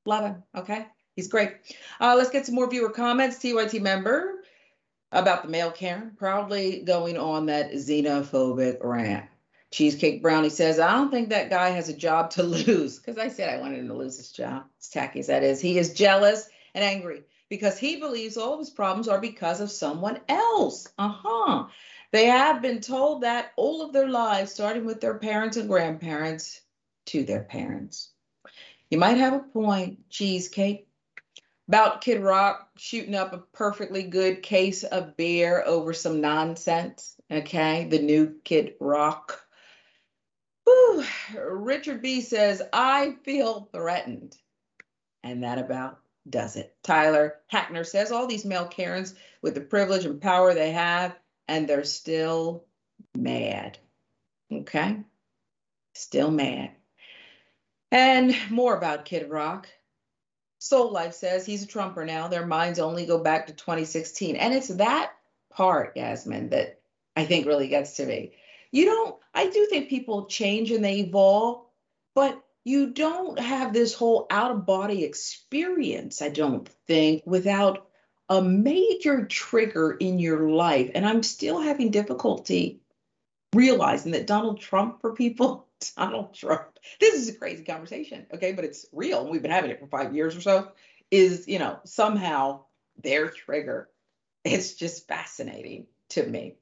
love 0.06 0.26
him 0.26 0.44
okay 0.54 0.86
he's 1.18 1.28
great 1.28 1.58
uh 2.00 2.16
let's 2.16 2.30
get 2.30 2.46
some 2.46 2.56
more 2.56 2.70
viewer 2.70 2.90
comments 2.90 3.38
tyt 3.38 3.82
member 3.82 4.36
about 5.12 5.44
the 5.44 5.50
male 5.50 5.72
karen 5.72 6.12
proudly 6.18 6.82
going 6.84 7.18
on 7.18 7.48
that 7.48 7.74
xenophobic 7.74 8.78
rant 8.82 9.26
Cheesecake 9.70 10.22
Brownie 10.22 10.50
says, 10.50 10.80
I 10.80 10.94
don't 10.94 11.12
think 11.12 11.28
that 11.30 11.50
guy 11.50 11.72
has 11.72 11.90
a 11.90 11.94
job 11.94 12.30
to 12.32 12.44
lose 12.44 13.00
because 13.00 13.18
I 13.18 13.28
said 13.28 13.50
I 13.50 13.60
wanted 13.60 13.80
him 13.80 13.90
to 13.90 13.94
lose 13.94 14.18
his 14.18 14.32
job. 14.32 14.64
As 14.80 14.88
tacky 14.88 15.20
as 15.20 15.28
that 15.28 15.44
is, 15.44 15.60
he 15.60 15.78
is 15.78 15.94
jealous 15.94 16.50
and 16.74 16.84
angry 16.84 17.24
because 17.50 17.78
he 17.78 17.98
believes 17.98 18.38
all 18.38 18.54
of 18.54 18.60
his 18.60 18.70
problems 18.70 19.08
are 19.08 19.20
because 19.20 19.62
of 19.62 19.72
someone 19.72 20.20
else. 20.30 20.88
Uh 20.98 21.14
huh. 21.14 21.66
They 22.12 22.26
have 22.26 22.62
been 22.62 22.80
told 22.80 23.24
that 23.24 23.52
all 23.58 23.82
of 23.82 23.92
their 23.92 24.08
lives, 24.08 24.54
starting 24.54 24.86
with 24.86 25.02
their 25.02 25.18
parents 25.18 25.58
and 25.58 25.68
grandparents 25.68 26.62
to 27.08 27.24
their 27.24 27.44
parents. 27.44 28.12
You 28.90 28.98
might 28.98 29.18
have 29.18 29.34
a 29.34 29.40
point, 29.40 30.10
Cheesecake. 30.10 30.87
About 31.68 32.02
Kid 32.02 32.22
Rock 32.22 32.70
shooting 32.78 33.16
up 33.16 33.34
a 33.34 33.40
perfectly 33.40 34.04
good 34.04 34.42
case 34.42 34.84
of 34.84 35.18
beer 35.18 35.64
over 35.66 35.94
some 35.94 36.22
nonsense. 36.22 37.16
Okay, 37.30 37.88
the 37.90 38.00
new 38.00 38.36
Kid 38.46 38.76
Rock. 38.80 39.42
Whew. 40.64 41.04
Richard 41.38 42.02
B 42.02 42.22
says, 42.22 42.62
I 42.72 43.16
feel 43.24 43.70
threatened. 43.74 44.38
And 45.24 45.44
that 45.44 45.60
about 45.60 46.00
does 46.30 46.56
it. 46.56 46.76
Tyler 46.84 47.36
Hackner 47.52 47.86
says, 47.86 48.12
all 48.12 48.28
these 48.28 48.46
male 48.46 48.68
Karens 48.68 49.14
with 49.42 49.54
the 49.54 49.62
privilege 49.62 50.06
and 50.06 50.22
power 50.22 50.54
they 50.54 50.72
have, 50.72 51.18
and 51.48 51.68
they're 51.68 51.84
still 51.84 52.66
mad. 53.16 53.78
Okay? 54.52 55.00
Still 55.96 56.32
mad. 56.32 56.72
And 57.92 58.36
more 58.50 58.76
about 58.78 59.06
Kid 59.06 59.30
Rock. 59.30 59.68
Soul 60.60 60.92
Life 60.92 61.14
says 61.14 61.46
he's 61.46 61.64
a 61.64 61.68
Trumper 61.68 62.06
now. 62.06 62.28
Their 62.28 62.46
minds 62.46 62.80
only 62.80 63.06
go 63.06 63.20
back 63.20 63.48
to 63.48 63.54
2016. 63.54 64.36
And 64.36 64.54
it's 64.54 64.70
that 64.70 65.14
part, 65.52 65.96
Yasmin, 65.96 66.50
that 66.50 66.80
I 67.16 67.26
think 67.26 67.46
really 67.46 67.68
gets 67.68 67.98
to 67.98 68.06
me. 68.06 68.34
You 68.72 68.86
don't, 68.86 69.16
I 69.34 69.50
do 69.50 69.68
think 69.68 69.90
people 69.90 70.26
change 70.26 70.72
and 70.72 70.84
they 70.84 71.00
evolve, 71.00 71.66
but 72.16 72.42
you 72.64 72.92
don't 72.92 73.40
have 73.40 73.72
this 73.72 73.94
whole 73.94 74.28
out 74.30 74.52
of 74.52 74.66
body 74.66 75.04
experience, 75.04 76.22
I 76.22 76.30
don't 76.30 76.68
think, 76.88 77.24
without 77.26 77.88
a 78.28 78.42
major 78.42 79.26
trigger 79.26 79.92
in 79.92 80.20
your 80.20 80.50
life. 80.50 80.92
And 80.94 81.06
I'm 81.06 81.24
still 81.24 81.62
having 81.62 81.92
difficulty 81.92 82.82
realizing 83.54 84.12
that 84.12 84.28
Donald 84.28 84.60
Trump 84.60 85.00
for 85.02 85.14
people, 85.14 85.67
Donald 85.96 86.34
Trump, 86.34 86.80
this 87.00 87.16
is 87.16 87.30
a 87.30 87.34
crazy 87.34 87.64
conversation, 87.64 88.26
okay, 88.34 88.54
but 88.54 88.66
it's 88.66 88.86
real. 88.92 89.30
We've 89.30 89.42
been 89.42 89.52
having 89.52 89.72
it 89.72 89.80
for 89.80 89.88
five 89.88 90.16
years 90.16 90.36
or 90.36 90.42
so, 90.42 90.72
is, 91.12 91.48
you 91.48 91.60
know, 91.60 91.80
somehow 91.86 92.62
their 93.02 93.30
trigger. 93.30 93.90
It's 94.44 94.74
just 94.74 95.08
fascinating 95.08 95.88
to 96.10 96.26
me. 96.26 96.56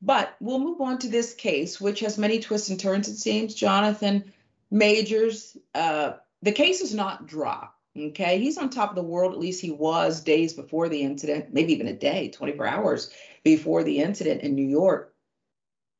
But 0.00 0.36
we'll 0.40 0.58
move 0.58 0.80
on 0.80 0.98
to 0.98 1.08
this 1.08 1.34
case, 1.34 1.80
which 1.80 2.00
has 2.00 2.18
many 2.18 2.40
twists 2.40 2.68
and 2.68 2.78
turns, 2.78 3.08
it 3.08 3.16
seems. 3.16 3.54
Jonathan 3.54 4.32
Majors, 4.70 5.56
uh, 5.74 6.12
the 6.42 6.52
case 6.52 6.80
is 6.80 6.94
not 6.94 7.26
dropped. 7.26 7.78
Okay, 7.96 8.40
he's 8.40 8.58
on 8.58 8.70
top 8.70 8.90
of 8.90 8.96
the 8.96 9.02
world, 9.02 9.32
at 9.32 9.38
least 9.38 9.60
he 9.60 9.70
was 9.70 10.20
days 10.20 10.52
before 10.52 10.88
the 10.88 11.02
incident, 11.02 11.54
maybe 11.54 11.72
even 11.74 11.86
a 11.86 11.92
day, 11.92 12.28
24 12.28 12.66
hours 12.66 13.10
before 13.44 13.84
the 13.84 14.00
incident 14.00 14.42
in 14.42 14.56
New 14.56 14.66
York. 14.66 15.13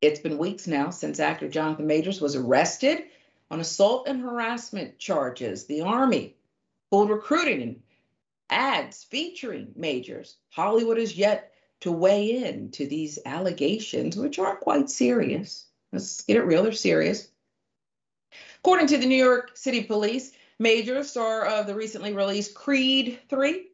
It's 0.04 0.20
been 0.20 0.36
weeks 0.36 0.66
now 0.66 0.90
since 0.90 1.18
actor 1.18 1.48
Jonathan 1.48 1.86
Majors 1.86 2.20
was 2.20 2.36
arrested 2.36 3.04
on 3.50 3.60
assault 3.60 4.06
and 4.06 4.20
harassment 4.20 4.98
charges. 4.98 5.64
The 5.64 5.80
Army 5.80 6.36
pulled 6.90 7.08
recruiting 7.08 7.82
ads 8.50 9.04
featuring 9.04 9.72
Majors. 9.74 10.36
Hollywood 10.50 10.98
is 10.98 11.16
yet 11.16 11.54
to 11.80 11.90
weigh 11.90 12.44
in 12.44 12.70
to 12.72 12.86
these 12.86 13.18
allegations, 13.24 14.14
which 14.14 14.38
are 14.38 14.56
quite 14.56 14.90
serious. 14.90 15.64
Let's 15.90 16.20
get 16.20 16.36
it 16.36 16.42
real, 16.42 16.64
they're 16.64 16.72
serious. 16.72 17.26
According 18.58 18.88
to 18.88 18.98
the 18.98 19.06
New 19.06 19.16
York 19.16 19.56
City 19.56 19.84
Police, 19.84 20.32
Major, 20.58 21.02
star 21.02 21.46
of 21.46 21.66
the 21.66 21.74
recently 21.74 22.12
released 22.12 22.54
Creed 22.54 23.20
3 23.30 23.68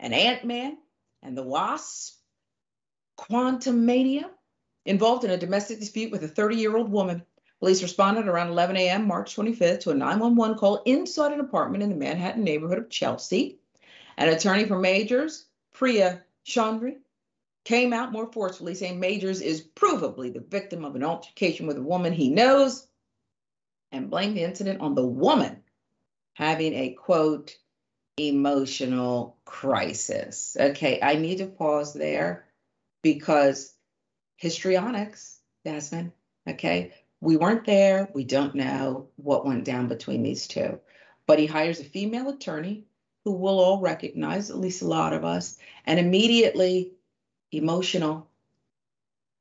and 0.00 0.12
Ant 0.12 0.44
Man 0.44 0.76
and 1.22 1.38
the 1.38 1.44
Wasp, 1.44 2.16
Quantumania, 3.16 4.28
involved 4.88 5.22
in 5.22 5.30
a 5.30 5.36
domestic 5.36 5.78
dispute 5.78 6.10
with 6.10 6.24
a 6.24 6.28
30 6.28 6.56
year 6.56 6.76
old 6.76 6.90
woman. 6.90 7.22
Police 7.60 7.82
responded 7.82 8.26
around 8.26 8.48
11 8.48 8.76
a.m., 8.76 9.06
March 9.06 9.36
25th, 9.36 9.80
to 9.80 9.90
a 9.90 9.94
911 9.94 10.56
call 10.56 10.82
inside 10.84 11.32
an 11.32 11.40
apartment 11.40 11.82
in 11.82 11.90
the 11.90 11.96
Manhattan 11.96 12.44
neighborhood 12.44 12.78
of 12.78 12.88
Chelsea. 12.88 13.58
An 14.16 14.28
attorney 14.28 14.64
for 14.64 14.78
Majors, 14.78 15.44
Priya 15.74 16.22
Chaudhry, 16.46 16.96
came 17.64 17.92
out 17.92 18.12
more 18.12 18.32
forcefully 18.32 18.74
saying 18.74 18.98
Majors 18.98 19.42
is 19.42 19.62
provably 19.62 20.32
the 20.32 20.40
victim 20.40 20.84
of 20.84 20.96
an 20.96 21.04
altercation 21.04 21.66
with 21.66 21.76
a 21.76 21.82
woman 21.82 22.12
he 22.12 22.30
knows 22.30 22.86
and 23.92 24.10
blamed 24.10 24.36
the 24.36 24.44
incident 24.44 24.80
on 24.80 24.94
the 24.94 25.06
woman 25.06 25.62
having 26.32 26.72
a 26.74 26.90
quote 26.90 27.56
emotional 28.16 29.36
crisis. 29.44 30.56
Okay, 30.58 30.98
I 31.02 31.16
need 31.16 31.38
to 31.38 31.46
pause 31.46 31.92
there 31.92 32.46
because 33.02 33.74
histrionics, 34.38 35.40
Jasmine, 35.66 36.12
okay, 36.48 36.94
we 37.20 37.36
weren't 37.36 37.66
there. 37.66 38.08
We 38.14 38.24
don't 38.24 38.54
know 38.54 39.08
what 39.16 39.44
went 39.44 39.64
down 39.64 39.88
between 39.88 40.22
these 40.22 40.46
two. 40.46 40.80
But 41.26 41.38
he 41.38 41.46
hires 41.46 41.80
a 41.80 41.84
female 41.84 42.30
attorney 42.30 42.86
who 43.24 43.32
we'll 43.32 43.60
all 43.60 43.80
recognize, 43.80 44.48
at 44.48 44.56
least 44.58 44.80
a 44.80 44.86
lot 44.86 45.12
of 45.12 45.24
us, 45.24 45.58
and 45.84 45.98
immediately 45.98 46.94
emotional. 47.52 48.30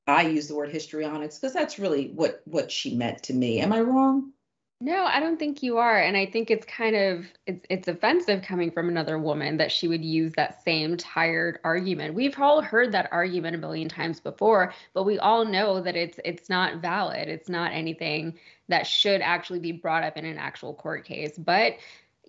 I 0.08 0.24
use 0.24 0.48
the 0.48 0.56
word 0.56 0.72
histrionics 0.72 1.38
because 1.38 1.54
that's 1.54 1.80
really 1.80 2.10
what 2.10 2.42
what 2.46 2.72
she 2.72 2.96
meant 2.96 3.24
to 3.24 3.34
me. 3.34 3.60
Am 3.60 3.72
I 3.72 3.82
wrong? 3.82 4.34
No, 4.80 5.06
I 5.06 5.20
don't 5.20 5.40
think 5.40 5.64
you 5.64 5.80
are. 5.80 5.98
And 6.00 6.16
I 6.16 6.28
think 6.28 6.52
it's 6.52 6.66
kind 6.66 6.96
of 6.96 7.26
it's 7.48 7.66
it's 7.68 7.88
offensive 7.88 8.44
coming 8.44 8.70
from 8.70 8.90
another 8.90 9.18
woman 9.18 9.58
that 9.58 9.72
she 9.72 9.88
would 9.88 10.06
use 10.06 10.34
that 10.34 10.64
same 10.64 10.98
tired 10.98 11.60
argument. 11.64 12.14
We've 12.14 12.40
all 12.40 12.62
heard 12.62 12.92
that 12.92 13.10
argument 13.12 13.56
a 13.56 13.58
million 13.58 13.90
times 13.90 14.20
before, 14.20 14.74
but 14.94 15.04
we 15.04 15.18
all 15.18 15.46
know 15.46 15.82
that 15.82 15.96
it's 15.96 16.20
it's 16.24 16.48
not 16.48 16.80
valid. 16.80 17.28
It's 17.28 17.50
not 17.50 17.72
anything 17.72 18.38
that 18.68 18.86
should 18.86 19.22
actually 19.22 19.60
be 19.60 19.72
brought 19.72 20.04
up 20.04 20.16
in 20.16 20.26
an 20.26 20.38
actual 20.38 20.76
court 20.76 21.06
case. 21.06 21.36
But 21.40 21.74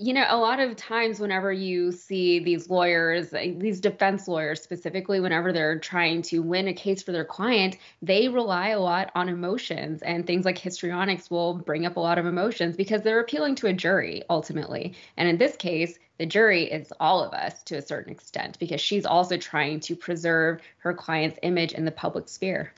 you 0.01 0.15
know, 0.15 0.25
a 0.29 0.37
lot 0.37 0.61
of 0.61 0.77
times, 0.77 1.19
whenever 1.19 1.53
you 1.53 1.91
see 1.91 2.39
these 2.39 2.71
lawyers, 2.71 3.35
uh, 3.35 3.53
these 3.57 3.81
defense 3.81 4.29
lawyers 4.29 4.63
specifically, 4.63 5.19
whenever 5.19 5.53
they're 5.53 5.79
trying 5.81 6.23
to 6.23 6.41
win 6.41 6.69
a 6.69 6.73
case 6.73 7.03
for 7.03 7.11
their 7.11 7.25
client, 7.25 7.77
they 8.01 8.29
rely 8.29 8.69
a 8.69 8.81
lot 8.81 9.11
on 9.17 9.29
emotions. 9.29 10.01
And 10.03 10.25
things 10.25 10.45
like 10.45 10.57
histrionics 10.57 11.31
will 11.31 11.55
bring 11.55 11.85
up 11.85 11.97
a 11.97 12.01
lot 12.01 12.17
of 12.17 12.27
emotions 12.27 12.77
because 12.77 13.03
they're 13.03 13.19
appealing 13.19 13.57
to 13.57 13.67
a 13.67 13.73
jury 13.73 14.23
ultimately. 14.31 14.95
And 15.17 15.29
in 15.29 15.37
this 15.37 15.57
case, 15.57 15.99
the 16.19 16.27
jury 16.27 16.71
is 16.71 16.93
all 17.01 17.23
of 17.23 17.35
us 17.35 17.63
to 17.65 17.77
a 17.77 17.83
certain 17.83 18.13
extent 18.13 18.57
because 18.61 18.81
she's 18.81 19.05
also 19.05 19.37
trying 19.37 19.81
to 19.81 19.97
preserve 19.97 20.61
her 20.79 20.95
client's 20.95 21.41
image 21.43 21.73
in 21.73 21.85
the 21.85 21.91
public 21.91 22.29
sphere. 22.29 22.73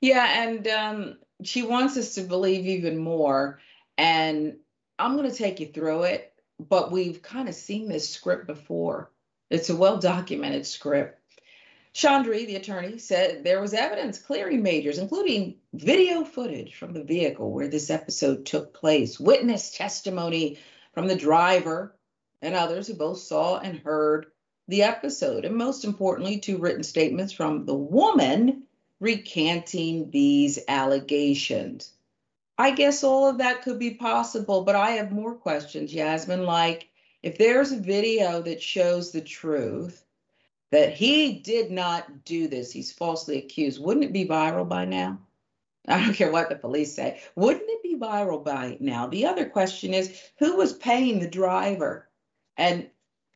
Yeah. 0.00 0.48
And 0.48 0.66
um, 0.68 1.18
she 1.42 1.62
wants 1.62 1.98
us 1.98 2.14
to 2.14 2.22
believe 2.22 2.66
even 2.66 2.96
more. 2.96 3.60
And 3.98 4.56
I'm 4.98 5.16
going 5.16 5.30
to 5.30 5.36
take 5.36 5.60
you 5.60 5.66
through 5.66 6.04
it 6.04 6.32
but 6.58 6.90
we've 6.90 7.22
kind 7.22 7.48
of 7.48 7.54
seen 7.54 7.88
this 7.88 8.08
script 8.08 8.46
before. 8.46 9.10
It's 9.50 9.70
a 9.70 9.76
well 9.76 9.98
documented 9.98 10.66
script. 10.66 11.18
Chaudhry, 11.94 12.46
the 12.46 12.56
attorney, 12.56 12.98
said 12.98 13.42
there 13.42 13.60
was 13.60 13.74
evidence 13.74 14.18
clearing 14.18 14.62
Majors, 14.62 14.98
including 14.98 15.56
video 15.72 16.22
footage 16.24 16.74
from 16.74 16.92
the 16.92 17.02
vehicle 17.02 17.50
where 17.50 17.68
this 17.68 17.90
episode 17.90 18.46
took 18.46 18.74
place, 18.74 19.18
witness 19.18 19.70
testimony 19.70 20.58
from 20.92 21.08
the 21.08 21.16
driver 21.16 21.96
and 22.42 22.54
others 22.54 22.86
who 22.86 22.94
both 22.94 23.18
saw 23.18 23.58
and 23.58 23.78
heard 23.78 24.26
the 24.68 24.82
episode, 24.82 25.44
and 25.44 25.56
most 25.56 25.84
importantly, 25.84 26.38
two 26.38 26.58
written 26.58 26.82
statements 26.82 27.32
from 27.32 27.64
the 27.64 27.74
woman 27.74 28.64
recanting 29.00 30.10
these 30.10 30.58
allegations. 30.68 31.92
I 32.60 32.72
guess 32.72 33.04
all 33.04 33.28
of 33.28 33.38
that 33.38 33.62
could 33.62 33.78
be 33.78 33.92
possible, 33.92 34.62
but 34.62 34.74
I 34.74 34.90
have 34.92 35.12
more 35.12 35.34
questions, 35.34 35.94
Yasmin. 35.94 36.42
Like, 36.42 36.88
if 37.22 37.38
there's 37.38 37.70
a 37.70 37.78
video 37.78 38.42
that 38.42 38.60
shows 38.60 39.12
the 39.12 39.20
truth 39.20 40.04
that 40.72 40.92
he 40.92 41.38
did 41.38 41.70
not 41.70 42.24
do 42.24 42.48
this, 42.48 42.72
he's 42.72 42.92
falsely 42.92 43.38
accused, 43.38 43.80
wouldn't 43.80 44.04
it 44.04 44.12
be 44.12 44.26
viral 44.26 44.68
by 44.68 44.84
now? 44.84 45.20
I 45.86 46.04
don't 46.04 46.14
care 46.14 46.32
what 46.32 46.48
the 46.50 46.56
police 46.56 46.94
say. 46.94 47.20
Wouldn't 47.36 47.64
it 47.64 47.82
be 47.82 47.96
viral 47.96 48.44
by 48.44 48.76
now? 48.80 49.06
The 49.06 49.24
other 49.26 49.48
question 49.48 49.94
is 49.94 50.20
who 50.38 50.56
was 50.56 50.72
paying 50.74 51.18
the 51.20 51.30
driver 51.30 52.08
and 52.56 52.90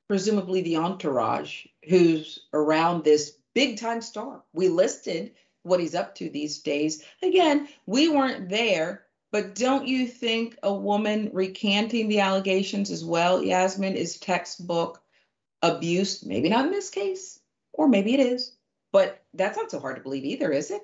presumably 0.09 0.61
the 0.63 0.77
entourage 0.77 1.65
who's 1.89 2.47
around 2.53 3.05
this 3.05 3.39
big 3.55 3.79
time 3.79 4.03
star? 4.03 4.43
We 4.53 4.69
listed 4.69 5.33
what 5.63 5.81
he's 5.81 5.95
up 5.95 6.15
to 6.17 6.29
these 6.29 6.59
days. 6.59 7.05
Again, 7.23 7.69
we 7.87 8.09
weren't 8.09 8.49
there, 8.51 9.07
but 9.33 9.55
don't 9.55 9.89
you 9.89 10.07
think 10.07 10.57
a 10.63 10.73
woman 10.73 11.31
recanting 11.33 12.09
the 12.09 12.21
allegations 12.21 12.91
as 12.91 13.05
well, 13.05 13.43
Yasmin, 13.43 13.97
is 13.97 14.19
textbook 14.19 15.03
abuse? 15.63 16.25
Maybe 16.25 16.49
not 16.49 16.67
in 16.67 16.71
this 16.71 16.91
case, 16.91 17.41
or 17.73 17.89
maybe 17.89 18.15
it 18.15 18.21
is, 18.21 18.55
but 18.93 19.25
that's 19.35 19.57
not 19.57 19.71
so 19.71 19.81
hard 19.81 19.97
to 19.97 20.03
believe 20.03 20.25
either, 20.25 20.53
is 20.53 20.71
it? 20.71 20.83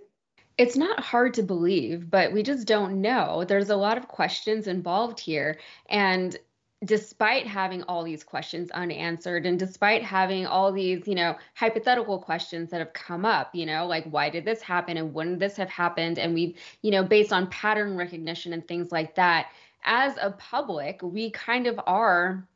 It's 0.56 0.76
not 0.76 0.98
hard 0.98 1.34
to 1.34 1.42
believe, 1.44 2.10
but 2.10 2.32
we 2.32 2.42
just 2.42 2.66
don't 2.66 3.00
know. 3.00 3.44
There's 3.44 3.70
a 3.70 3.76
lot 3.76 3.98
of 3.98 4.08
questions 4.08 4.66
involved 4.66 5.20
here. 5.20 5.58
And 5.88 6.36
despite 6.84 7.46
having 7.46 7.82
all 7.84 8.04
these 8.04 8.22
questions 8.22 8.70
unanswered 8.70 9.46
and 9.46 9.58
despite 9.58 10.02
having 10.02 10.46
all 10.46 10.70
these 10.70 11.08
you 11.08 11.14
know 11.14 11.36
hypothetical 11.54 12.20
questions 12.20 12.70
that 12.70 12.78
have 12.78 12.92
come 12.92 13.24
up 13.24 13.52
you 13.52 13.66
know 13.66 13.84
like 13.86 14.04
why 14.04 14.30
did 14.30 14.44
this 14.44 14.62
happen 14.62 14.96
and 14.96 15.12
wouldn't 15.12 15.40
this 15.40 15.56
have 15.56 15.68
happened? 15.68 16.18
And 16.18 16.34
we 16.34 16.56
you 16.82 16.90
know 16.90 17.02
based 17.02 17.32
on 17.32 17.48
pattern 17.48 17.96
recognition 17.96 18.52
and 18.52 18.66
things 18.66 18.92
like 18.92 19.16
that 19.16 19.48
as 19.84 20.16
a 20.20 20.30
public 20.32 21.00
we 21.02 21.30
kind 21.30 21.66
of 21.66 21.80
are 21.86 22.46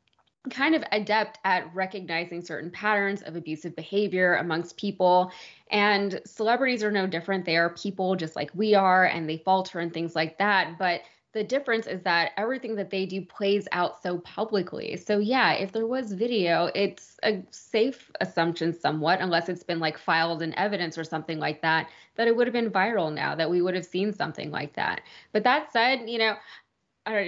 kind 0.50 0.74
of 0.74 0.82
adept 0.92 1.38
at 1.44 1.72
recognizing 1.74 2.42
certain 2.42 2.70
patterns 2.70 3.22
of 3.22 3.36
abusive 3.36 3.76
behavior 3.76 4.36
amongst 4.36 4.76
people. 4.76 5.30
And 5.70 6.20
celebrities 6.26 6.82
are 6.82 6.90
no 6.90 7.06
different. 7.06 7.44
They 7.44 7.56
are 7.56 7.70
people 7.70 8.16
just 8.16 8.34
like 8.34 8.50
we 8.54 8.74
are 8.74 9.04
and 9.04 9.28
they 9.28 9.38
falter 9.38 9.78
and 9.78 9.92
things 9.92 10.16
like 10.16 10.38
that. 10.38 10.78
But 10.78 11.02
the 11.32 11.42
difference 11.42 11.86
is 11.86 12.02
that 12.02 12.32
everything 12.36 12.74
that 12.76 12.90
they 12.90 13.06
do 13.06 13.22
plays 13.22 13.66
out 13.72 14.02
so 14.02 14.18
publicly. 14.18 14.96
So 14.96 15.18
yeah, 15.18 15.52
if 15.52 15.72
there 15.72 15.86
was 15.86 16.12
video, 16.12 16.70
it's 16.74 17.18
a 17.22 17.42
safe 17.50 18.10
assumption 18.20 18.78
somewhat, 18.78 19.20
unless 19.20 19.48
it's 19.48 19.62
been 19.62 19.80
like 19.80 19.96
filed 19.96 20.42
in 20.42 20.56
evidence 20.58 20.98
or 20.98 21.04
something 21.04 21.38
like 21.38 21.62
that, 21.62 21.88
that 22.16 22.28
it 22.28 22.36
would 22.36 22.46
have 22.46 22.52
been 22.52 22.70
viral 22.70 23.12
now, 23.12 23.34
that 23.34 23.50
we 23.50 23.62
would 23.62 23.74
have 23.74 23.86
seen 23.86 24.12
something 24.12 24.50
like 24.50 24.74
that. 24.74 25.00
But 25.32 25.44
that 25.44 25.72
said, 25.72 26.08
you 26.08 26.18
know, 26.18 26.36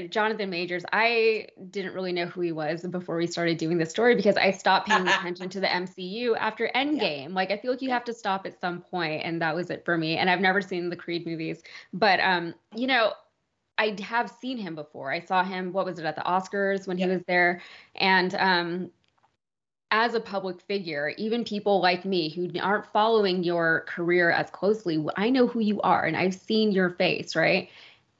Jonathan 0.09 0.51
Majors, 0.51 0.85
I 0.93 1.49
didn't 1.71 1.95
really 1.95 2.13
know 2.13 2.27
who 2.27 2.43
he 2.43 2.53
was 2.53 2.87
before 2.87 3.17
we 3.17 3.27
started 3.27 3.59
doing 3.59 3.79
this 3.79 3.91
story 3.91 4.15
because 4.15 4.37
I 4.37 4.53
stopped 4.53 4.89
paying 4.89 5.09
attention 5.09 5.49
to 5.49 5.61
the 5.61 5.67
MCU 5.67 6.37
after 6.39 6.71
Endgame. 6.75 7.29
Yeah. 7.29 7.35
Like 7.35 7.51
I 7.51 7.57
feel 7.57 7.73
like 7.73 7.83
you 7.83 7.91
have 7.91 8.05
to 8.05 8.15
stop 8.15 8.47
at 8.47 8.61
some 8.61 8.83
point, 8.83 9.23
and 9.25 9.43
that 9.43 9.55
was 9.55 9.71
it 9.71 9.85
for 9.85 9.99
me. 9.99 10.17
And 10.17 10.31
I've 10.31 10.41
never 10.41 10.61
seen 10.61 10.91
the 10.91 10.97
Creed 10.97 11.27
movies, 11.27 11.63
but 11.93 12.21
um, 12.21 12.55
you 12.77 12.87
know, 12.87 13.15
I 13.79 13.97
have 14.03 14.31
seen 14.41 14.57
him 14.57 14.75
before. 14.75 15.13
I 15.13 15.21
saw 15.21 15.45
him, 15.45 15.73
what 15.73 15.87
was 15.87 15.99
it, 15.99 16.05
at 16.05 16.17
the 16.17 16.23
Oscars 16.23 16.87
when 16.87 16.99
he 16.99 17.07
was 17.07 17.23
there. 17.27 17.61
And 17.97 18.35
um, 18.37 18.91
as 19.91 20.15
a 20.15 20.21
public 20.21 20.61
figure, 20.61 21.13
even 21.17 21.45
people 21.45 21.81
like 21.81 22.05
me 22.05 22.29
who 22.29 22.49
aren't 22.61 22.87
following 22.93 23.43
your 23.43 23.85
career 23.89 24.31
as 24.31 24.51
closely, 24.51 25.05
I 25.17 25.31
know 25.31 25.47
who 25.47 25.61
you 25.61 25.81
are 25.83 26.05
and 26.05 26.17
I've 26.17 26.35
seen 26.35 26.73
your 26.73 26.91
face, 26.91 27.35
right? 27.35 27.69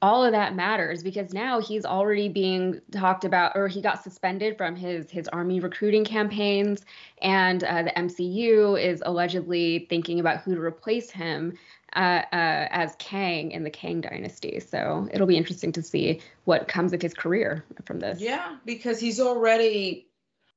all 0.01 0.23
of 0.23 0.33
that 0.33 0.55
matters 0.55 1.01
because 1.01 1.33
now 1.33 1.59
he's 1.59 1.85
already 1.85 2.27
being 2.27 2.79
talked 2.91 3.25
about 3.25 3.53
or 3.55 3.67
he 3.67 3.81
got 3.81 4.03
suspended 4.03 4.57
from 4.57 4.75
his 4.75 5.09
his 5.09 5.27
army 5.29 5.59
recruiting 5.59 6.03
campaigns 6.03 6.85
and 7.21 7.63
uh, 7.63 7.81
the 7.81 7.91
mcu 7.91 8.79
is 8.79 9.01
allegedly 9.05 9.87
thinking 9.89 10.19
about 10.19 10.41
who 10.41 10.53
to 10.53 10.61
replace 10.61 11.09
him 11.09 11.57
uh, 11.95 12.23
uh, 12.31 12.67
as 12.71 12.95
Kang 12.99 13.51
in 13.51 13.63
the 13.63 13.69
Kang 13.69 14.01
Dynasty. 14.01 14.59
So 14.59 15.07
it'll 15.11 15.27
be 15.27 15.37
interesting 15.37 15.71
to 15.73 15.81
see 15.81 16.21
what 16.43 16.67
comes 16.67 16.93
of 16.93 17.01
his 17.01 17.13
career 17.13 17.65
from 17.85 17.99
this. 17.99 18.19
Yeah, 18.19 18.57
because 18.65 18.99
he's 18.99 19.19
already. 19.19 20.07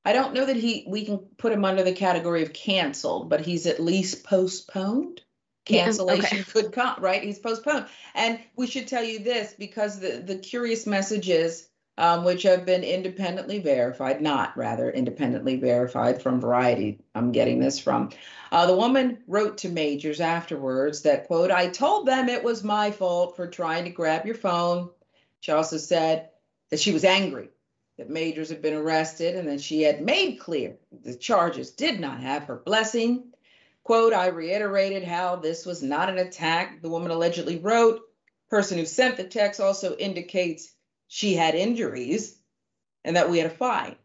I 0.04 0.12
don't 0.12 0.34
know 0.34 0.46
that 0.46 0.56
he 0.56 0.84
we 0.88 1.04
can 1.04 1.18
put 1.18 1.52
him 1.52 1.64
under 1.64 1.82
the 1.82 1.92
category 1.92 2.42
of 2.42 2.52
canceled, 2.52 3.28
but 3.28 3.40
he's 3.40 3.66
at 3.66 3.80
least 3.80 4.24
postponed. 4.24 5.20
Cancellation 5.64 6.38
yeah, 6.38 6.42
okay. 6.42 6.50
could 6.50 6.72
come, 6.72 6.96
right? 7.00 7.22
He's 7.22 7.38
postponed. 7.38 7.86
And 8.14 8.40
we 8.56 8.66
should 8.66 8.88
tell 8.88 9.04
you 9.04 9.18
this 9.18 9.54
because 9.58 10.00
the, 10.00 10.22
the 10.24 10.36
curious 10.36 10.86
message 10.86 11.28
is 11.28 11.67
um, 11.98 12.22
which 12.22 12.44
have 12.44 12.64
been 12.64 12.84
independently 12.84 13.58
verified, 13.58 14.22
not 14.22 14.56
rather 14.56 14.88
independently 14.88 15.56
verified 15.56 16.22
from 16.22 16.40
Variety. 16.40 17.00
I'm 17.14 17.32
getting 17.32 17.58
this 17.58 17.80
from. 17.80 18.10
Uh, 18.52 18.66
the 18.66 18.76
woman 18.76 19.18
wrote 19.26 19.58
to 19.58 19.68
Majors 19.68 20.20
afterwards 20.20 21.02
that, 21.02 21.26
quote, 21.26 21.50
I 21.50 21.68
told 21.68 22.06
them 22.06 22.28
it 22.28 22.44
was 22.44 22.62
my 22.62 22.92
fault 22.92 23.34
for 23.34 23.48
trying 23.48 23.84
to 23.84 23.90
grab 23.90 24.24
your 24.24 24.36
phone. 24.36 24.90
She 25.40 25.50
also 25.50 25.76
said 25.76 26.30
that 26.70 26.78
she 26.78 26.92
was 26.92 27.04
angry 27.04 27.48
that 27.98 28.08
Majors 28.08 28.48
had 28.48 28.62
been 28.62 28.74
arrested 28.74 29.34
and 29.34 29.48
that 29.48 29.60
she 29.60 29.82
had 29.82 30.00
made 30.00 30.36
clear 30.36 30.76
the 31.02 31.16
charges 31.16 31.72
did 31.72 31.98
not 31.98 32.20
have 32.20 32.44
her 32.44 32.56
blessing. 32.56 33.32
Quote, 33.82 34.12
I 34.12 34.28
reiterated 34.28 35.02
how 35.02 35.34
this 35.36 35.66
was 35.66 35.82
not 35.82 36.08
an 36.08 36.18
attack, 36.18 36.80
the 36.80 36.90
woman 36.90 37.10
allegedly 37.10 37.58
wrote. 37.58 38.02
Person 38.50 38.78
who 38.78 38.86
sent 38.86 39.16
the 39.16 39.24
text 39.24 39.60
also 39.60 39.96
indicates 39.96 40.72
she 41.08 41.34
had 41.34 41.54
injuries 41.54 42.38
and 43.04 43.16
that 43.16 43.30
we 43.30 43.38
had 43.38 43.50
a 43.50 43.54
fight. 43.54 43.98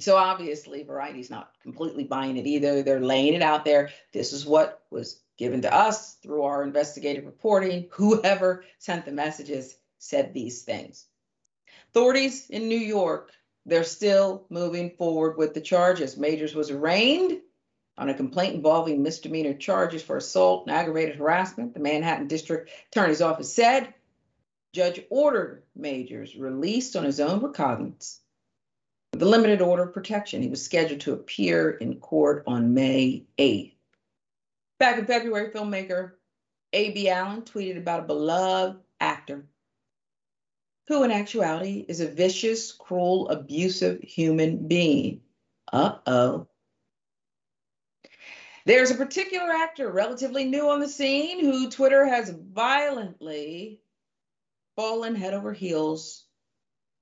So 0.00 0.16
obviously, 0.16 0.82
Variety's 0.82 1.30
not 1.30 1.52
completely 1.62 2.04
buying 2.04 2.36
it 2.36 2.46
either. 2.46 2.82
They're 2.82 3.00
laying 3.00 3.34
it 3.34 3.42
out 3.42 3.64
there. 3.64 3.90
This 4.12 4.32
is 4.32 4.46
what 4.46 4.82
was 4.90 5.20
given 5.36 5.62
to 5.62 5.72
us 5.72 6.14
through 6.14 6.42
our 6.42 6.62
investigative 6.62 7.24
reporting. 7.24 7.88
Whoever 7.92 8.64
sent 8.78 9.04
the 9.04 9.12
messages 9.12 9.76
said 9.98 10.32
these 10.32 10.62
things. 10.62 11.06
Authorities 11.90 12.48
in 12.50 12.68
New 12.68 12.78
York, 12.78 13.30
they're 13.64 13.84
still 13.84 14.46
moving 14.50 14.90
forward 14.90 15.36
with 15.36 15.54
the 15.54 15.60
charges. 15.60 16.16
Majors 16.16 16.54
was 16.54 16.70
arraigned 16.70 17.40
on 17.96 18.08
a 18.08 18.14
complaint 18.14 18.54
involving 18.54 19.02
misdemeanor 19.02 19.54
charges 19.54 20.02
for 20.02 20.16
assault 20.16 20.66
and 20.66 20.74
aggravated 20.74 21.16
harassment. 21.16 21.74
The 21.74 21.80
Manhattan 21.80 22.26
District 22.26 22.70
Attorney's 22.90 23.22
Office 23.22 23.52
said 23.52 23.94
Judge 24.72 25.04
ordered 25.10 25.64
Majors 25.76 26.34
released 26.34 26.96
on 26.96 27.04
his 27.04 27.20
own 27.20 27.40
recognizance 27.40 28.20
with 29.12 29.22
a 29.22 29.26
limited 29.26 29.60
order 29.60 29.82
of 29.82 29.92
protection. 29.92 30.42
He 30.42 30.48
was 30.48 30.64
scheduled 30.64 31.00
to 31.02 31.12
appear 31.12 31.72
in 31.72 32.00
court 32.00 32.44
on 32.46 32.72
May 32.72 33.26
8th. 33.38 33.74
Back 34.78 34.98
in 34.98 35.06
February, 35.06 35.50
filmmaker 35.50 36.12
A.B. 36.72 37.08
Allen 37.10 37.42
tweeted 37.42 37.76
about 37.76 38.00
a 38.00 38.06
beloved 38.06 38.80
actor 38.98 39.46
who, 40.88 41.04
in 41.04 41.10
actuality, 41.10 41.84
is 41.86 42.00
a 42.00 42.08
vicious, 42.08 42.72
cruel, 42.72 43.28
abusive 43.28 44.00
human 44.02 44.66
being. 44.66 45.20
Uh 45.70 45.98
oh. 46.06 46.48
There's 48.64 48.90
a 48.90 48.96
particular 48.96 49.50
actor 49.50 49.90
relatively 49.90 50.44
new 50.44 50.68
on 50.68 50.80
the 50.80 50.88
scene 50.88 51.40
who 51.40 51.70
Twitter 51.70 52.06
has 52.06 52.30
violently 52.30 53.80
fallen 54.76 55.14
head 55.14 55.34
over 55.34 55.52
heels 55.52 56.24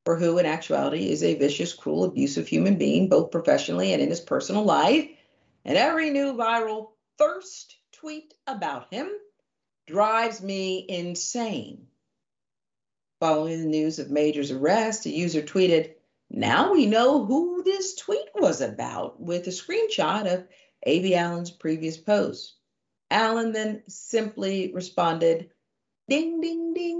for 0.05 0.17
who, 0.17 0.39
in 0.39 0.47
actuality, 0.47 1.11
is 1.11 1.23
a 1.23 1.35
vicious, 1.35 1.73
cruel, 1.73 2.05
abusive 2.05 2.49
human 2.49 2.77
being, 2.77 3.09
both 3.09 3.31
professionally 3.31 3.93
and 3.93 4.03
in 4.03 4.09
his 4.09 4.21
personal 4.21 4.65
life. 4.65 5.09
And 5.65 5.77
every 5.77 6.11
new 6.11 6.33
viral 6.35 6.93
thirst 7.19 7.77
tweet 7.93 8.35
about 8.47 8.93
him 8.93 9.11
drives 9.87 10.43
me 10.43 10.87
insane. 10.89 11.87
Following 13.21 13.61
the 13.61 13.69
news 13.69 13.99
of 13.99 14.11
Major's 14.11 14.51
arrest, 14.51 15.05
a 15.05 15.11
user 15.11 15.43
tweeted, 15.43 15.95
Now 16.31 16.73
we 16.73 16.87
know 16.87 17.27
who 17.27 17.63
this 17.63 17.95
tweet 17.95 18.29
was 18.35 18.63
about, 18.63 19.21
with 19.21 19.47
a 19.47 19.51
screenshot 19.51 20.33
of 20.33 20.47
A.B. 20.85 21.15
Allen's 21.15 21.51
previous 21.51 21.99
post. 21.99 22.55
Allen 23.11 23.53
then 23.53 23.83
simply 23.89 24.73
responded, 24.73 25.51
Ding, 26.09 26.41
ding, 26.41 26.73
ding, 26.73 27.00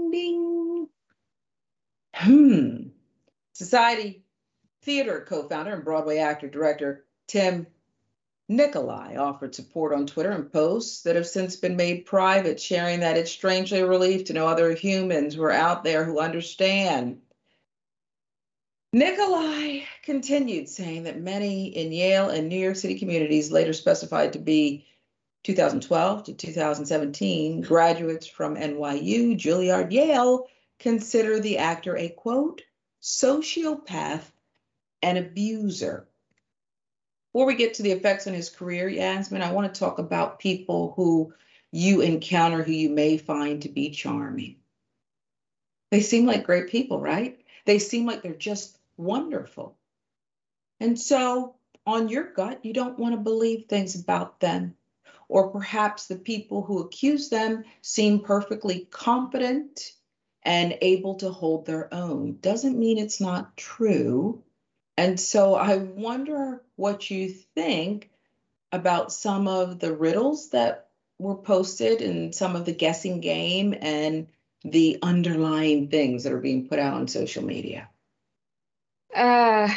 Hmm. 2.21 2.89
Society 3.53 4.23
Theater 4.83 5.25
co 5.27 5.47
founder 5.47 5.73
and 5.73 5.83
Broadway 5.83 6.19
actor 6.19 6.47
director 6.47 7.03
Tim 7.27 7.65
Nikolai 8.47 9.15
offered 9.15 9.55
support 9.55 9.91
on 9.91 10.05
Twitter 10.05 10.29
and 10.29 10.51
posts 10.51 11.01
that 11.01 11.15
have 11.15 11.25
since 11.25 11.55
been 11.55 11.75
made 11.75 12.05
private, 12.05 12.59
sharing 12.59 12.99
that 12.99 13.17
it's 13.17 13.31
strangely 13.31 13.79
a 13.79 13.87
relief 13.87 14.25
to 14.25 14.33
know 14.33 14.47
other 14.47 14.75
humans 14.75 15.33
who 15.33 15.41
are 15.41 15.51
out 15.51 15.83
there 15.83 16.05
who 16.05 16.19
understand. 16.19 17.21
Nikolai 18.93 19.85
continued 20.03 20.69
saying 20.69 21.03
that 21.03 21.19
many 21.19 21.67
in 21.67 21.91
Yale 21.91 22.29
and 22.29 22.49
New 22.49 22.59
York 22.59 22.75
City 22.75 22.99
communities, 22.99 23.51
later 23.51 23.73
specified 23.73 24.33
to 24.33 24.39
be 24.39 24.85
2012 25.43 26.25
to 26.25 26.33
2017, 26.33 27.61
graduates 27.61 28.27
from 28.27 28.57
NYU, 28.57 29.35
Juilliard, 29.39 29.91
Yale, 29.91 30.47
consider 30.81 31.39
the 31.39 31.59
actor 31.59 31.95
a 31.95 32.09
quote, 32.09 32.63
sociopath 33.01 34.23
and 35.03 35.17
abuser. 35.17 36.07
Before 37.31 37.45
we 37.45 37.55
get 37.55 37.75
to 37.75 37.83
the 37.83 37.91
effects 37.91 38.25
on 38.27 38.33
his 38.33 38.49
career, 38.49 38.89
Yasmin, 38.89 39.43
I 39.43 39.53
want 39.53 39.71
to 39.73 39.79
talk 39.79 39.99
about 39.99 40.39
people 40.39 40.93
who 40.95 41.33
you 41.71 42.01
encounter 42.01 42.63
who 42.63 42.71
you 42.71 42.89
may 42.89 43.17
find 43.17 43.61
to 43.61 43.69
be 43.69 43.91
charming. 43.91 44.57
They 45.91 46.01
seem 46.01 46.25
like 46.25 46.45
great 46.45 46.69
people, 46.69 46.99
right? 46.99 47.39
They 47.65 47.77
seem 47.77 48.07
like 48.07 48.23
they're 48.23 48.33
just 48.33 48.77
wonderful. 48.97 49.77
And 50.79 50.99
so, 50.99 51.55
on 51.85 52.09
your 52.09 52.33
gut, 52.33 52.65
you 52.65 52.73
don't 52.73 52.97
want 52.97 53.13
to 53.13 53.21
believe 53.21 53.65
things 53.65 53.95
about 53.95 54.39
them. 54.39 54.75
Or 55.29 55.51
perhaps 55.51 56.07
the 56.07 56.17
people 56.17 56.63
who 56.63 56.79
accuse 56.79 57.29
them 57.29 57.65
seem 57.81 58.21
perfectly 58.21 58.87
competent 58.89 59.93
and 60.43 60.77
able 60.81 61.15
to 61.15 61.29
hold 61.29 61.65
their 61.65 61.93
own. 61.93 62.37
Doesn't 62.41 62.77
mean 62.77 62.97
it's 62.97 63.21
not 63.21 63.55
true. 63.55 64.43
And 64.97 65.19
so 65.19 65.55
I 65.55 65.77
wonder 65.77 66.61
what 66.75 67.09
you 67.09 67.29
think 67.29 68.09
about 68.71 69.11
some 69.11 69.47
of 69.47 69.79
the 69.79 69.93
riddles 69.93 70.49
that 70.49 70.89
were 71.19 71.35
posted 71.35 72.01
and 72.01 72.33
some 72.33 72.55
of 72.55 72.65
the 72.65 72.73
guessing 72.73 73.21
game 73.21 73.75
and 73.79 74.27
the 74.63 74.99
underlying 75.01 75.89
things 75.89 76.23
that 76.23 76.33
are 76.33 76.39
being 76.39 76.67
put 76.67 76.79
out 76.79 76.95
on 76.95 77.07
social 77.07 77.43
media. 77.43 77.89
Uh, 79.15 79.69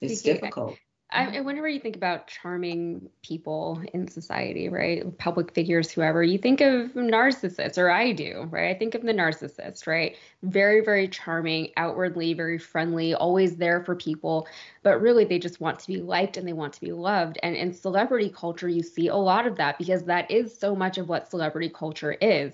it's 0.00 0.22
difficult. 0.22 0.76
I, 1.08 1.26
mm-hmm. 1.26 1.44
whenever 1.44 1.68
you 1.68 1.78
think 1.78 1.94
about 1.94 2.26
charming 2.26 3.08
people 3.22 3.80
in 3.94 4.08
society, 4.08 4.68
right, 4.68 5.16
public 5.18 5.54
figures, 5.54 5.90
whoever, 5.90 6.20
you 6.22 6.36
think 6.36 6.60
of 6.60 6.92
narcissists, 6.94 7.78
or 7.78 7.90
I 7.90 8.10
do, 8.12 8.48
right? 8.50 8.74
I 8.74 8.78
think 8.78 8.96
of 8.96 9.02
the 9.02 9.12
narcissist, 9.12 9.86
right? 9.86 10.16
Very, 10.42 10.80
very 10.80 11.06
charming, 11.06 11.70
outwardly 11.76 12.34
very 12.34 12.58
friendly, 12.58 13.14
always 13.14 13.56
there 13.56 13.84
for 13.84 13.94
people, 13.94 14.48
but 14.82 15.00
really 15.00 15.24
they 15.24 15.38
just 15.38 15.60
want 15.60 15.78
to 15.78 15.86
be 15.86 15.98
liked 15.98 16.36
and 16.36 16.46
they 16.46 16.52
want 16.52 16.72
to 16.72 16.80
be 16.80 16.92
loved. 16.92 17.38
And 17.40 17.54
in 17.54 17.72
celebrity 17.72 18.28
culture, 18.28 18.68
you 18.68 18.82
see 18.82 19.06
a 19.06 19.16
lot 19.16 19.46
of 19.46 19.56
that 19.56 19.78
because 19.78 20.02
that 20.04 20.28
is 20.28 20.58
so 20.58 20.74
much 20.74 20.98
of 20.98 21.08
what 21.08 21.30
celebrity 21.30 21.70
culture 21.70 22.12
is 22.12 22.52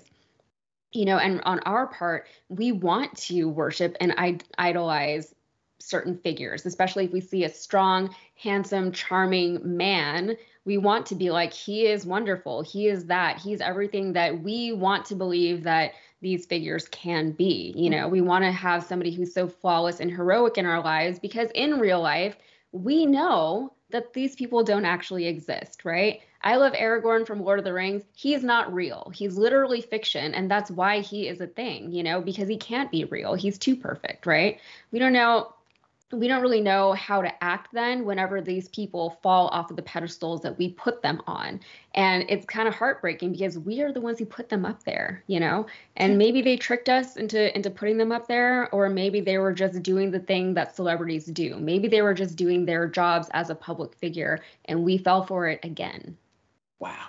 you 0.91 1.05
know 1.05 1.17
and 1.17 1.41
on 1.41 1.59
our 1.61 1.87
part 1.87 2.27
we 2.49 2.71
want 2.71 3.17
to 3.17 3.49
worship 3.49 3.97
and 3.99 4.13
idolize 4.59 5.33
certain 5.83 6.17
figures, 6.17 6.65
especially 6.65 7.05
if 7.05 7.11
we 7.11 7.21
see 7.21 7.43
a 7.43 7.53
strong, 7.53 8.13
handsome, 8.35 8.91
charming 8.91 9.59
man. 9.63 10.35
We 10.65 10.77
want 10.77 11.05
to 11.07 11.15
be 11.15 11.29
like, 11.29 11.53
he 11.53 11.87
is 11.87 12.05
wonderful. 12.05 12.61
He 12.61 12.87
is 12.87 13.05
that. 13.05 13.37
He's 13.37 13.61
everything 13.61 14.13
that 14.13 14.41
we 14.41 14.71
want 14.71 15.05
to 15.07 15.15
believe 15.15 15.63
that 15.63 15.91
these 16.21 16.45
figures 16.45 16.87
can 16.87 17.31
be. 17.31 17.73
You 17.75 17.89
know, 17.89 18.07
we 18.07 18.21
want 18.21 18.45
to 18.45 18.51
have 18.51 18.83
somebody 18.85 19.13
who's 19.13 19.33
so 19.33 19.47
flawless 19.47 19.99
and 19.99 20.09
heroic 20.09 20.57
in 20.57 20.65
our 20.65 20.81
lives 20.81 21.19
because 21.19 21.49
in 21.53 21.79
real 21.79 22.01
life, 22.01 22.37
we 22.71 23.05
know 23.05 23.73
that 23.91 24.13
these 24.13 24.35
people 24.35 24.63
don't 24.63 24.85
actually 24.85 25.27
exist, 25.27 25.85
right? 25.85 26.21
I 26.41 26.55
love 26.55 26.73
Aragorn 26.73 27.27
from 27.27 27.43
Lord 27.43 27.59
of 27.59 27.65
the 27.65 27.73
Rings. 27.73 28.03
He's 28.13 28.43
not 28.43 28.73
real. 28.73 29.11
He's 29.13 29.37
literally 29.37 29.81
fiction. 29.81 30.33
And 30.33 30.49
that's 30.49 30.71
why 30.71 30.99
he 30.99 31.27
is 31.27 31.39
a 31.39 31.47
thing, 31.47 31.91
you 31.91 32.03
know, 32.03 32.19
because 32.19 32.47
he 32.47 32.57
can't 32.57 32.91
be 32.91 33.05
real. 33.05 33.33
He's 33.35 33.57
too 33.57 33.75
perfect, 33.75 34.25
right? 34.25 34.59
We 34.91 34.99
don't 34.99 35.13
know 35.13 35.53
we 36.13 36.27
don't 36.27 36.41
really 36.41 36.61
know 36.61 36.93
how 36.93 37.21
to 37.21 37.43
act 37.43 37.73
then 37.73 38.05
whenever 38.05 38.41
these 38.41 38.69
people 38.69 39.17
fall 39.21 39.47
off 39.47 39.69
of 39.69 39.75
the 39.75 39.81
pedestals 39.81 40.41
that 40.41 40.57
we 40.57 40.69
put 40.69 41.01
them 41.01 41.21
on. 41.27 41.59
And 41.95 42.25
it's 42.29 42.45
kind 42.45 42.67
of 42.67 42.75
heartbreaking 42.75 43.31
because 43.31 43.57
we 43.57 43.81
are 43.81 43.91
the 43.91 44.01
ones 44.01 44.19
who 44.19 44.25
put 44.25 44.49
them 44.49 44.65
up 44.65 44.83
there, 44.83 45.23
you 45.27 45.39
know? 45.39 45.65
And 45.97 46.17
maybe 46.17 46.41
they 46.41 46.57
tricked 46.57 46.89
us 46.89 47.17
into 47.17 47.55
into 47.55 47.69
putting 47.69 47.97
them 47.97 48.11
up 48.11 48.27
there 48.27 48.69
or 48.73 48.89
maybe 48.89 49.21
they 49.21 49.37
were 49.37 49.53
just 49.53 49.81
doing 49.83 50.11
the 50.11 50.19
thing 50.19 50.53
that 50.53 50.75
celebrities 50.75 51.25
do. 51.25 51.57
Maybe 51.57 51.87
they 51.87 52.01
were 52.01 52.13
just 52.13 52.35
doing 52.35 52.65
their 52.65 52.87
jobs 52.87 53.27
as 53.31 53.49
a 53.49 53.55
public 53.55 53.95
figure 53.95 54.39
and 54.65 54.83
we 54.83 54.97
fell 54.97 55.25
for 55.25 55.47
it 55.47 55.59
again. 55.63 56.17
Wow. 56.79 57.07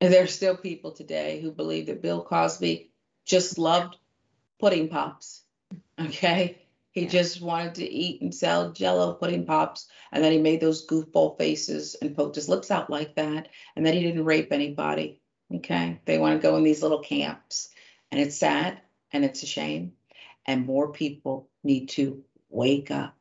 And 0.00 0.12
there's 0.12 0.34
still 0.34 0.56
people 0.56 0.92
today 0.92 1.40
who 1.40 1.50
believe 1.50 1.86
that 1.86 2.02
Bill 2.02 2.22
Cosby 2.22 2.90
just 3.24 3.58
loved 3.58 3.96
pudding 4.60 4.88
pops. 4.88 5.42
Okay? 6.00 6.58
He 6.98 7.04
yeah. 7.04 7.10
just 7.10 7.40
wanted 7.40 7.76
to 7.76 7.88
eat 7.88 8.22
and 8.22 8.34
sell 8.34 8.72
jello 8.72 9.14
pudding 9.14 9.46
pops. 9.46 9.86
And 10.10 10.24
then 10.24 10.32
he 10.32 10.38
made 10.38 10.60
those 10.60 10.84
goofball 10.84 11.38
faces 11.38 11.94
and 11.94 12.16
poked 12.16 12.34
his 12.34 12.48
lips 12.48 12.72
out 12.72 12.90
like 12.90 13.14
that. 13.14 13.48
And 13.76 13.86
then 13.86 13.94
he 13.94 14.02
didn't 14.02 14.24
rape 14.24 14.52
anybody. 14.52 15.20
Okay. 15.54 16.00
They 16.06 16.18
want 16.18 16.40
to 16.40 16.42
go 16.42 16.56
in 16.56 16.64
these 16.64 16.82
little 16.82 16.98
camps. 16.98 17.68
And 18.10 18.20
it's 18.20 18.36
sad 18.36 18.80
and 19.12 19.24
it's 19.24 19.44
a 19.44 19.46
shame. 19.46 19.92
And 20.44 20.66
more 20.66 20.90
people 20.90 21.48
need 21.62 21.90
to 21.90 22.24
wake 22.48 22.90
up. 22.90 23.14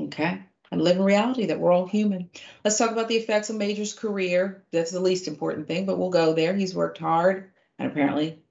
Okay. 0.00 0.42
And 0.70 0.80
live 0.80 0.96
in 0.96 1.02
reality 1.02 1.46
that 1.46 1.60
we're 1.60 1.72
all 1.72 1.86
human. 1.86 2.30
Let's 2.64 2.78
talk 2.78 2.92
about 2.92 3.08
the 3.08 3.16
effects 3.16 3.50
of 3.50 3.56
Major's 3.56 3.92
career. 3.92 4.64
That's 4.72 4.90
the 4.90 5.00
least 5.00 5.28
important 5.28 5.66
thing, 5.66 5.84
but 5.84 5.98
we'll 5.98 6.10
go 6.10 6.32
there. 6.32 6.54
He's 6.54 6.74
worked 6.74 6.98
hard 6.98 7.50
and 7.78 7.90
apparently 7.90 8.42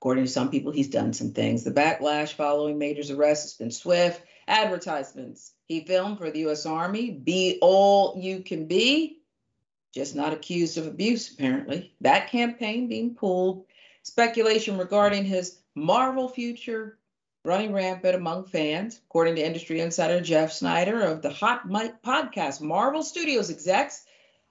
According 0.00 0.24
to 0.24 0.30
some 0.30 0.50
people, 0.50 0.72
he's 0.72 0.90
done 0.90 1.12
some 1.12 1.32
things. 1.32 1.64
The 1.64 1.70
backlash 1.70 2.34
following 2.34 2.78
Major's 2.78 3.10
arrest 3.10 3.44
has 3.44 3.54
been 3.54 3.70
swift. 3.70 4.22
Advertisements. 4.46 5.52
He 5.66 5.80
filmed 5.80 6.18
for 6.18 6.30
the 6.30 6.40
U.S. 6.40 6.66
Army. 6.66 7.10
Be 7.10 7.58
all 7.60 8.16
you 8.18 8.40
can 8.40 8.66
be. 8.66 9.20
Just 9.92 10.14
not 10.14 10.32
accused 10.32 10.78
of 10.78 10.86
abuse, 10.86 11.32
apparently. 11.32 11.94
That 12.02 12.30
campaign 12.30 12.88
being 12.88 13.14
pulled. 13.14 13.64
Speculation 14.02 14.78
regarding 14.78 15.24
his 15.24 15.58
Marvel 15.74 16.28
future 16.28 16.98
running 17.46 17.72
rampant 17.72 18.14
among 18.14 18.44
fans, 18.44 19.00
according 19.06 19.36
to 19.36 19.46
industry 19.46 19.80
insider 19.80 20.20
Jeff 20.20 20.52
Sneider 20.52 21.00
of 21.00 21.22
the 21.22 21.30
Hot 21.30 21.68
Mic 21.68 22.02
podcast. 22.02 22.60
Marvel 22.60 23.02
Studios 23.02 23.50
execs 23.50 24.04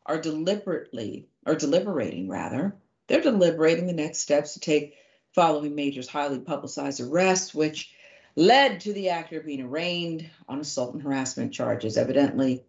are 0.06 0.20
deliberately, 0.20 1.28
or 1.46 1.56
deliberating 1.56 2.30
rather, 2.30 2.76
they're 3.08 3.22
deliberating 3.22 3.86
the 3.86 3.94
next 3.94 4.20
steps 4.20 4.54
to 4.54 4.60
take 4.60 4.96
following 5.36 5.76
Major's 5.76 6.08
highly 6.08 6.40
publicized 6.40 7.02
arrest, 7.02 7.54
which 7.54 7.92
led 8.38 8.80
to 8.80 8.94
the 8.94 9.10
actor 9.10 9.42
being 9.42 9.62
arraigned 9.62 10.30
on 10.48 10.60
assault 10.60 10.94
and 10.94 11.04
harassment 11.04 11.54
charges. 11.54 11.98
Evidently, 11.98 12.64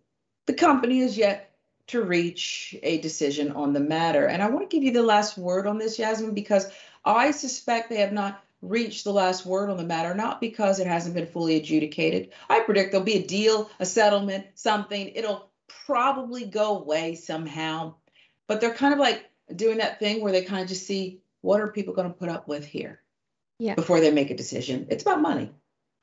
the 0.46 0.52
company 0.52 1.00
has 1.00 1.16
yet 1.16 1.52
to 1.86 2.02
reach 2.02 2.74
a 2.82 2.98
decision 2.98 3.52
on 3.52 3.72
the 3.72 3.80
matter. 3.80 4.26
And 4.26 4.42
I 4.42 4.50
want 4.50 4.68
to 4.68 4.76
give 4.76 4.82
you 4.82 4.92
the 4.92 5.02
last 5.02 5.38
word 5.38 5.68
on 5.68 5.78
this, 5.78 5.98
Yasmin, 5.98 6.34
because 6.34 6.68
I 7.04 7.30
suspect 7.30 7.88
they 7.88 8.00
have 8.00 8.12
not 8.12 8.42
reached 8.62 9.04
the 9.04 9.12
last 9.12 9.46
word 9.46 9.70
on 9.70 9.76
the 9.76 9.84
matter, 9.84 10.12
not 10.12 10.40
because 10.40 10.80
it 10.80 10.88
hasn't 10.88 11.14
been 11.14 11.26
fully 11.26 11.56
adjudicated. 11.56 12.32
I 12.50 12.60
predict 12.60 12.90
there'll 12.90 13.04
be 13.04 13.18
a 13.18 13.26
deal, 13.26 13.70
a 13.78 13.86
settlement, 13.86 14.46
something. 14.54 15.12
It'll 15.14 15.50
probably 15.86 16.44
go 16.44 16.78
away 16.78 17.14
somehow. 17.14 17.94
But 18.48 18.60
they're 18.60 18.74
kind 18.74 18.92
of 18.92 18.98
like 18.98 19.30
doing 19.54 19.78
that 19.78 20.00
thing 20.00 20.20
where 20.20 20.32
they 20.32 20.42
kind 20.42 20.62
of 20.62 20.68
just 20.68 20.86
see 20.86 21.20
what 21.46 21.60
are 21.60 21.68
people 21.68 21.94
going 21.94 22.08
to 22.08 22.14
put 22.14 22.28
up 22.28 22.48
with 22.48 22.66
here 22.66 23.00
yeah. 23.60 23.76
before 23.76 24.00
they 24.00 24.10
make 24.10 24.30
a 24.30 24.36
decision. 24.36 24.88
It's 24.90 25.02
about 25.02 25.20
money. 25.20 25.52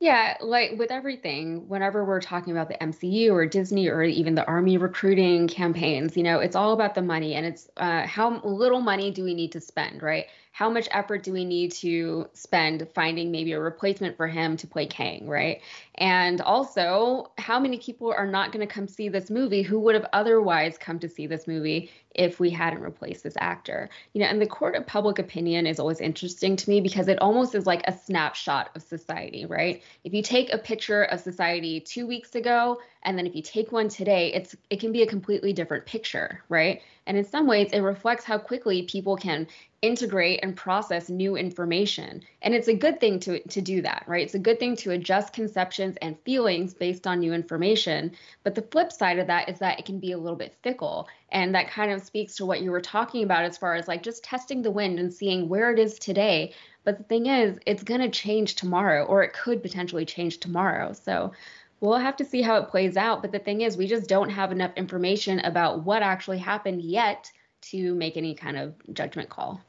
Yeah, 0.00 0.38
like 0.40 0.72
with 0.78 0.90
everything, 0.90 1.68
whenever 1.68 2.02
we're 2.04 2.22
talking 2.22 2.52
about 2.52 2.68
the 2.68 2.74
MCU 2.74 3.30
or 3.30 3.46
Disney 3.46 3.88
or 3.88 4.02
even 4.02 4.34
the 4.34 4.44
army 4.46 4.78
recruiting 4.78 5.46
campaigns, 5.46 6.16
you 6.16 6.22
know, 6.22 6.40
it's 6.40 6.56
all 6.56 6.72
about 6.72 6.94
the 6.94 7.02
money 7.02 7.34
and 7.34 7.44
it's 7.44 7.68
uh, 7.76 8.06
how 8.06 8.40
little 8.42 8.80
money 8.80 9.10
do 9.10 9.22
we 9.22 9.34
need 9.34 9.52
to 9.52 9.60
spend, 9.60 10.02
right? 10.02 10.26
How 10.54 10.70
much 10.70 10.86
effort 10.92 11.24
do 11.24 11.32
we 11.32 11.44
need 11.44 11.72
to 11.72 12.28
spend 12.32 12.86
finding 12.94 13.32
maybe 13.32 13.50
a 13.50 13.58
replacement 13.58 14.16
for 14.16 14.28
him 14.28 14.56
to 14.56 14.68
play 14.68 14.86
Kang, 14.86 15.26
right? 15.26 15.60
And 15.96 16.40
also, 16.40 17.32
how 17.38 17.58
many 17.58 17.76
people 17.76 18.14
are 18.16 18.26
not 18.26 18.52
going 18.52 18.64
to 18.64 18.72
come 18.72 18.86
see 18.86 19.08
this 19.08 19.30
movie 19.30 19.62
who 19.62 19.80
would 19.80 19.96
have 19.96 20.06
otherwise 20.12 20.78
come 20.78 21.00
to 21.00 21.08
see 21.08 21.26
this 21.26 21.48
movie 21.48 21.90
if 22.14 22.38
we 22.38 22.50
hadn't 22.50 22.82
replaced 22.82 23.24
this 23.24 23.34
actor? 23.40 23.90
You 24.12 24.20
know, 24.20 24.28
and 24.28 24.40
the 24.40 24.46
court 24.46 24.76
of 24.76 24.86
public 24.86 25.18
opinion 25.18 25.66
is 25.66 25.80
always 25.80 26.00
interesting 26.00 26.54
to 26.54 26.70
me 26.70 26.80
because 26.80 27.08
it 27.08 27.20
almost 27.20 27.56
is 27.56 27.66
like 27.66 27.82
a 27.88 27.98
snapshot 27.98 28.70
of 28.76 28.82
society, 28.82 29.46
right? 29.46 29.82
If 30.04 30.14
you 30.14 30.22
take 30.22 30.52
a 30.52 30.58
picture 30.58 31.02
of 31.02 31.18
society 31.18 31.80
2 31.80 32.06
weeks 32.06 32.36
ago 32.36 32.78
and 33.04 33.18
then 33.18 33.26
if 33.26 33.34
you 33.34 33.42
take 33.42 33.72
one 33.72 33.88
today, 33.88 34.32
it's 34.32 34.56
it 34.70 34.80
can 34.80 34.92
be 34.92 35.02
a 35.02 35.06
completely 35.06 35.52
different 35.52 35.86
picture, 35.86 36.42
right? 36.48 36.82
And 37.06 37.18
in 37.18 37.24
some 37.24 37.46
ways, 37.46 37.70
it 37.72 37.80
reflects 37.80 38.24
how 38.24 38.38
quickly 38.38 38.82
people 38.82 39.16
can 39.16 39.46
integrate 39.82 40.40
and 40.42 40.56
process 40.56 41.10
new 41.10 41.36
information. 41.36 42.22
And 42.40 42.54
it's 42.54 42.68
a 42.68 42.74
good 42.74 43.00
thing 43.00 43.20
to, 43.20 43.38
to 43.48 43.60
do 43.60 43.82
that, 43.82 44.04
right? 44.06 44.24
It's 44.24 44.34
a 44.34 44.38
good 44.38 44.58
thing 44.58 44.76
to 44.76 44.92
adjust 44.92 45.34
conceptions 45.34 45.98
and 46.00 46.18
feelings 46.20 46.72
based 46.72 47.06
on 47.06 47.20
new 47.20 47.34
information. 47.34 48.12
But 48.42 48.54
the 48.54 48.62
flip 48.62 48.90
side 48.90 49.18
of 49.18 49.26
that 49.26 49.50
is 49.50 49.58
that 49.58 49.78
it 49.78 49.84
can 49.84 49.98
be 50.00 50.12
a 50.12 50.18
little 50.18 50.38
bit 50.38 50.56
fickle. 50.62 51.06
And 51.30 51.54
that 51.54 51.68
kind 51.68 51.92
of 51.92 52.02
speaks 52.02 52.36
to 52.36 52.46
what 52.46 52.62
you 52.62 52.70
were 52.70 52.80
talking 52.80 53.22
about 53.22 53.44
as 53.44 53.58
far 53.58 53.74
as 53.74 53.86
like 53.86 54.02
just 54.02 54.24
testing 54.24 54.62
the 54.62 54.70
wind 54.70 54.98
and 54.98 55.12
seeing 55.12 55.50
where 55.50 55.70
it 55.70 55.78
is 55.78 55.98
today. 55.98 56.54
But 56.84 56.96
the 56.96 57.04
thing 57.04 57.26
is, 57.26 57.58
it's 57.66 57.82
going 57.82 58.00
to 58.00 58.10
change 58.10 58.54
tomorrow, 58.54 59.04
or 59.04 59.22
it 59.22 59.32
could 59.32 59.62
potentially 59.62 60.04
change 60.04 60.38
tomorrow. 60.38 60.92
So 60.92 61.32
we'll 61.80 61.98
have 61.98 62.16
to 62.16 62.24
see 62.24 62.42
how 62.42 62.56
it 62.56 62.68
plays 62.68 62.96
out. 62.96 63.22
But 63.22 63.32
the 63.32 63.38
thing 63.38 63.60
is, 63.60 63.76
we 63.76 63.86
just 63.86 64.08
don't 64.08 64.30
have 64.30 64.52
enough 64.52 64.72
information 64.76 65.40
about 65.40 65.84
what 65.84 66.02
actually 66.02 66.38
happened 66.38 66.82
yet 66.82 67.30
to 67.70 67.94
make 67.94 68.16
any 68.16 68.34
kind 68.34 68.56
of 68.56 68.74
judgment 68.92 69.28
call. 69.28 69.60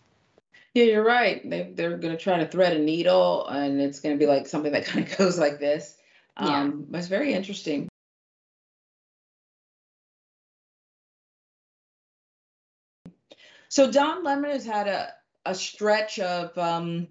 Yeah, 0.74 0.84
you're 0.86 1.06
right. 1.06 1.48
They, 1.50 1.72
they're 1.74 1.98
going 1.98 2.16
to 2.16 2.22
try 2.22 2.38
to 2.38 2.48
thread 2.48 2.74
a 2.74 2.80
needle, 2.80 3.48
and 3.48 3.80
it's 3.80 4.02
going 4.02 4.16
to 4.16 4.20
be 4.20 4.28
like 4.28 4.48
something 4.48 4.74
that 4.74 4.86
kind 4.86 5.08
of 5.08 5.18
goes 5.18 5.40
like 5.40 5.60
this. 5.60 5.96
Yeah. 6.40 6.62
Um, 6.62 6.86
but 6.90 6.98
it's 6.98 7.08
very 7.08 7.34
interesting. 7.34 7.88
So 13.70 13.92
Don 13.92 14.24
Lemon 14.24 14.52
has 14.52 14.66
had 14.66 14.88
a, 14.88 15.14
a 15.46 15.56
stretch 15.56 16.20
of 16.20 16.58
um, 16.58 17.08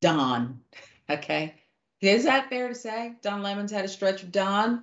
Don. 0.00 0.60
Okay. 1.10 1.61
Is 2.02 2.24
that 2.24 2.50
fair 2.50 2.66
to 2.66 2.74
say? 2.74 3.14
Don 3.22 3.42
Lemon's 3.42 3.70
had 3.70 3.84
a 3.84 3.88
stretch 3.88 4.24
of 4.24 4.32
Don. 4.32 4.82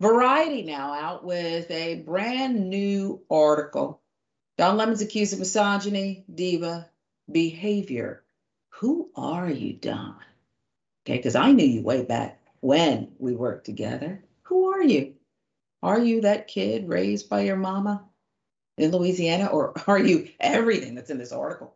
Variety 0.00 0.62
now 0.62 0.92
out 0.92 1.24
with 1.24 1.70
a 1.70 1.96
brand 1.96 2.68
new 2.68 3.22
article. 3.30 4.02
Don 4.58 4.76
Lemon's 4.76 5.00
accused 5.00 5.32
of 5.32 5.38
misogyny, 5.38 6.24
diva, 6.32 6.90
behavior. 7.30 8.22
Who 8.68 9.10
are 9.16 9.48
you, 9.48 9.72
Don? 9.72 10.16
Okay, 11.06 11.16
because 11.16 11.34
I 11.34 11.52
knew 11.52 11.64
you 11.64 11.82
way 11.82 12.04
back 12.04 12.38
when 12.60 13.12
we 13.18 13.34
worked 13.34 13.64
together. 13.64 14.22
Who 14.42 14.72
are 14.74 14.82
you? 14.82 15.14
Are 15.82 15.98
you 15.98 16.20
that 16.20 16.48
kid 16.48 16.86
raised 16.86 17.30
by 17.30 17.40
your 17.40 17.56
mama 17.56 18.04
in 18.76 18.90
Louisiana, 18.90 19.46
or 19.46 19.72
are 19.86 19.98
you 19.98 20.28
everything 20.38 20.94
that's 20.94 21.10
in 21.10 21.18
this 21.18 21.32
article? 21.32 21.74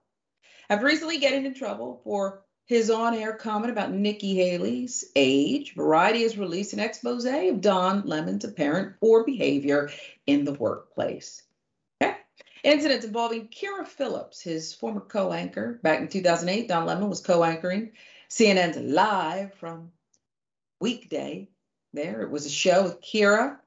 I've 0.68 0.82
recently 0.82 1.16
getting 1.16 1.46
in 1.46 1.54
trouble 1.54 2.02
for 2.04 2.42
his 2.66 2.90
on 2.90 3.14
air 3.14 3.32
comment 3.34 3.72
about 3.72 3.92
Nikki 3.92 4.34
Haley's 4.34 5.04
age. 5.16 5.74
Variety 5.74 6.22
has 6.22 6.38
released 6.38 6.72
an 6.72 6.80
expose 6.80 7.24
of 7.24 7.60
Don 7.60 8.02
Lemon's 8.06 8.44
apparent 8.44 8.98
poor 9.00 9.24
behavior 9.24 9.90
in 10.26 10.44
the 10.44 10.54
workplace. 10.54 11.42
Incidents 12.62 13.04
involving 13.04 13.48
Kyra 13.48 13.84
Phillips, 13.84 14.40
his 14.40 14.72
former 14.72 15.00
co 15.00 15.32
anchor. 15.32 15.80
Back 15.82 16.00
in 16.00 16.08
2008, 16.08 16.68
Don 16.68 16.86
Lemon 16.86 17.08
was 17.08 17.20
co 17.20 17.42
anchoring 17.42 17.90
CNN's 18.30 18.76
Live 18.76 19.52
from 19.54 19.90
Weekday. 20.80 21.48
There, 21.92 22.22
it 22.22 22.30
was 22.30 22.46
a 22.46 22.50
show 22.50 22.84
with 22.84 23.02
Kyra 23.02 23.58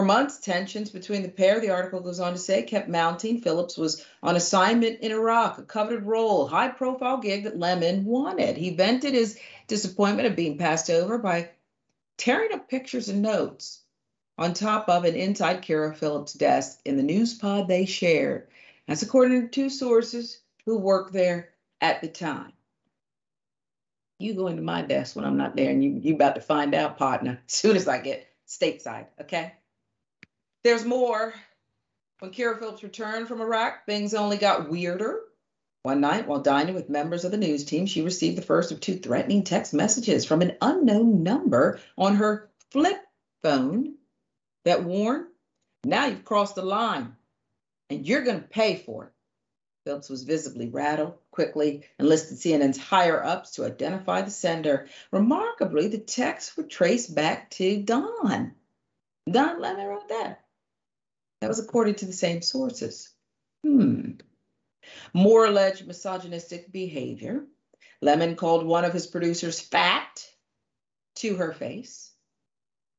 for 0.00 0.06
months, 0.06 0.38
tensions 0.38 0.88
between 0.88 1.20
the 1.20 1.28
pair, 1.28 1.60
the 1.60 1.68
article 1.68 2.00
goes 2.00 2.20
on 2.20 2.32
to 2.32 2.38
say, 2.38 2.62
kept 2.62 2.88
mounting. 2.88 3.42
Phillips 3.42 3.76
was 3.76 4.02
on 4.22 4.34
assignment 4.34 5.00
in 5.00 5.12
Iraq, 5.12 5.58
a 5.58 5.62
coveted 5.62 6.04
role, 6.04 6.46
high 6.46 6.68
profile 6.68 7.18
gig 7.18 7.44
that 7.44 7.58
Lemon 7.58 8.06
wanted. 8.06 8.56
He 8.56 8.70
vented 8.70 9.12
his 9.12 9.38
disappointment 9.66 10.26
of 10.26 10.36
being 10.36 10.56
passed 10.56 10.88
over 10.88 11.18
by 11.18 11.50
tearing 12.16 12.54
up 12.54 12.66
pictures 12.66 13.10
and 13.10 13.20
notes 13.20 13.82
on 14.38 14.54
top 14.54 14.88
of 14.88 15.04
and 15.04 15.18
inside 15.18 15.60
Kyra 15.60 15.94
Phillips' 15.94 16.32
desk 16.32 16.80
in 16.86 16.96
the 16.96 17.02
news 17.02 17.34
pod 17.34 17.68
they 17.68 17.84
shared. 17.84 18.48
That's 18.88 19.02
according 19.02 19.42
to 19.42 19.48
two 19.48 19.68
sources 19.68 20.40
who 20.64 20.78
worked 20.78 21.12
there 21.12 21.50
at 21.82 22.00
the 22.00 22.08
time. 22.08 22.54
You 24.18 24.32
go 24.32 24.46
into 24.46 24.62
my 24.62 24.80
desk 24.80 25.14
when 25.14 25.26
I'm 25.26 25.36
not 25.36 25.56
there, 25.56 25.68
and 25.68 25.84
you 25.84 26.00
you 26.02 26.14
about 26.14 26.36
to 26.36 26.40
find 26.40 26.74
out, 26.74 26.96
partner, 26.96 27.42
as 27.46 27.52
soon 27.54 27.76
as 27.76 27.86
I 27.86 27.98
get 27.98 28.26
stateside, 28.48 29.08
okay? 29.20 29.52
There's 30.62 30.84
more. 30.84 31.32
When 32.18 32.32
Kyra 32.32 32.58
Phillips 32.58 32.82
returned 32.82 33.28
from 33.28 33.40
Iraq, 33.40 33.86
things 33.86 34.12
only 34.12 34.36
got 34.36 34.68
weirder. 34.68 35.20
One 35.82 36.02
night, 36.02 36.26
while 36.26 36.42
dining 36.42 36.74
with 36.74 36.90
members 36.90 37.24
of 37.24 37.30
the 37.30 37.38
news 37.38 37.64
team, 37.64 37.86
she 37.86 38.02
received 38.02 38.36
the 38.36 38.42
first 38.42 38.70
of 38.70 38.80
two 38.80 38.98
threatening 38.98 39.44
text 39.44 39.72
messages 39.72 40.26
from 40.26 40.42
an 40.42 40.58
unknown 40.60 41.22
number 41.22 41.80
on 41.96 42.16
her 42.16 42.50
flip 42.70 42.98
phone 43.42 43.94
that 44.66 44.84
warned, 44.84 45.28
Now 45.82 46.04
you've 46.04 46.26
crossed 46.26 46.56
the 46.56 46.62
line 46.62 47.16
and 47.88 48.06
you're 48.06 48.24
going 48.24 48.42
to 48.42 48.46
pay 48.46 48.76
for 48.76 49.06
it. 49.06 49.12
Phillips 49.86 50.10
was 50.10 50.24
visibly 50.24 50.68
rattled, 50.68 51.14
quickly 51.30 51.86
enlisted 51.98 52.36
CNN's 52.36 52.76
higher 52.76 53.24
ups 53.24 53.52
to 53.52 53.64
identify 53.64 54.20
the 54.20 54.30
sender. 54.30 54.88
Remarkably, 55.10 55.88
the 55.88 55.96
texts 55.96 56.54
were 56.54 56.64
traced 56.64 57.14
back 57.14 57.48
to 57.52 57.82
Don. 57.82 58.54
Don 59.30 59.58
Lemon 59.58 59.86
wrote 59.86 60.08
that. 60.10 60.44
That 61.40 61.48
was 61.48 61.58
according 61.58 61.96
to 61.96 62.06
the 62.06 62.12
same 62.12 62.42
sources. 62.42 63.10
Hmm. 63.64 64.12
More 65.14 65.46
alleged 65.46 65.86
misogynistic 65.86 66.70
behavior. 66.70 67.46
Lemon 68.02 68.36
called 68.36 68.66
one 68.66 68.84
of 68.84 68.92
his 68.92 69.06
producers 69.06 69.60
fat 69.60 70.26
to 71.16 71.36
her 71.36 71.52
face. 71.52 72.12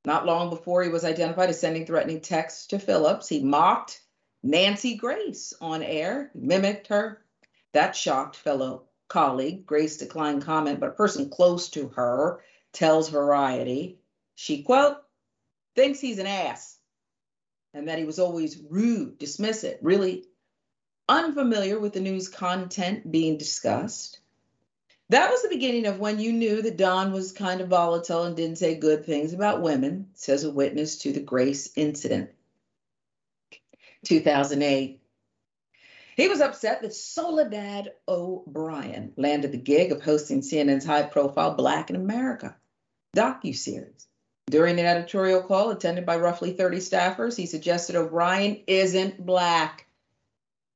Not 0.06 0.26
long 0.26 0.50
before 0.50 0.84
he 0.84 0.90
was 0.90 1.06
identified 1.06 1.50
as 1.50 1.60
sending 1.60 1.86
threatening 1.86 2.22
texts 2.22 2.68
to 2.68 2.80
Phillips, 2.80 3.30
he 3.30 3.44
mocked 3.44 4.02
Nancy 4.42 4.96
Grace 4.96 5.54
on 5.62 5.84
air, 5.84 6.32
mimicked 6.34 6.88
her. 6.88 7.24
That 7.74 7.96
shocked 7.96 8.36
fellow 8.36 8.88
colleague. 9.08 9.66
Grace 9.66 9.98
declined 9.98 10.44
comment, 10.44 10.80
but 10.80 10.90
a 10.90 10.94
person 10.94 11.30
close 11.30 11.70
to 11.70 11.90
her 11.90 12.42
tells 12.74 13.10
Variety 13.10 14.00
she, 14.34 14.64
quote, 14.64 14.98
thinks 15.76 16.00
he's 16.00 16.18
an 16.18 16.26
ass 16.26 16.80
and 17.74 17.88
that 17.88 17.98
he 17.98 18.06
was 18.06 18.20
always 18.20 18.62
rude, 18.70 19.20
dismissive, 19.20 19.78
really 19.82 20.26
unfamiliar 21.08 21.80
with 21.80 21.94
the 21.94 22.00
news 22.00 22.30
content 22.30 23.12
being 23.12 23.38
discussed. 23.38 24.20
That 25.10 25.30
was 25.30 25.42
the 25.42 25.50
beginning 25.50 25.88
of 25.88 26.00
when 26.00 26.20
you 26.20 26.32
knew 26.32 26.62
that 26.62 26.78
Don 26.78 27.12
was 27.12 27.34
kind 27.34 27.60
of 27.60 27.68
volatile 27.68 28.24
and 28.24 28.36
didn't 28.36 28.58
say 28.58 28.76
good 28.76 29.06
things 29.06 29.34
about 29.34 29.62
women, 29.62 30.08
says 30.14 30.46
a 30.46 30.52
witness 30.52 31.00
to 31.00 31.12
the 31.12 31.20
Grace 31.20 31.72
incident. 31.76 32.30
2008. 34.06 35.02
He 36.16 36.28
was 36.28 36.42
upset 36.42 36.82
that 36.82 36.94
Soledad 36.94 37.92
O'Brien 38.08 39.14
landed 39.18 39.52
the 39.52 39.58
gig 39.58 39.92
of 39.92 40.02
hosting 40.02 40.42
CNN's 40.42 40.86
high 40.86 41.04
profile 41.04 41.56
Black 41.56 41.90
in 41.90 41.96
America 41.96 42.56
docu-series. 43.16 44.08
During 44.52 44.82
an 44.82 44.86
editorial 44.86 45.42
call 45.42 45.70
attended 45.70 46.06
by 46.06 46.18
roughly 46.18 46.52
30 46.52 46.80
staffers, 46.80 47.38
he 47.38 47.46
suggested 47.46 47.96
O'Brien 47.96 48.62
isn't 48.68 49.26
black, 49.26 49.88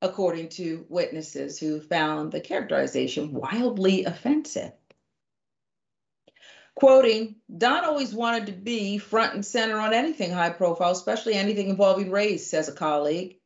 according 0.02 0.48
to 0.50 0.86
witnesses 0.88 1.60
who 1.60 1.82
found 1.82 2.32
the 2.32 2.40
characterization 2.40 3.34
wildly 3.34 4.06
offensive. 4.06 4.72
Quoting, 6.76 7.36
Don 7.58 7.84
always 7.84 8.14
wanted 8.14 8.46
to 8.46 8.54
be 8.54 8.98
front 8.98 9.34
and 9.34 9.46
center 9.46 9.78
on 9.78 9.94
anything 9.94 10.32
high 10.32 10.52
profile, 10.52 10.92
especially 10.92 11.34
anything 11.34 11.68
involving 11.68 12.12
race, 12.12 12.50
says 12.50 12.70
a 12.70 12.72
colleague. 12.72 13.40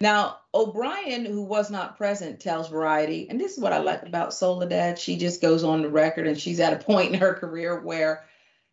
Now, 0.00 0.38
O'Brien, 0.54 1.26
who 1.26 1.42
was 1.42 1.70
not 1.70 1.98
present, 1.98 2.40
tells 2.40 2.70
Variety, 2.70 3.28
and 3.28 3.38
this 3.38 3.52
is 3.52 3.62
what 3.62 3.74
I 3.74 3.78
like 3.80 4.04
about 4.04 4.32
Soledad. 4.32 4.98
She 4.98 5.18
just 5.18 5.42
goes 5.42 5.64
on 5.64 5.82
the 5.82 5.90
record 5.90 6.26
and 6.26 6.40
she's 6.40 6.60
at 6.60 6.72
a 6.72 6.82
point 6.82 7.12
in 7.12 7.20
her 7.20 7.34
career 7.34 7.78
where 7.78 8.24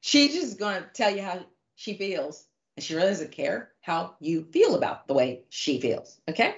She's 0.01 0.33
just 0.33 0.59
going 0.59 0.81
to 0.81 0.89
tell 0.93 1.15
you 1.15 1.21
how 1.21 1.45
she 1.75 1.97
feels. 1.97 2.45
And 2.75 2.83
she 2.83 2.95
really 2.95 3.09
doesn't 3.09 3.31
care 3.31 3.71
how 3.81 4.15
you 4.19 4.43
feel 4.51 4.75
about 4.75 5.07
the 5.07 5.13
way 5.13 5.43
she 5.49 5.81
feels. 5.81 6.19
Okay. 6.29 6.55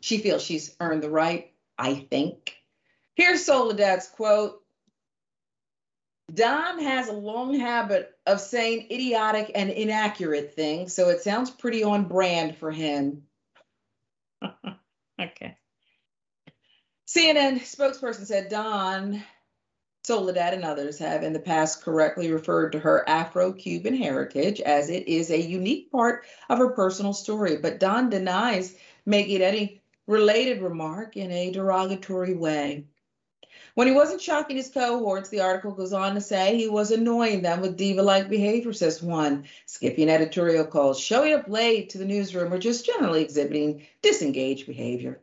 she 0.00 0.18
feels 0.18 0.42
she's 0.42 0.76
earned 0.80 1.02
the 1.02 1.10
right, 1.10 1.52
I 1.78 1.94
think. 1.94 2.54
Here's 3.14 3.46
Soledad's 3.46 4.08
quote 4.08 4.60
Don 6.32 6.82
has 6.82 7.08
a 7.08 7.12
long 7.12 7.58
habit 7.58 8.10
of 8.26 8.40
saying 8.40 8.88
idiotic 8.90 9.52
and 9.54 9.70
inaccurate 9.70 10.54
things, 10.54 10.94
so 10.94 11.08
it 11.10 11.20
sounds 11.20 11.50
pretty 11.50 11.84
on 11.84 12.04
brand 12.04 12.56
for 12.56 12.70
him. 12.70 13.22
okay. 15.20 15.56
CNN 17.06 17.60
spokesperson 17.60 18.26
said 18.26 18.48
Don 18.48 19.22
Soledad 20.06 20.52
and 20.52 20.64
others 20.66 20.98
have 20.98 21.22
in 21.22 21.32
the 21.32 21.38
past 21.38 21.82
correctly 21.82 22.30
referred 22.30 22.72
to 22.72 22.78
her 22.78 23.08
Afro 23.08 23.52
Cuban 23.52 23.96
heritage 23.96 24.60
as 24.60 24.90
it 24.90 25.08
is 25.08 25.30
a 25.30 25.40
unique 25.40 25.90
part 25.90 26.26
of 26.50 26.58
her 26.58 26.68
personal 26.68 27.14
story, 27.14 27.56
but 27.56 27.80
Don 27.80 28.10
denies 28.10 28.76
making 29.06 29.40
any 29.40 29.80
related 30.06 30.60
remark 30.60 31.16
in 31.16 31.30
a 31.32 31.50
derogatory 31.50 32.34
way. 32.34 32.84
When 33.74 33.86
he 33.86 33.94
wasn't 33.94 34.20
shocking 34.20 34.58
his 34.58 34.68
cohorts, 34.68 35.30
the 35.30 35.40
article 35.40 35.72
goes 35.72 35.94
on 35.94 36.14
to 36.16 36.20
say 36.20 36.54
he 36.54 36.68
was 36.68 36.90
annoying 36.90 37.40
them 37.40 37.62
with 37.62 37.78
diva 37.78 38.02
like 38.02 38.28
behavior, 38.28 38.74
says 38.74 39.02
one. 39.02 39.46
Skipping 39.64 40.10
editorial 40.10 40.66
calls, 40.66 41.00
showing 41.00 41.32
up 41.32 41.48
late 41.48 41.88
to 41.90 41.98
the 41.98 42.04
newsroom, 42.04 42.52
or 42.52 42.58
just 42.58 42.84
generally 42.84 43.22
exhibiting 43.22 43.86
disengaged 44.02 44.66
behavior. 44.66 45.22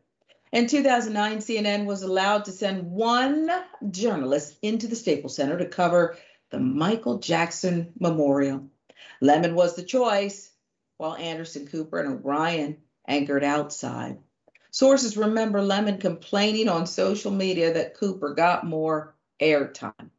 In 0.52 0.68
2009, 0.68 1.38
CNN 1.38 1.86
was 1.86 2.04
allowed 2.04 2.46
to 2.46 2.52
send 2.52 2.92
one 2.92 3.50
journalist 3.90 4.58
into 4.62 4.88
the 4.88 4.98
Staples 4.98 5.36
Center 5.36 5.58
to 5.58 5.66
cover 5.66 6.18
the 6.50 6.60
Michael 6.60 7.20
Jackson 7.20 7.94
Memorial. 7.98 8.68
Lemon 9.22 9.56
was 9.56 9.76
the 9.76 9.84
choice, 9.84 10.52
while 10.98 11.16
Anderson 11.16 11.68
Cooper 11.68 12.00
and 12.00 12.14
O'Brien 12.14 12.78
anchored 13.08 13.46
outside. 13.46 14.18
Sources 14.72 15.16
remember 15.16 15.62
Lemon 15.62 16.00
complaining 16.00 16.68
on 16.68 16.86
social 16.86 17.32
media 17.32 17.74
that 17.74 17.96
Cooper 17.96 18.34
got 18.34 18.66
more 18.66 19.16
airtime. 19.42 20.10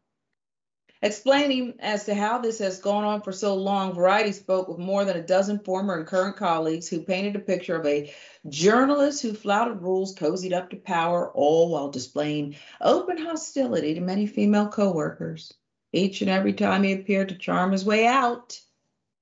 Explaining 1.05 1.75
as 1.81 2.05
to 2.05 2.15
how 2.15 2.39
this 2.39 2.61
has 2.61 2.79
gone 2.79 3.03
on 3.03 3.23
for 3.23 3.33
so 3.33 3.57
long, 3.57 3.93
Variety 3.93 4.31
spoke 4.31 4.69
with 4.69 4.79
more 4.79 5.05
than 5.05 5.17
a 5.17 5.27
dozen 5.27 5.59
former 5.59 5.97
and 5.97 6.07
current 6.07 6.37
colleagues 6.37 6.89
who 6.89 7.01
painted 7.01 7.35
a 7.35 7.41
picture 7.41 7.75
of 7.75 7.85
a 7.87 8.15
journalist 8.49 9.21
who 9.21 9.35
flouted 9.35 9.83
rules, 9.83 10.15
cozied 10.15 10.53
up 10.53 10.71
to 10.71 10.77
power, 10.77 11.29
all 11.33 11.71
while 11.71 11.91
displaying 11.91 12.55
open 12.81 13.19
hostility 13.19 13.95
to 13.95 14.01
many 14.01 14.29
female 14.29 14.69
coworkers. 14.69 15.53
Each 15.93 16.23
and 16.23 16.31
every 16.31 16.53
time 16.53 16.85
he 16.85 16.93
appeared 16.93 17.31
to 17.31 17.35
charm 17.37 17.73
his 17.73 17.85
way 17.85 18.07
out 18.07 18.61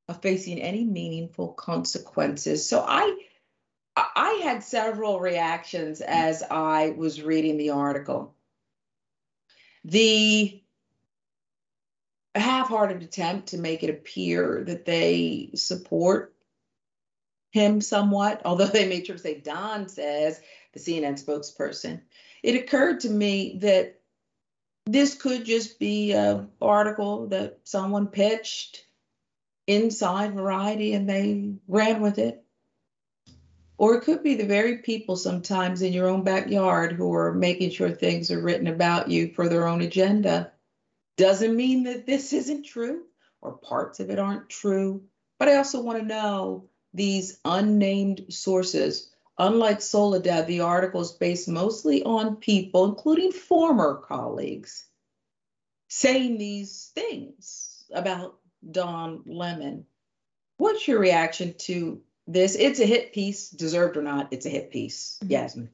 of 0.06 0.20
facing 0.20 0.60
any 0.60 0.84
meaningful 0.84 1.48
consequences. 1.48 2.68
So 2.68 2.84
I 2.86 3.16
I 3.96 4.40
had 4.42 4.62
several 4.62 5.18
reactions 5.18 6.02
as 6.02 6.42
I 6.42 6.90
was 6.90 7.22
reading 7.22 7.56
the 7.56 7.70
article. 7.70 8.34
The 9.84 10.59
half 12.34 12.68
hearted 12.68 13.02
attempt 13.02 13.48
to 13.48 13.58
make 13.58 13.82
it 13.82 13.90
appear 13.90 14.62
that 14.64 14.84
they 14.84 15.50
support 15.54 16.34
him 17.50 17.80
somewhat, 17.80 18.42
although 18.44 18.66
they 18.66 18.88
made 18.88 19.06
sure 19.06 19.16
to 19.16 19.22
say 19.22 19.40
Don 19.40 19.88
says, 19.88 20.40
the 20.72 20.80
CNN 20.80 21.22
spokesperson. 21.22 22.00
It 22.42 22.54
occurred 22.54 23.00
to 23.00 23.10
me 23.10 23.58
that 23.60 24.00
this 24.86 25.14
could 25.14 25.44
just 25.44 25.78
be 25.78 26.12
an 26.12 26.48
article 26.60 27.28
that 27.28 27.58
someone 27.64 28.06
pitched 28.06 28.84
inside 29.66 30.34
Variety 30.34 30.94
and 30.94 31.08
they 31.08 31.54
ran 31.68 32.00
with 32.00 32.18
it. 32.18 32.44
Or 33.78 33.94
it 33.94 34.02
could 34.02 34.22
be 34.22 34.34
the 34.34 34.46
very 34.46 34.78
people 34.78 35.16
sometimes 35.16 35.80
in 35.80 35.92
your 35.92 36.06
own 36.06 36.22
backyard 36.22 36.92
who 36.92 37.14
are 37.14 37.32
making 37.32 37.70
sure 37.70 37.90
things 37.90 38.30
are 38.30 38.40
written 38.40 38.66
about 38.66 39.10
you 39.10 39.32
for 39.32 39.48
their 39.48 39.66
own 39.66 39.80
agenda. 39.80 40.52
Doesn't 41.16 41.56
mean 41.56 41.84
that 41.84 42.06
this 42.06 42.32
isn't 42.32 42.64
true 42.64 43.04
or 43.40 43.58
parts 43.58 44.00
of 44.00 44.10
it 44.10 44.18
aren't 44.18 44.48
true. 44.48 45.04
But 45.38 45.48
I 45.48 45.56
also 45.56 45.82
want 45.82 45.98
to 45.98 46.04
know 46.04 46.68
these 46.92 47.38
unnamed 47.44 48.26
sources. 48.30 49.10
Unlike 49.38 49.80
Soledad, 49.80 50.46
the 50.46 50.60
article 50.60 51.00
is 51.00 51.12
based 51.12 51.48
mostly 51.48 52.02
on 52.02 52.36
people, 52.36 52.84
including 52.84 53.32
former 53.32 53.96
colleagues, 53.96 54.86
saying 55.88 56.36
these 56.36 56.90
things 56.94 57.84
about 57.92 58.38
Don 58.70 59.22
Lemon. 59.26 59.86
What's 60.58 60.86
your 60.86 60.98
reaction 60.98 61.54
to 61.60 62.02
this 62.26 62.54
it's 62.54 62.80
a 62.80 62.86
hit 62.86 63.12
piece 63.12 63.50
deserved 63.50 63.96
or 63.96 64.02
not 64.02 64.28
it's 64.30 64.46
a 64.46 64.50
hit 64.50 64.70
piece 64.70 65.18
mm-hmm. 65.22 65.32
yasmin 65.32 65.70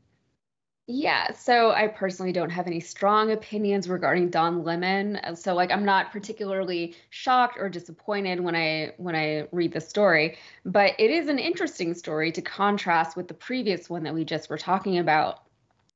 yeah, 0.88 1.32
so 1.32 1.72
I 1.72 1.88
personally 1.88 2.30
don't 2.30 2.50
have 2.50 2.68
any 2.68 2.78
strong 2.78 3.32
opinions 3.32 3.88
regarding 3.88 4.30
Don 4.30 4.62
Lemon. 4.62 5.16
Uh, 5.16 5.34
so 5.34 5.52
like 5.52 5.72
I'm 5.72 5.84
not 5.84 6.12
particularly 6.12 6.94
shocked 7.10 7.58
or 7.58 7.68
disappointed 7.68 8.38
when 8.40 8.54
I 8.54 8.92
when 8.96 9.16
I 9.16 9.48
read 9.50 9.72
the 9.72 9.80
story, 9.80 10.38
but 10.64 10.94
it 10.98 11.10
is 11.10 11.28
an 11.28 11.40
interesting 11.40 11.92
story 11.92 12.30
to 12.30 12.40
contrast 12.40 13.16
with 13.16 13.26
the 13.26 13.34
previous 13.34 13.90
one 13.90 14.04
that 14.04 14.14
we 14.14 14.24
just 14.24 14.48
were 14.48 14.58
talking 14.58 14.98
about 14.98 15.42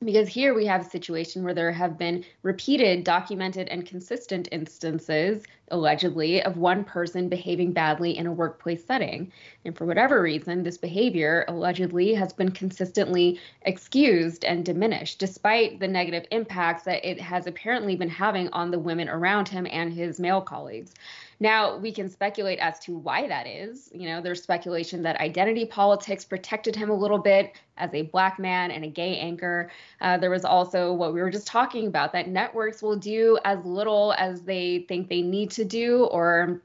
because 0.04 0.28
here 0.28 0.54
we 0.54 0.64
have 0.64 0.80
a 0.80 0.88
situation 0.90 1.44
where 1.44 1.52
there 1.52 1.70
have 1.70 1.98
been 1.98 2.24
repeated, 2.42 3.04
documented, 3.04 3.68
and 3.68 3.84
consistent 3.84 4.48
instances, 4.50 5.44
allegedly, 5.70 6.42
of 6.42 6.56
one 6.56 6.84
person 6.84 7.28
behaving 7.28 7.72
badly 7.72 8.16
in 8.16 8.26
a 8.26 8.32
workplace 8.32 8.84
setting. 8.84 9.32
And 9.64 9.76
for 9.76 9.84
whatever 9.84 10.22
reason, 10.22 10.62
this 10.62 10.78
behavior 10.78 11.44
allegedly 11.48 12.14
has 12.14 12.32
been 12.32 12.50
consistently 12.50 13.40
excused 13.62 14.44
and 14.44 14.64
diminished, 14.64 15.18
despite 15.18 15.80
the 15.80 15.88
negative 15.88 16.26
impacts 16.30 16.84
that 16.84 17.08
it 17.08 17.20
has 17.20 17.46
apparently 17.46 17.96
been 17.96 18.08
having 18.08 18.48
on 18.50 18.70
the 18.70 18.78
women 18.78 19.08
around 19.08 19.48
him 19.48 19.66
and 19.70 19.92
his 19.92 20.20
male 20.20 20.40
colleagues. 20.40 20.94
Now, 21.42 21.78
we 21.78 21.90
can 21.90 22.10
speculate 22.10 22.58
as 22.58 22.78
to 22.80 22.98
why 22.98 23.26
that 23.26 23.46
is. 23.46 23.90
You 23.94 24.08
know, 24.10 24.20
there's 24.20 24.42
speculation 24.42 25.02
that 25.04 25.18
identity 25.20 25.64
politics 25.64 26.22
protected 26.22 26.76
him 26.76 26.90
a 26.90 26.94
little 26.94 27.18
bit 27.18 27.54
as 27.78 27.94
a 27.94 28.02
black 28.02 28.38
man 28.38 28.70
and 28.70 28.84
a 28.84 28.88
gay 28.88 29.18
anchor. 29.18 29.70
Uh, 30.02 30.18
there 30.18 30.28
was 30.28 30.44
also 30.44 30.92
what 30.92 31.14
we 31.14 31.20
were 31.20 31.30
just 31.30 31.46
talking 31.46 31.86
about 31.86 32.12
that 32.12 32.28
networks 32.28 32.82
will 32.82 32.96
do 32.96 33.38
as 33.46 33.64
little 33.64 34.14
as 34.18 34.42
they 34.42 34.84
think 34.86 35.08
they 35.08 35.22
need 35.22 35.50
to 35.60 35.64
do 35.64 36.04
or 36.04 36.60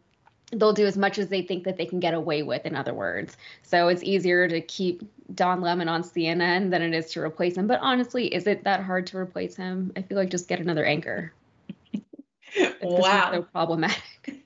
they'll 0.52 0.74
do 0.74 0.86
as 0.86 0.98
much 0.98 1.18
as 1.18 1.28
they 1.28 1.42
think 1.42 1.66
that 1.66 1.78
they 1.78 1.86
can 1.86 2.00
get 2.00 2.14
away 2.14 2.44
with 2.44 2.66
in 2.66 2.76
other 2.76 2.94
words. 2.94 3.36
So 3.64 3.90
it's 3.90 4.04
easier 4.04 4.48
to 4.48 4.62
keep 4.62 5.04
don 5.34 5.62
lemon 5.62 5.90
on 5.90 6.04
cnn 6.04 6.70
than 6.70 6.82
it 6.82 6.94
is 6.94 7.12
to 7.12 7.22
replace 7.22 7.58
him. 7.58 7.68
But 7.68 7.80
honestly 7.82 8.28
is 8.28 8.48
it 8.48 8.64
that 8.64 8.82
hard 8.82 9.08
to 9.08 9.18
replace 9.18 9.56
him? 9.56 9.92
I 9.96 10.02
feel 10.02 10.18
like 10.18 10.30
just 10.30 10.48
get 10.48 10.60
another 10.60 10.86
anchor. 10.86 11.34
Wow 12.82 13.32
so 13.34 13.42
problematic. 13.42 14.02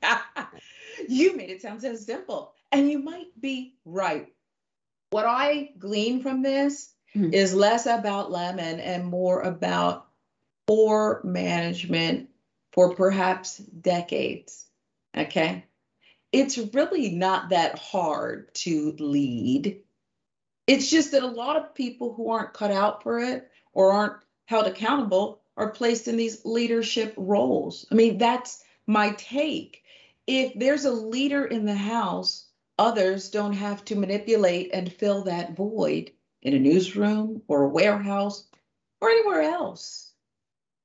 You 1.08 1.36
made 1.36 1.50
it 1.50 1.62
sound 1.62 1.82
so 1.82 1.96
simple. 1.96 2.54
And 2.72 2.90
you 2.90 3.00
might 3.00 3.28
be 3.40 3.76
right. 3.86 4.28
What 5.12 5.26
i 5.26 5.72
glean 5.80 6.22
from 6.22 6.42
this 6.42 6.92
mm-hmm. 7.16 7.34
is 7.34 7.54
less 7.54 7.86
about 7.86 8.32
lemon 8.32 8.80
and 8.80 9.06
more 9.06 9.42
about 9.42 10.08
poor 10.68 11.22
management 11.24 12.29
for 12.80 12.96
perhaps 12.96 13.58
decades 13.58 14.66
okay 15.18 15.66
it's 16.32 16.58
really 16.58 17.12
not 17.12 17.50
that 17.50 17.78
hard 17.78 18.54
to 18.54 18.96
lead 19.00 19.82
it's 20.66 20.90
just 20.90 21.12
that 21.12 21.24
a 21.24 21.28
lot 21.28 21.58
of 21.58 21.76
people 21.76 22.14
who 22.14 22.30
aren't 22.32 22.54
cut 22.54 22.72
out 22.72 23.04
for 23.04 23.20
it 23.20 23.52
or 23.74 23.92
aren't 23.92 24.22
held 24.46 24.66
accountable 24.66 25.42
are 25.58 25.72
placed 25.72 26.08
in 26.08 26.16
these 26.16 26.46
leadership 26.46 27.14
roles. 27.18 27.86
I 27.92 27.96
mean, 27.96 28.18
that's 28.18 28.64
my 28.88 29.12
take. 29.18 29.84
If 30.26 30.54
there's 30.54 30.86
a 30.86 30.92
leader 30.92 31.44
in 31.44 31.66
the 31.66 31.76
house, 31.76 32.46
others 32.78 33.30
don't 33.30 33.54
have 33.54 33.84
to 33.86 33.96
manipulate 33.96 34.70
and 34.72 34.94
fill 34.94 35.24
that 35.24 35.54
void 35.58 36.12
in 36.42 36.54
a 36.54 36.60
newsroom 36.60 37.42
or 37.50 37.64
a 37.64 37.70
warehouse 37.70 38.46
or 39.02 39.10
anywhere 39.10 39.42
else. 39.42 40.09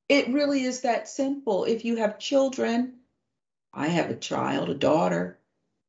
It 0.08 0.28
really 0.28 0.64
is 0.64 0.82
that 0.82 1.08
simple. 1.08 1.64
If 1.64 1.84
you 1.84 1.96
have 1.96 2.18
children, 2.18 3.00
I 3.72 3.88
have 3.88 4.10
a 4.10 4.16
child, 4.16 4.68
a 4.68 4.74
daughter. 4.74 5.38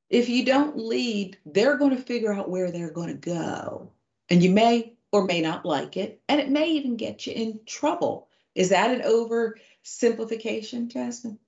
If 0.09 0.29
you 0.29 0.45
don't 0.45 0.77
lead, 0.77 1.37
they're 1.45 1.77
going 1.77 1.95
to 1.95 2.01
figure 2.01 2.33
out 2.33 2.49
where 2.49 2.71
they're 2.71 2.91
going 2.91 3.09
to 3.09 3.13
go. 3.13 3.91
And 4.29 4.41
you 4.41 4.51
may 4.51 4.93
or 5.11 5.25
may 5.25 5.41
not 5.41 5.65
like 5.65 5.97
it. 5.97 6.21
And 6.29 6.39
it 6.39 6.49
may 6.49 6.71
even 6.71 6.95
get 6.97 7.27
you 7.27 7.33
in 7.33 7.59
trouble. 7.65 8.29
Is 8.53 8.69
that 8.69 8.91
an 8.91 9.01
oversimplification, 9.01 10.87
Jasmine? 10.87 11.39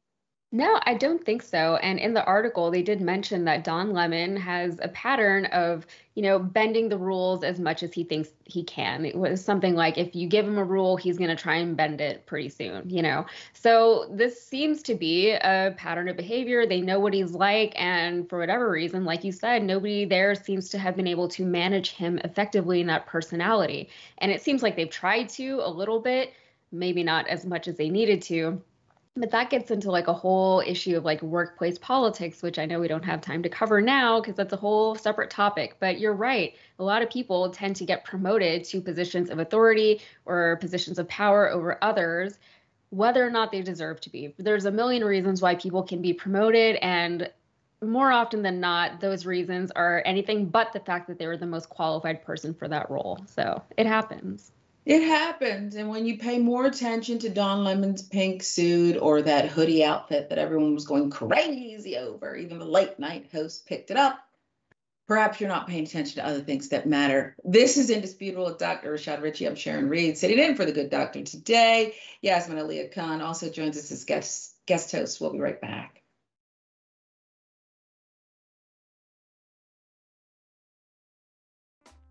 No, 0.54 0.80
I 0.86 0.94
don't 0.94 1.26
think 1.26 1.42
so. 1.42 1.76
And 1.76 2.00
in 2.00 2.14
the 2.14 2.24
article, 2.24 2.72
they 2.72 2.82
did 2.82 3.02
mention 3.02 3.44
that 3.46 3.66
Don 3.66 3.92
Lemon 3.92 4.38
has 4.38 4.80
a 4.82 4.88
pattern 4.88 5.44
of, 5.48 5.86
you 6.16 6.24
know, 6.24 6.40
bending 6.40 6.88
the 6.88 6.98
rules 6.98 7.44
as 7.44 7.60
much 7.60 7.84
as 7.84 7.94
he 7.94 8.06
thinks 8.06 8.30
he 8.46 8.64
can. 8.64 9.04
It 9.04 9.18
was 9.18 9.44
something 9.44 9.76
like 9.76 9.98
if 9.98 10.16
you 10.16 10.26
give 10.26 10.48
him 10.48 10.58
a 10.58 10.64
rule, 10.64 10.96
he's 10.96 11.18
going 11.18 11.30
to 11.32 11.36
try 11.36 11.56
and 11.56 11.76
bend 11.76 12.00
it 12.00 12.26
pretty 12.26 12.48
soon, 12.48 12.90
you 12.90 13.02
know. 13.02 13.26
So 13.52 14.08
this 14.10 14.42
seems 14.42 14.82
to 14.84 14.96
be 14.96 15.32
a 15.32 15.76
pattern 15.78 16.08
of 16.08 16.16
behavior. 16.16 16.66
They 16.66 16.80
know 16.80 17.00
what 17.00 17.14
he's 17.14 17.34
like. 17.34 17.74
And 17.76 18.30
for 18.30 18.40
whatever 18.40 18.72
reason, 18.72 19.04
like 19.04 19.26
you 19.26 19.34
said, 19.34 19.64
nobody 19.64 20.06
there 20.06 20.34
seems 20.34 20.70
to 20.70 20.78
have 20.78 20.96
been 20.96 21.08
able 21.08 21.28
to 21.28 21.44
manage 21.44 21.92
him 21.92 22.20
effectively 22.20 22.80
in 22.80 22.88
that 22.88 23.06
personality. 23.06 23.90
And 24.20 24.32
it 24.32 24.42
seems 24.42 24.64
like 24.64 24.78
they've 24.78 24.90
tried 24.90 25.28
to 25.30 25.60
a 25.62 25.70
little 25.70 26.00
bit, 26.00 26.32
maybe 26.72 27.04
not 27.04 27.28
as 27.28 27.46
much 27.46 27.68
as 27.68 27.76
they 27.76 27.90
needed 27.90 28.22
to 28.24 28.62
but 29.18 29.32
that 29.32 29.50
gets 29.50 29.72
into 29.72 29.92
like 29.92 30.08
a 30.08 30.14
whole 30.14 30.62
issue 30.66 30.96
of 30.96 31.04
like 31.04 31.22
workplace 31.22 31.78
politics 31.78 32.42
which 32.42 32.60
i 32.60 32.66
know 32.66 32.80
we 32.80 32.88
don't 32.88 33.04
have 33.04 33.20
time 33.22 33.42
to 33.44 33.50
cover 33.50 33.82
now 33.82 34.20
because 34.20 34.36
that's 34.36 34.54
a 34.54 34.58
whole 34.58 34.96
separate 34.96 35.30
topic. 35.30 35.78
But 35.80 36.00
you're 36.00 36.14
right. 36.14 36.54
A 36.80 36.84
lot 36.84 37.02
of 37.02 37.10
people 37.10 37.50
tend 37.50 37.76
to 37.78 37.86
get 37.86 38.04
promoted 38.04 38.64
to 38.66 38.82
positions 38.82 39.30
of 39.30 39.40
authority 39.40 40.02
or 40.26 40.58
positions 40.58 41.00
of 41.00 41.08
power 41.08 41.50
over 41.50 41.78
others 41.82 42.38
whether 42.90 43.26
or 43.26 43.30
not 43.30 43.52
they 43.52 43.62
deserve 43.62 44.00
to 44.00 44.10
be. 44.10 44.34
There's 44.38 44.64
a 44.64 44.72
million 44.72 45.04
reasons 45.04 45.42
why 45.42 45.56
people 45.56 45.84
can 45.84 46.02
be 46.02 46.14
promoted 46.14 46.78
and 46.78 47.30
more 47.82 48.12
often 48.12 48.42
than 48.42 48.60
not 48.60 49.02
those 49.02 49.26
reasons 49.26 49.72
are 49.72 50.02
anything 50.06 50.46
but 50.46 50.72
the 50.72 50.80
fact 50.80 51.08
that 51.08 51.20
they 51.20 51.28
were 51.28 51.38
the 51.38 51.46
most 51.46 51.70
qualified 51.70 52.24
person 52.24 52.54
for 52.54 52.68
that 52.70 52.90
role. 52.90 53.20
So 53.28 53.62
it 53.78 53.86
happens 53.86 54.52
it 54.88 55.04
happens. 55.04 55.76
And 55.76 55.90
when 55.90 56.06
you 56.06 56.18
pay 56.18 56.40
more 56.40 56.66
attention 56.66 57.20
to 57.20 57.30
Don 57.30 57.66
Lemon's 57.66 58.02
pink 58.02 58.42
suit 58.42 58.98
or 58.98 59.22
that 59.22 59.50
hoodie 59.50 59.84
outfit 59.84 60.30
that 60.30 60.40
everyone 60.40 60.74
was 60.74 60.86
going 60.86 61.10
crazy 61.10 61.98
over, 61.98 62.38
even 62.38 62.58
the 62.58 62.66
late 62.66 62.98
night 62.98 63.28
host 63.30 63.66
picked 63.66 63.92
it 63.92 63.98
up, 63.98 64.18
perhaps 65.06 65.42
you're 65.42 65.50
not 65.50 65.68
paying 65.68 65.84
attention 65.84 66.16
to 66.16 66.26
other 66.26 66.40
things 66.40 66.70
that 66.70 66.88
matter. 66.88 67.36
This 67.44 67.76
is 67.76 67.90
Indisputable 67.90 68.46
with 68.46 68.60
Dr. 68.60 68.94
Rashad 68.94 69.22
Richey. 69.22 69.46
I'm 69.46 69.56
Sharon 69.56 69.90
Reed, 69.90 70.18
sitting 70.18 70.40
in 70.40 70.56
for 70.56 70.64
the 70.64 70.72
good 70.72 70.90
doctor 70.90 71.22
today. 71.22 71.96
Yasmin 72.22 72.58
Aliya 72.58 72.94
Khan 72.94 73.22
also 73.22 73.50
joins 73.50 73.78
us 73.78 73.92
as 73.92 74.06
guest, 74.06 74.56
guest 74.66 74.94
host. 74.94 75.20
We'll 75.20 75.34
be 75.34 75.40
right 75.40 75.60
back. 75.60 76.02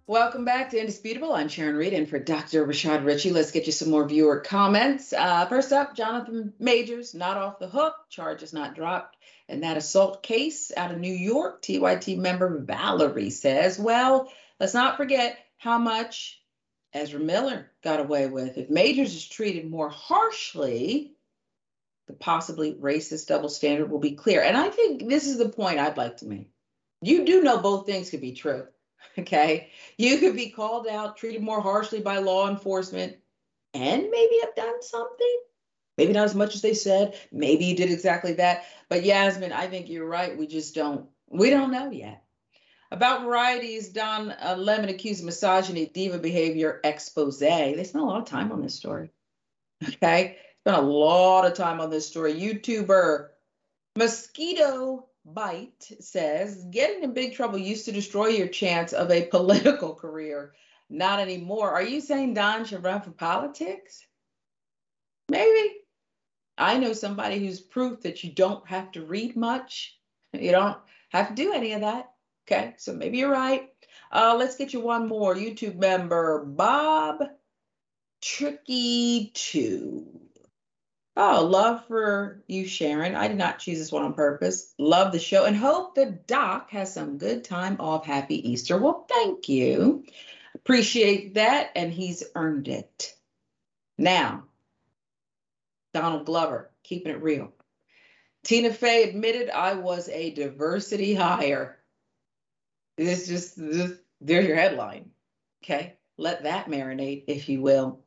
Welcome 0.09 0.45
back 0.45 0.71
to 0.71 0.79
Indisputable. 0.79 1.33
I'm 1.33 1.49
Sharon 1.49 1.75
Reed 1.75 1.93
and 1.93 2.09
for 2.09 2.21
Dr. 2.21 2.65
Rashad 2.65 3.05
Richey, 3.05 3.33
Let's 3.33 3.51
get 3.51 3.67
you 3.67 3.73
some 3.73 3.91
more 3.91 4.07
viewer 4.09 4.39
comments. 4.39 5.13
Uh, 5.13 5.47
first 5.47 5.73
up, 5.73 5.97
Jonathan 5.97 6.53
Majors, 6.61 7.13
not 7.13 7.37
off 7.37 7.59
the 7.59 7.67
hook, 7.67 7.93
charges 8.09 8.53
not 8.53 8.77
dropped. 8.77 9.17
And 9.49 9.65
that 9.65 9.77
assault 9.77 10.23
case 10.23 10.71
out 10.77 10.93
of 10.93 11.01
New 11.01 11.13
York, 11.13 11.61
TYT 11.61 12.19
member 12.19 12.57
Valerie 12.61 13.31
says, 13.31 13.81
well, 13.81 14.31
let's 14.61 14.75
not 14.75 14.97
forget 14.97 15.39
how 15.59 15.79
much 15.79 16.41
Ezra 16.93 17.19
Miller 17.19 17.69
got 17.83 17.99
away 17.99 18.29
with. 18.29 18.59
If 18.59 18.71
Majors 18.71 19.13
is 19.13 19.29
treated 19.29 19.69
more 19.69 19.89
harshly, 19.89 21.17
the 22.07 22.13
possibly 22.13 22.75
racist 22.75 23.27
double 23.27 23.49
standard 23.49 23.91
will 23.91 23.99
be 23.99 24.13
clear. 24.13 24.41
And 24.41 24.57
I 24.57 24.69
think 24.69 25.09
this 25.09 25.27
is 25.27 25.37
the 25.37 25.49
point 25.49 25.81
I'd 25.81 25.97
like 25.97 26.19
to 26.19 26.27
make. 26.27 26.49
You 27.03 27.25
do 27.25 27.43
know 27.43 27.59
both 27.59 27.87
things 27.87 28.11
could 28.11 28.21
be 28.21 28.35
true. 28.35 28.69
Okay. 29.19 29.71
You 29.97 30.19
could 30.19 30.37
be 30.37 30.51
called 30.51 30.87
out, 30.87 31.17
treated 31.17 31.43
more 31.43 31.63
harshly 31.63 32.01
by 32.01 32.19
law 32.19 32.51
enforcement, 32.51 33.17
and 33.73 34.11
maybe 34.11 34.35
have 34.43 34.55
done 34.55 34.83
something. 34.83 35.39
Maybe 35.97 36.13
not 36.13 36.27
as 36.27 36.35
much 36.35 36.55
as 36.55 36.61
they 36.61 36.75
said. 36.75 37.19
Maybe 37.33 37.65
you 37.65 37.77
did 37.77 37.91
exactly 37.91 38.35
that. 38.35 38.65
But 38.91 39.05
Yasmin, 39.05 39.53
I 39.53 39.69
think 39.69 39.89
you're 39.89 40.07
right. 40.07 40.37
We 40.37 40.47
just 40.47 40.75
don't, 40.75 41.09
we 41.31 41.49
don't 41.49 41.73
know 41.73 41.91
yet. 41.91 42.25
About 42.91 43.23
Variety's, 43.23 43.89
Don 43.89 44.31
uh, 44.31 44.55
Lemon 44.59 44.91
accused 44.91 45.25
misogyny, 45.25 45.87
diva 45.87 46.19
behavior 46.19 46.81
expose. 46.85 47.39
They 47.39 47.83
spent 47.85 48.05
a 48.05 48.07
lot 48.07 48.21
of 48.21 48.29
time 48.29 48.53
on 48.53 48.63
this 48.63 48.75
story. 48.75 49.11
Okay. 49.83 50.37
Spent 50.61 50.77
a 50.77 50.81
lot 50.83 51.47
of 51.47 51.55
time 51.55 51.81
on 51.81 51.91
this 51.91 52.07
story. 52.07 52.35
YouTuber 52.35 53.29
Mosquito 53.97 55.07
Bite 55.27 55.91
says 55.99 56.65
getting 56.71 57.03
in 57.03 57.13
big 57.13 57.35
trouble 57.35 57.59
used 57.59 57.87
to 57.87 57.93
destroy 57.93 58.29
your 58.29 58.47
chance 58.47 58.93
of 58.93 59.11
a 59.11 59.27
political 59.27 59.95
career. 59.95 60.55
Not 60.89 61.19
anymore. 61.19 61.73
Are 61.73 61.83
you 61.83 62.01
saying 62.01 62.35
Don 62.35 62.65
should 62.65 62.85
run 62.85 63.03
for 63.03 63.11
politics? 63.11 64.07
Maybe. 65.29 65.79
I 66.57 66.79
know 66.79 66.93
somebody 66.93 67.41
who's 67.41 67.61
proof 67.61 68.03
that 68.03 68.23
you 68.23 68.31
don't 68.31 68.67
have 68.69 68.93
to 68.93 69.05
read 69.05 69.37
much. 69.37 69.99
You 70.33 70.53
don't 70.53 70.79
have 71.09 71.29
to 71.29 71.35
do 71.35 71.53
any 71.53 71.73
of 71.73 71.81
that. 71.81 72.13
Okay, 72.47 72.75
so 72.79 72.93
maybe 72.93 73.19
you're 73.19 73.31
right. 73.31 73.69
Uh, 74.13 74.37
let's 74.39 74.57
get 74.57 74.73
you 74.73 74.81
one 74.81 75.09
more. 75.09 75.35
YouTube 75.35 75.77
member, 75.77 76.45
Bob 76.45 77.25
Tricky2. 78.23 80.26
Oh, 81.19 81.47
love 81.47 81.87
for 81.87 82.43
you, 82.47 82.67
Sharon. 82.67 83.15
I 83.15 83.29
did 83.29 83.39
not 83.39 83.59
choose 83.59 83.79
this 83.79 83.91
one 83.91 84.05
on 84.05 84.13
purpose. 84.13 84.75
Love 84.79 85.13
the 85.13 85.19
show 85.19 85.47
and 85.47 85.57
hope 85.57 85.95
the 85.95 86.07
doc 86.27 86.71
has 86.71 86.93
some 86.93 87.17
good 87.17 87.43
time 87.43 87.79
off. 87.81 88.05
Happy 88.05 88.51
Easter. 88.51 88.77
Well, 88.77 89.07
thank 89.09 89.49
you. 89.49 90.05
Appreciate 90.55 91.35
that. 91.35 91.71
And 91.75 91.91
he's 91.91 92.23
earned 92.35 92.69
it. 92.69 93.15
Now, 93.97 94.45
Donald 95.95 96.27
Glover, 96.27 96.71
keeping 96.83 97.13
it 97.13 97.23
real. 97.23 97.55
Tina 98.45 98.71
Fey 98.71 99.09
admitted 99.09 99.49
I 99.49 99.73
was 99.73 100.11
a 100.11 100.35
diversity 100.35 101.15
hire. 101.15 101.79
This 102.99 103.27
just, 103.27 103.57
this, 103.57 103.93
there's 104.21 104.47
your 104.47 104.57
headline. 104.57 105.11
Okay. 105.65 105.95
Let 106.19 106.45
that 106.45 106.69
marinate, 106.69 107.25
if 107.27 107.49
you 107.49 107.63
will. 107.63 108.01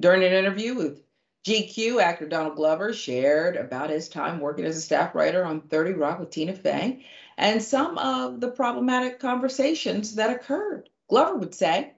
During 0.00 0.22
an 0.22 0.32
interview 0.32 0.74
with 0.74 1.02
GQ 1.44 2.00
actor 2.00 2.28
Donald 2.28 2.54
Glover 2.54 2.92
shared 2.92 3.56
about 3.56 3.90
his 3.90 4.08
time 4.08 4.38
working 4.38 4.64
as 4.64 4.76
a 4.76 4.80
staff 4.80 5.12
writer 5.12 5.44
on 5.44 5.60
30 5.62 5.94
Rock 5.94 6.20
with 6.20 6.30
Tina 6.30 6.54
Fey 6.54 7.04
and 7.36 7.60
some 7.60 7.98
of 7.98 8.40
the 8.40 8.52
problematic 8.52 9.18
conversations 9.18 10.14
that 10.14 10.30
occurred. 10.30 10.88
Glover 11.08 11.34
would 11.34 11.52
say, 11.52 11.94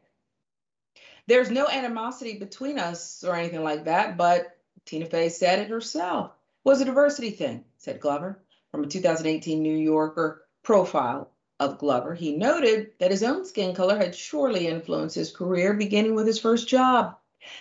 There's 1.26 1.50
no 1.50 1.68
animosity 1.68 2.38
between 2.38 2.78
us 2.78 3.22
or 3.22 3.34
anything 3.34 3.62
like 3.62 3.84
that, 3.84 4.16
but 4.16 4.56
Tina 4.86 5.04
Fey 5.04 5.28
said 5.28 5.58
it 5.58 5.68
herself. 5.68 6.30
It 6.64 6.68
was 6.68 6.80
a 6.80 6.86
diversity 6.86 7.30
thing, 7.30 7.66
said 7.76 8.00
Glover, 8.00 8.42
from 8.70 8.84
a 8.84 8.88
2018 8.88 9.62
New 9.62 9.76
Yorker 9.76 10.46
profile 10.62 11.30
of 11.60 11.76
Glover. 11.76 12.14
He 12.14 12.34
noted 12.34 12.92
that 12.98 13.10
his 13.10 13.22
own 13.22 13.44
skin 13.44 13.74
color 13.74 13.98
had 13.98 14.14
surely 14.14 14.68
influenced 14.68 15.16
his 15.16 15.30
career, 15.30 15.74
beginning 15.74 16.14
with 16.14 16.26
his 16.26 16.40
first 16.40 16.66
job 16.66 17.18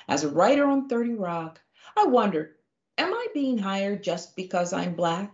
as 0.08 0.24
a 0.24 0.30
writer 0.30 0.66
on 0.66 0.88
30 0.88 1.16
Rock. 1.16 1.60
I 1.98 2.06
wondered, 2.06 2.56
am 2.98 3.14
I 3.14 3.28
being 3.34 3.58
hired 3.58 4.04
just 4.04 4.36
because 4.36 4.74
I'm 4.74 4.96
Black? 4.96 5.34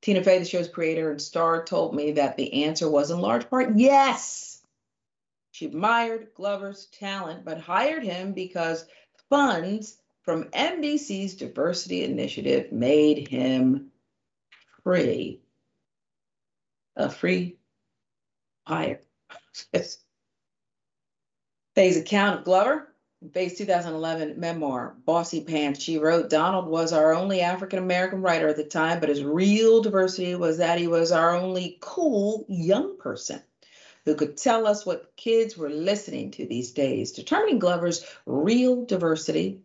Tina 0.00 0.22
Fey, 0.22 0.38
the 0.38 0.44
show's 0.44 0.68
creator 0.68 1.10
and 1.10 1.22
star, 1.22 1.64
told 1.64 1.94
me 1.94 2.12
that 2.12 2.36
the 2.36 2.64
answer 2.64 2.90
was 2.90 3.10
in 3.10 3.20
large 3.20 3.48
part 3.48 3.76
yes. 3.76 4.60
She 5.52 5.66
admired 5.66 6.34
Glover's 6.34 6.86
talent, 6.86 7.44
but 7.44 7.60
hired 7.60 8.02
him 8.02 8.32
because 8.32 8.86
funds 9.28 9.98
from 10.22 10.44
NBC's 10.44 11.36
diversity 11.36 12.04
initiative 12.04 12.72
made 12.72 13.28
him 13.28 13.92
free. 14.82 15.40
A 16.96 17.08
free 17.08 17.58
hire. 18.66 19.00
Fey's 21.74 21.96
account 21.96 22.40
of 22.40 22.44
Glover 22.44 22.91
Fey's 23.30 23.56
2011 23.56 24.40
memoir, 24.40 24.96
Bossypants, 25.06 25.80
she 25.80 25.98
wrote 25.98 26.28
Donald 26.28 26.66
was 26.66 26.92
our 26.92 27.14
only 27.14 27.40
African 27.40 27.78
American 27.78 28.20
writer 28.20 28.48
at 28.48 28.56
the 28.56 28.64
time, 28.64 29.00
but 29.00 29.08
his 29.08 29.22
real 29.22 29.80
diversity 29.80 30.34
was 30.34 30.58
that 30.58 30.78
he 30.78 30.88
was 30.88 31.12
our 31.12 31.36
only 31.36 31.78
cool 31.80 32.44
young 32.48 32.98
person 32.98 33.40
who 34.04 34.16
could 34.16 34.36
tell 34.36 34.66
us 34.66 34.84
what 34.84 35.14
kids 35.16 35.56
were 35.56 35.70
listening 35.70 36.32
to 36.32 36.46
these 36.46 36.72
days. 36.72 37.12
Determining 37.12 37.60
Glover's 37.60 38.04
real 38.26 38.84
diversity 38.84 39.60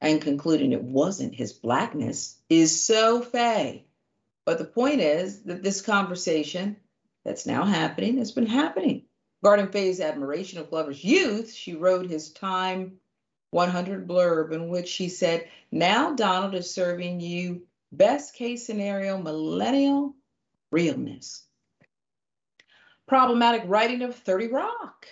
and 0.00 0.20
concluding 0.20 0.72
it 0.72 0.82
wasn't 0.82 1.34
his 1.34 1.52
blackness 1.52 2.36
is 2.48 2.84
so 2.84 3.22
Fey. 3.22 3.86
But 4.44 4.58
the 4.58 4.64
point 4.64 5.00
is 5.00 5.42
that 5.44 5.62
this 5.62 5.80
conversation 5.80 6.76
that's 7.24 7.46
now 7.46 7.64
happening 7.64 8.18
has 8.18 8.32
been 8.32 8.46
happening 8.46 9.04
Regarding 9.42 9.68
Fey's 9.68 10.00
admiration 10.00 10.58
of 10.58 10.70
Glover's 10.70 11.02
youth, 11.04 11.52
she 11.52 11.74
wrote 11.74 12.06
his 12.06 12.32
Time 12.32 12.98
100 13.50 14.08
blurb 14.08 14.52
in 14.52 14.68
which 14.68 14.88
she 14.88 15.08
said, 15.08 15.48
Now 15.70 16.14
Donald 16.14 16.54
is 16.54 16.72
serving 16.72 17.20
you 17.20 17.62
best 17.92 18.34
case 18.34 18.66
scenario 18.66 19.18
millennial 19.18 20.14
realness. 20.70 21.44
Problematic 23.06 23.62
writing 23.66 24.02
of 24.02 24.16
30 24.16 24.48
Rock. 24.48 25.06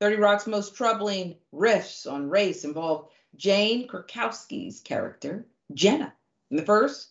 30 0.00 0.16
Rock's 0.16 0.46
most 0.46 0.74
troubling 0.74 1.36
riffs 1.52 2.10
on 2.10 2.30
race 2.30 2.64
involve 2.64 3.10
Jane 3.36 3.86
Krakowski's 3.86 4.80
character, 4.80 5.46
Jenna. 5.74 6.14
In 6.50 6.56
the 6.56 6.64
first, 6.64 7.09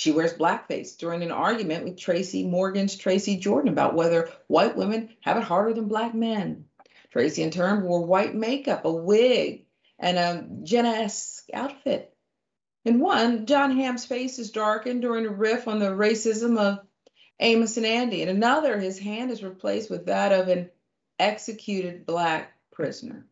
She 0.00 0.12
wears 0.12 0.32
blackface 0.32 0.96
during 0.96 1.22
an 1.22 1.30
argument 1.30 1.84
with 1.84 1.98
Tracy 1.98 2.42
Morgan's 2.42 2.96
Tracy 2.96 3.36
Jordan 3.36 3.70
about 3.70 3.94
whether 3.94 4.30
white 4.46 4.74
women 4.74 5.10
have 5.20 5.36
it 5.36 5.42
harder 5.42 5.74
than 5.74 5.88
black 5.88 6.14
men. 6.14 6.64
Tracy, 7.10 7.42
in 7.42 7.50
turn, 7.50 7.82
wore 7.82 8.06
white 8.06 8.34
makeup, 8.34 8.86
a 8.86 8.90
wig, 8.90 9.66
and 9.98 10.16
a 10.16 10.48
Jenna-esque 10.62 11.48
outfit. 11.52 12.16
In 12.86 12.98
one, 12.98 13.44
Jon 13.44 13.76
Hamm's 13.76 14.06
face 14.06 14.38
is 14.38 14.52
darkened 14.52 15.02
during 15.02 15.26
a 15.26 15.30
riff 15.30 15.68
on 15.68 15.80
the 15.80 15.90
racism 15.90 16.56
of 16.56 16.78
Amos 17.38 17.76
and 17.76 17.84
Andy. 17.84 18.22
In 18.22 18.30
another, 18.30 18.78
his 18.78 18.98
hand 18.98 19.30
is 19.30 19.42
replaced 19.42 19.90
with 19.90 20.06
that 20.06 20.32
of 20.32 20.48
an 20.48 20.70
executed 21.18 22.06
black 22.06 22.54
prisoner. 22.70 23.26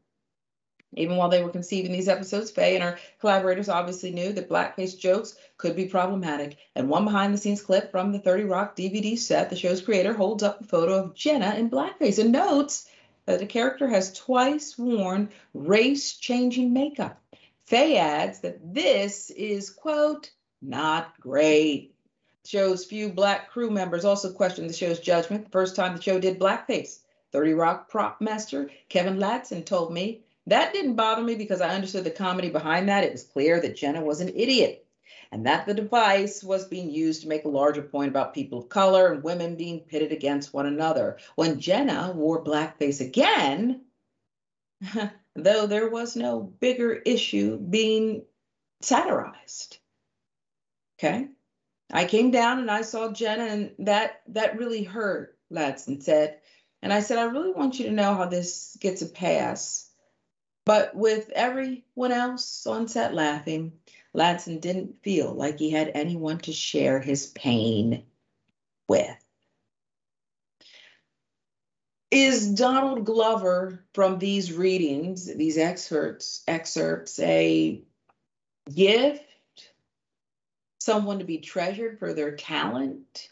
Even 0.97 1.17
while 1.17 1.29
they 1.29 1.43
were 1.43 1.51
conceiving 1.51 1.93
these 1.93 2.09
episodes, 2.09 2.51
Fey 2.51 2.75
and 2.75 2.83
her 2.83 2.99
collaborators 3.21 3.69
obviously 3.69 4.11
knew 4.11 4.33
that 4.33 4.49
blackface 4.49 4.99
jokes 4.99 5.37
could 5.59 5.77
be 5.77 5.85
problematic. 5.85 6.57
And 6.75 6.89
one 6.89 7.05
behind 7.05 7.35
the 7.35 7.39
scenes 7.39 7.61
clip 7.61 7.91
from 7.91 8.11
the 8.11 8.19
30 8.19 8.45
Rock 8.45 8.75
DVD 8.75 9.19
set, 9.19 9.51
the 9.51 9.57
show's 9.57 9.83
creator 9.83 10.15
holds 10.15 10.43
up 10.43 10.63
a 10.63 10.65
photo 10.65 10.95
of 10.95 11.15
Jenna 11.15 11.55
in 11.57 11.69
blackface 11.69 12.19
and 12.19 12.33
notes 12.33 12.89
that 13.27 13.39
the 13.39 13.47
character 13.47 13.87
has 13.87 14.15
twice 14.15 14.79
worn 14.79 15.29
race 15.53 16.15
changing 16.15 16.73
makeup. 16.73 17.21
Fey 17.67 17.99
adds 17.99 18.41
that 18.41 18.73
this 18.73 19.29
is, 19.29 19.69
quote, 19.69 20.31
not 20.63 21.21
great. 21.21 21.95
The 22.45 22.49
show's 22.49 22.87
few 22.87 23.11
black 23.11 23.51
crew 23.51 23.71
members 23.71 24.07
also 24.07 24.33
questioned 24.33 24.71
the 24.71 24.75
show's 24.75 25.01
judgment 25.01 25.45
the 25.45 25.51
first 25.51 25.77
time 25.77 25.95
the 25.95 26.01
show 26.01 26.19
did 26.19 26.41
blackface. 26.41 27.01
30 27.33 27.53
Rock 27.53 27.91
prop 27.91 28.23
master 28.23 28.71
Kevin 28.89 29.19
Ladson 29.19 29.67
told 29.67 29.93
me 29.93 30.23
that 30.49 30.73
didn't 30.73 30.97
bother 30.97 31.23
me 31.23 31.35
because 31.35 31.61
I 31.61 31.75
understood 31.75 32.05
the 32.05 32.11
comedy 32.11 32.51
behind 32.51 32.89
that. 32.89 33.05
It 33.05 33.13
was 33.13 33.25
clear 33.25 33.61
that 33.61 33.77
Jenna 33.77 34.03
was 34.03 34.21
an 34.21 34.29
idiot 34.29 34.87
and 35.31 35.47
that 35.47 35.67
the 35.67 35.75
device 35.75 36.43
was 36.43 36.67
being 36.67 36.91
used 36.91 37.23
to 37.23 37.29
make 37.29 37.45
a 37.45 37.51
larger 37.51 37.83
point 37.83 38.09
about 38.09 38.35
people 38.35 38.59
of 38.59 38.69
color 38.69 39.13
and 39.13 39.23
women 39.23 39.57
being 39.57 39.81
pitted 39.81 40.13
against 40.13 40.55
one 40.55 40.67
another. 40.67 41.19
When 41.35 41.61
Jenna 41.61 42.13
wore 42.15 42.43
blackface 42.45 43.01
again, 43.01 43.83
though 45.35 45.67
there 45.67 45.91
was 45.91 46.17
no 46.17 46.41
bigger 46.41 46.93
issue 46.93 47.59
being 47.59 48.25
satirized. 48.81 49.79
Okay. 50.99 51.29
I 51.93 52.05
came 52.05 52.31
down 52.31 52.59
and 52.59 52.71
I 52.71 52.83
saw 52.83 53.13
Jenna, 53.13 53.45
and 53.45 53.73
that 53.79 54.21
that 54.29 54.59
really 54.59 54.83
hurt, 54.83 55.39
Ladson 55.51 56.03
said. 56.03 56.41
And 56.83 56.93
I 56.93 57.01
said, 57.01 57.19
I 57.19 57.25
really 57.25 57.53
want 57.53 57.79
you 57.79 57.87
to 57.87 57.93
know 57.93 58.15
how 58.15 58.27
this 58.27 58.77
gets 58.81 59.03
a 59.03 59.07
pass 59.07 59.88
but 60.69 60.95
with 60.95 61.31
everyone 61.31 62.13
else 62.13 62.67
on 62.67 62.89
set 62.89 63.15
laughing, 63.15 63.73
Ladson 64.15 64.61
didn't 64.61 65.03
feel 65.03 65.33
like 65.33 65.59
he 65.59 65.71
had 65.71 65.93
anyone 65.95 66.37
to 66.41 66.53
share 66.53 67.01
his 67.01 67.29
pain 67.29 68.05
with. 68.87 69.17
Is 72.11 72.51
Donald 72.53 73.07
Glover 73.07 73.83
from 73.95 74.19
these 74.19 74.53
readings, 74.53 75.35
these 75.35 75.57
excerpts, 75.57 76.43
excerpts, 76.47 77.19
a 77.19 77.83
gift, 78.71 79.73
someone 80.81 81.21
to 81.21 81.25
be 81.25 81.39
treasured 81.39 81.99
for 81.99 82.13
their 82.13 82.37
talent, 82.37 83.31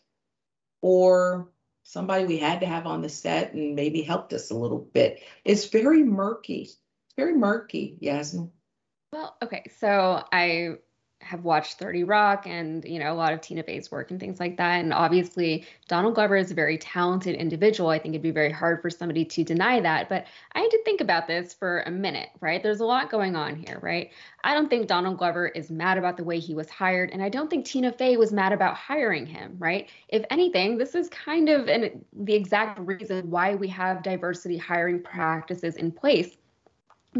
or 0.81 1.51
somebody 1.83 2.25
we 2.25 2.39
had 2.39 2.61
to 2.61 2.67
have 2.67 2.87
on 2.87 3.03
the 3.03 3.11
set 3.11 3.53
and 3.53 3.77
maybe 3.77 4.01
helped 4.01 4.33
us 4.33 4.51
a 4.51 4.57
little 4.57 4.79
bit? 4.79 5.23
It's 5.45 5.67
very 5.67 6.03
murky 6.03 6.71
very 7.17 7.35
murky, 7.35 7.97
Yasmin. 8.01 8.51
Well, 9.13 9.37
okay, 9.43 9.65
so 9.79 10.25
I 10.33 10.77
have 11.23 11.43
watched 11.43 11.79
30 11.79 12.05
Rock 12.05 12.47
and, 12.47 12.85
you 12.85 12.99
know, 12.99 13.13
a 13.13 13.15
lot 13.15 13.33
of 13.33 13.41
Tina 13.41 13.63
Fey's 13.63 13.91
work 13.91 14.11
and 14.11 14.21
things 14.21 14.39
like 14.39 14.59
that. 14.59 14.81
And 14.81 14.93
obviously, 14.93 15.65
Donald 15.89 16.15
Glover 16.15 16.37
is 16.37 16.51
a 16.51 16.55
very 16.55 16.77
talented 16.77 17.35
individual. 17.35 17.89
I 17.89 17.99
think 17.99 18.15
it'd 18.15 18.23
be 18.23 18.31
very 18.31 18.53
hard 18.53 18.83
for 18.83 18.91
somebody 18.91 19.25
to 19.25 19.43
deny 19.43 19.81
that. 19.81 20.09
But 20.09 20.27
I 20.53 20.61
had 20.61 20.71
to 20.71 20.85
think 20.85 21.01
about 21.01 21.27
this 21.27 21.55
for 21.55 21.81
a 21.81 21.91
minute, 21.91 22.29
right? 22.41 22.63
There's 22.63 22.81
a 22.81 22.85
lot 22.85 23.11
going 23.11 23.35
on 23.35 23.57
here, 23.57 23.79
right? 23.83 24.13
I 24.45 24.55
don't 24.55 24.69
think 24.69 24.87
Donald 24.87 25.19
Glover 25.19 25.49
is 25.49 25.71
mad 25.71 25.99
about 25.99 26.17
the 26.17 26.25
way 26.25 26.39
he 26.39 26.55
was 26.55 26.69
hired. 26.69 27.11
And 27.11 27.23
I 27.23 27.29
don't 27.29 27.49
think 27.49 27.65
Tina 27.65 27.93
Fey 27.93 28.17
was 28.17 28.33
mad 28.33 28.53
about 28.53 28.77
hiring 28.77 29.27
him, 29.27 29.57
right? 29.59 29.89
If 30.09 30.25
anything, 30.31 30.77
this 30.77 30.95
is 30.95 31.09
kind 31.09 31.49
of 31.49 31.69
an, 31.69 32.05
the 32.13 32.35
exact 32.35 32.79
reason 32.81 33.31
why 33.31 33.55
we 33.55 33.69
have 33.69 34.03
diversity 34.03 34.59
hiring 34.59 35.03
practices 35.03 35.77
in 35.77 35.91
place 35.91 36.37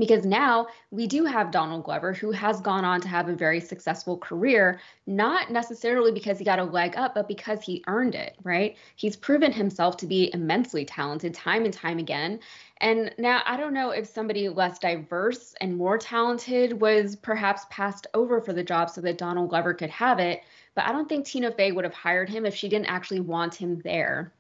because 0.01 0.25
now 0.25 0.67
we 0.91 1.07
do 1.07 1.25
have 1.25 1.51
Donald 1.51 1.85
Glover, 1.85 2.13
who 2.13 2.31
has 2.31 2.61
gone 2.61 2.85
on 2.85 3.01
to 3.01 3.09
have 3.09 3.29
a 3.29 3.35
very 3.35 3.61
successful 3.61 4.19
career, 4.19 4.81
not 5.07 5.51
necessarily 5.51 6.13
because 6.13 6.39
he 6.39 6.45
got 6.45 6.59
a 6.59 6.65
leg 6.65 6.97
up, 6.97 7.15
but 7.15 7.29
because 7.29 7.63
he 7.63 7.83
earned 7.87 8.15
it, 8.15 8.37
right? 8.43 8.77
He's 8.97 9.17
proven 9.17 9.53
himself 9.53 9.97
to 9.99 10.07
be 10.07 10.31
immensely 10.35 10.85
talented 10.85 11.35
time 11.35 11.65
and 11.65 11.75
time 11.75 11.99
again. 11.99 12.41
And 12.79 13.15
now 13.19 13.43
I 13.47 13.57
don't 13.57 13.75
know 13.75 13.91
if 13.91 14.07
somebody 14.07 14.49
less 14.49 14.79
diverse 14.79 15.55
and 15.61 15.77
more 15.77 15.99
talented 15.99 16.81
was 16.81 17.17
perhaps 17.17 17.67
passed 17.71 18.07
over 18.15 18.41
for 18.41 18.53
the 18.53 18.65
job 18.65 18.91
so 18.91 19.01
that 19.01 19.19
Donald 19.19 19.51
Glover 19.51 19.75
could 19.75 19.91
have 19.91 20.19
it, 20.19 20.43
but 20.75 20.85
I 20.85 20.93
don't 20.93 21.09
think 21.09 21.27
Tina 21.27 21.51
Fey 21.51 21.73
would 21.73 21.85
have 21.85 21.95
hired 21.95 22.29
him 22.29 22.45
if 22.45 22.55
she 22.55 22.69
didn't 22.69 22.87
actually 22.87 23.21
want 23.21 23.55
him 23.55 23.81
there 23.83 24.33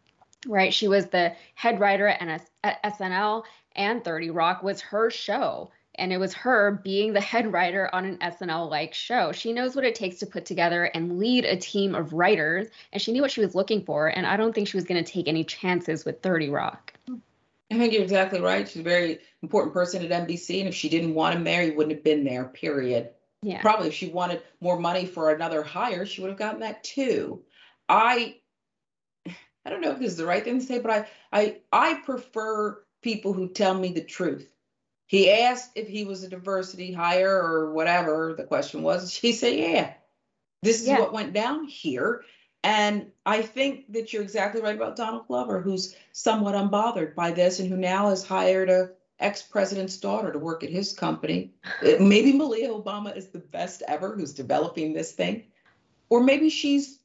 right? 0.48 0.72
She 0.72 0.88
was 0.88 1.06
the 1.06 1.34
head 1.54 1.80
writer 1.80 2.08
at, 2.08 2.48
at 2.62 2.82
SNL, 2.82 3.44
and 3.76 4.02
30 4.04 4.30
Rock 4.30 4.62
was 4.62 4.80
her 4.80 5.10
show. 5.10 5.70
And 5.98 6.12
it 6.12 6.18
was 6.18 6.34
her 6.34 6.72
being 6.84 7.14
the 7.14 7.20
head 7.22 7.50
writer 7.50 7.88
on 7.92 8.04
an 8.04 8.18
SNL 8.18 8.68
like 8.70 8.92
show. 8.92 9.32
She 9.32 9.54
knows 9.54 9.74
what 9.74 9.84
it 9.84 9.94
takes 9.94 10.18
to 10.18 10.26
put 10.26 10.44
together 10.44 10.84
and 10.84 11.18
lead 11.18 11.46
a 11.46 11.56
team 11.56 11.94
of 11.94 12.12
writers, 12.12 12.68
and 12.92 13.00
she 13.00 13.12
knew 13.12 13.22
what 13.22 13.30
she 13.30 13.40
was 13.40 13.54
looking 13.54 13.82
for. 13.82 14.08
And 14.08 14.26
I 14.26 14.36
don't 14.36 14.54
think 14.54 14.68
she 14.68 14.76
was 14.76 14.84
going 14.84 15.02
to 15.02 15.10
take 15.10 15.26
any 15.26 15.44
chances 15.44 16.04
with 16.04 16.20
30 16.20 16.50
Rock. 16.50 16.92
I 17.70 17.78
think 17.78 17.92
you're 17.92 18.02
exactly 18.02 18.40
right. 18.40 18.68
She's 18.68 18.80
a 18.80 18.84
very 18.84 19.20
important 19.42 19.72
person 19.72 20.04
at 20.04 20.28
NBC, 20.28 20.60
and 20.60 20.68
if 20.68 20.74
she 20.74 20.88
didn't 20.88 21.14
want 21.14 21.34
to 21.34 21.40
marry, 21.40 21.70
wouldn't 21.70 21.96
have 21.96 22.04
been 22.04 22.24
there. 22.24 22.44
Period. 22.44 23.10
Yeah. 23.42 23.60
Probably 23.60 23.88
if 23.88 23.94
she 23.94 24.08
wanted 24.08 24.42
more 24.60 24.78
money 24.78 25.06
for 25.06 25.30
another 25.30 25.62
hire, 25.62 26.06
she 26.06 26.20
would 26.20 26.30
have 26.30 26.38
gotten 26.38 26.60
that 26.60 26.84
too. 26.84 27.42
I 27.88 28.36
I 29.26 29.70
don't 29.70 29.80
know 29.80 29.92
if 29.92 29.98
this 29.98 30.12
is 30.12 30.16
the 30.16 30.26
right 30.26 30.44
thing 30.44 30.60
to 30.60 30.66
say, 30.66 30.78
but 30.78 30.90
I 30.90 31.08
I 31.32 31.56
I 31.72 31.94
prefer 32.04 32.82
people 33.06 33.32
who 33.32 33.48
tell 33.48 33.72
me 33.72 33.92
the 33.92 34.02
truth. 34.02 34.50
He 35.06 35.30
asked 35.30 35.70
if 35.76 35.86
he 35.86 36.04
was 36.04 36.24
a 36.24 36.28
diversity 36.28 36.92
hire 36.92 37.40
or 37.40 37.72
whatever 37.72 38.34
the 38.36 38.42
question 38.42 38.82
was. 38.82 39.12
She 39.20 39.32
said, 39.32 39.54
Yeah, 39.54 39.92
this 40.60 40.80
is 40.80 40.88
yeah. 40.88 40.98
what 40.98 41.12
went 41.12 41.32
down 41.32 41.66
here. 41.68 42.24
And 42.64 43.12
I 43.24 43.42
think 43.42 43.92
that 43.92 44.12
you're 44.12 44.24
exactly 44.24 44.60
right 44.60 44.74
about 44.74 44.96
Donald 44.96 45.28
Glover, 45.28 45.60
who's 45.60 45.94
somewhat 46.10 46.56
unbothered 46.56 47.14
by 47.14 47.30
this 47.30 47.60
and 47.60 47.68
who 47.68 47.76
now 47.76 48.08
has 48.08 48.26
hired 48.26 48.68
a 48.70 48.90
ex-president's 49.20 49.98
daughter 49.98 50.32
to 50.32 50.40
work 50.40 50.64
at 50.64 50.70
his 50.70 50.92
company. 50.92 51.54
Uh, 51.86 51.92
maybe 52.00 52.32
Malia 52.32 52.70
Obama 52.70 53.16
is 53.16 53.28
the 53.28 53.38
best 53.38 53.84
ever 53.86 54.16
who's 54.16 54.34
developing 54.34 54.92
this 54.92 55.12
thing. 55.12 55.44
Or 56.08 56.24
maybe 56.24 56.50
she's 56.50 56.98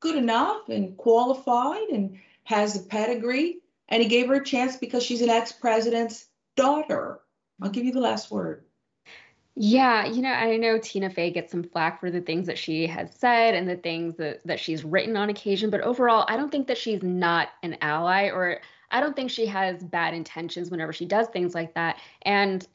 good 0.00 0.16
enough 0.16 0.68
and 0.68 0.94
qualified 0.98 1.88
and 1.88 2.18
has 2.44 2.76
a 2.76 2.80
pedigree 2.80 3.62
and 3.88 4.02
he 4.02 4.08
gave 4.08 4.28
her 4.28 4.34
a 4.34 4.44
chance 4.44 4.76
because 4.76 5.02
she's 5.02 5.22
an 5.22 5.30
ex-president's 5.30 6.26
daughter. 6.56 7.20
I'll 7.62 7.70
give 7.70 7.84
you 7.84 7.92
the 7.92 8.00
last 8.00 8.30
word. 8.30 8.64
Yeah, 9.60 10.06
you 10.06 10.22
know, 10.22 10.30
I 10.30 10.56
know 10.56 10.78
Tina 10.78 11.10
Fey 11.10 11.32
gets 11.32 11.50
some 11.50 11.64
flack 11.64 11.98
for 11.98 12.12
the 12.12 12.20
things 12.20 12.46
that 12.46 12.56
she 12.56 12.86
has 12.86 13.12
said 13.12 13.56
and 13.56 13.68
the 13.68 13.76
things 13.76 14.14
that, 14.16 14.40
that 14.46 14.60
she's 14.60 14.84
written 14.84 15.16
on 15.16 15.30
occasion, 15.30 15.68
but 15.68 15.80
overall, 15.80 16.24
I 16.28 16.36
don't 16.36 16.52
think 16.52 16.68
that 16.68 16.78
she's 16.78 17.02
not 17.02 17.48
an 17.64 17.76
ally 17.80 18.28
or 18.28 18.60
I 18.92 19.00
don't 19.00 19.16
think 19.16 19.30
she 19.30 19.46
has 19.46 19.82
bad 19.82 20.14
intentions 20.14 20.70
whenever 20.70 20.92
she 20.92 21.06
does 21.06 21.26
things 21.28 21.56
like 21.56 21.74
that. 21.74 21.98
And 22.22 22.66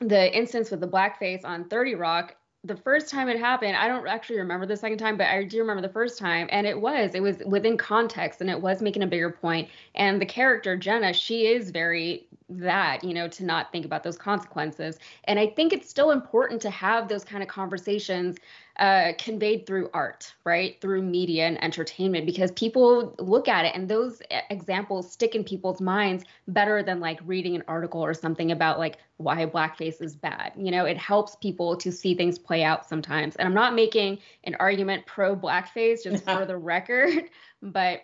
the 0.00 0.34
instance 0.36 0.70
with 0.70 0.80
the 0.80 0.86
blackface 0.86 1.44
on 1.44 1.68
30 1.68 1.96
Rock, 1.96 2.36
the 2.64 2.76
first 2.76 3.08
time 3.08 3.28
it 3.28 3.38
happened, 3.38 3.76
I 3.76 3.88
don't 3.88 4.06
actually 4.06 4.38
remember 4.38 4.66
the 4.66 4.76
second 4.76 4.98
time, 4.98 5.16
but 5.16 5.28
I 5.28 5.44
do 5.44 5.60
remember 5.60 5.82
the 5.82 5.92
first 5.92 6.18
time. 6.18 6.48
And 6.50 6.66
it 6.66 6.80
was, 6.80 7.14
it 7.14 7.22
was 7.22 7.38
within 7.46 7.76
context 7.76 8.40
and 8.40 8.50
it 8.50 8.60
was 8.60 8.82
making 8.82 9.02
a 9.02 9.06
bigger 9.06 9.30
point. 9.30 9.68
And 9.94 10.20
the 10.20 10.26
character, 10.26 10.76
Jenna, 10.76 11.12
she 11.12 11.46
is 11.46 11.70
very 11.70 12.27
that, 12.48 13.04
you 13.04 13.12
know, 13.12 13.28
to 13.28 13.44
not 13.44 13.70
think 13.72 13.84
about 13.84 14.02
those 14.02 14.16
consequences. 14.16 14.98
And 15.24 15.38
I 15.38 15.46
think 15.46 15.72
it's 15.72 15.88
still 15.88 16.10
important 16.10 16.62
to 16.62 16.70
have 16.70 17.08
those 17.08 17.24
kind 17.24 17.42
of 17.42 17.48
conversations 17.48 18.36
uh, 18.78 19.12
conveyed 19.18 19.66
through 19.66 19.90
art, 19.92 20.32
right? 20.44 20.80
Through 20.80 21.02
media 21.02 21.46
and 21.46 21.62
entertainment, 21.62 22.26
because 22.26 22.52
people 22.52 23.14
look 23.18 23.48
at 23.48 23.64
it 23.64 23.74
and 23.74 23.88
those 23.88 24.22
examples 24.50 25.10
stick 25.10 25.34
in 25.34 25.44
people's 25.44 25.80
minds 25.80 26.24
better 26.46 26.82
than 26.82 27.00
like 27.00 27.18
reading 27.26 27.54
an 27.56 27.64
article 27.68 28.00
or 28.00 28.14
something 28.14 28.52
about 28.52 28.78
like 28.78 28.98
why 29.16 29.44
blackface 29.44 30.00
is 30.00 30.14
bad. 30.14 30.52
You 30.56 30.70
know, 30.70 30.84
it 30.84 30.96
helps 30.96 31.36
people 31.36 31.76
to 31.76 31.92
see 31.92 32.14
things 32.14 32.38
play 32.38 32.62
out 32.62 32.88
sometimes. 32.88 33.36
And 33.36 33.46
I'm 33.46 33.54
not 33.54 33.74
making 33.74 34.18
an 34.44 34.54
argument 34.60 35.06
pro 35.06 35.36
blackface 35.36 36.04
just 36.04 36.24
for 36.24 36.44
the 36.46 36.56
record, 36.56 37.24
but 37.60 38.02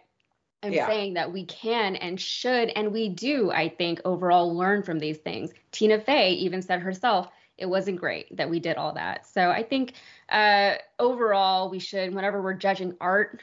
I'm 0.65 0.73
yeah. 0.73 0.87
saying 0.87 1.15
that 1.15 1.33
we 1.33 1.45
can 1.45 1.97
and 1.97 2.19
should, 2.19 2.71
and 2.71 2.93
we 2.93 3.11
do, 3.11 3.51
I 3.51 3.69
think, 3.69 4.01
overall 4.05 4.57
learn 4.57 4.83
from 4.83 4.99
these 4.99 5.19
things. 5.19 5.53
Tina 5.73 6.01
Fey 6.01 6.31
even 6.33 6.63
said 6.63 6.81
herself, 6.81 7.29
it 7.59 7.67
wasn't 7.67 8.01
great 8.01 8.35
that 8.37 8.49
we 8.49 8.61
did 8.61 8.77
all 8.77 8.95
that. 8.95 9.27
So 9.27 9.51
I 9.51 9.63
think 9.63 9.93
uh, 10.31 10.75
overall, 10.99 11.71
we 11.71 11.79
should, 11.79 12.15
whenever 12.15 12.43
we're 12.43 12.55
judging 12.55 12.97
art, 13.01 13.43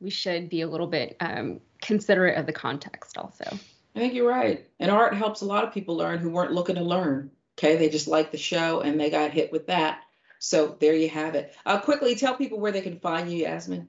we 0.00 0.10
should 0.10 0.48
be 0.48 0.60
a 0.60 0.68
little 0.68 0.86
bit 0.86 1.16
um, 1.20 1.60
considerate 1.80 2.36
of 2.36 2.46
the 2.46 2.52
context 2.52 3.16
also. 3.16 3.44
I 3.96 3.98
think 3.98 4.14
you're 4.14 4.28
right. 4.28 4.68
And 4.78 4.90
art 4.90 5.14
helps 5.14 5.40
a 5.40 5.46
lot 5.46 5.64
of 5.64 5.72
people 5.72 5.96
learn 5.96 6.18
who 6.18 6.30
weren't 6.30 6.52
looking 6.52 6.76
to 6.76 6.84
learn. 6.84 7.30
Okay, 7.58 7.76
they 7.76 7.88
just 7.88 8.06
liked 8.06 8.30
the 8.30 8.38
show 8.38 8.80
and 8.80 9.00
they 9.00 9.10
got 9.10 9.32
hit 9.32 9.50
with 9.50 9.66
that. 9.66 10.02
So 10.38 10.76
there 10.78 10.94
you 10.94 11.08
have 11.08 11.34
it. 11.34 11.56
Uh, 11.66 11.80
quickly 11.80 12.14
tell 12.14 12.36
people 12.36 12.60
where 12.60 12.70
they 12.70 12.80
can 12.80 13.00
find 13.00 13.32
you, 13.32 13.38
Yasmin. 13.38 13.88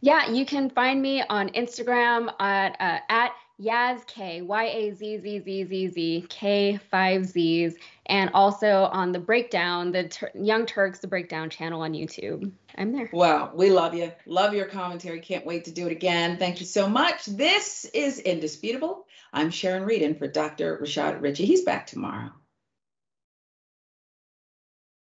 Yeah, 0.00 0.30
you 0.30 0.46
can 0.46 0.70
find 0.70 1.02
me 1.02 1.22
on 1.28 1.48
Instagram 1.50 2.32
at 2.40 2.76
uh, 2.80 2.98
at 3.08 3.32
Yaz 3.60 4.06
K 4.06 4.42
Y 4.42 4.64
A 4.64 4.92
Z 4.92 5.18
Z 5.18 5.40
Z 5.40 5.64
Z 5.64 5.88
Z 5.88 6.26
K 6.28 6.78
five 6.90 7.26
Z's, 7.26 7.74
and 8.06 8.30
also 8.32 8.84
on 8.92 9.12
the 9.12 9.18
Breakdown, 9.18 9.90
the 9.90 10.08
Tur- 10.08 10.30
Young 10.34 10.66
Turks, 10.66 11.00
the 11.00 11.08
Breakdown 11.08 11.50
channel 11.50 11.82
on 11.82 11.92
YouTube. 11.92 12.52
I'm 12.76 12.92
there. 12.92 13.08
Wow, 13.12 13.50
we 13.54 13.70
love 13.70 13.94
you. 13.94 14.12
Love 14.26 14.54
your 14.54 14.66
commentary. 14.66 15.20
Can't 15.20 15.44
wait 15.44 15.64
to 15.64 15.72
do 15.72 15.86
it 15.86 15.92
again. 15.92 16.38
Thank 16.38 16.60
you 16.60 16.66
so 16.66 16.88
much. 16.88 17.26
This 17.26 17.84
is 17.86 18.20
Indisputable. 18.20 19.06
I'm 19.32 19.50
Sharon 19.50 19.84
Reed, 19.84 20.02
and 20.02 20.16
for 20.16 20.28
Dr. 20.28 20.78
Rashad 20.78 21.20
Richey. 21.20 21.44
He's 21.44 21.62
back 21.64 21.86
tomorrow. 21.86 22.30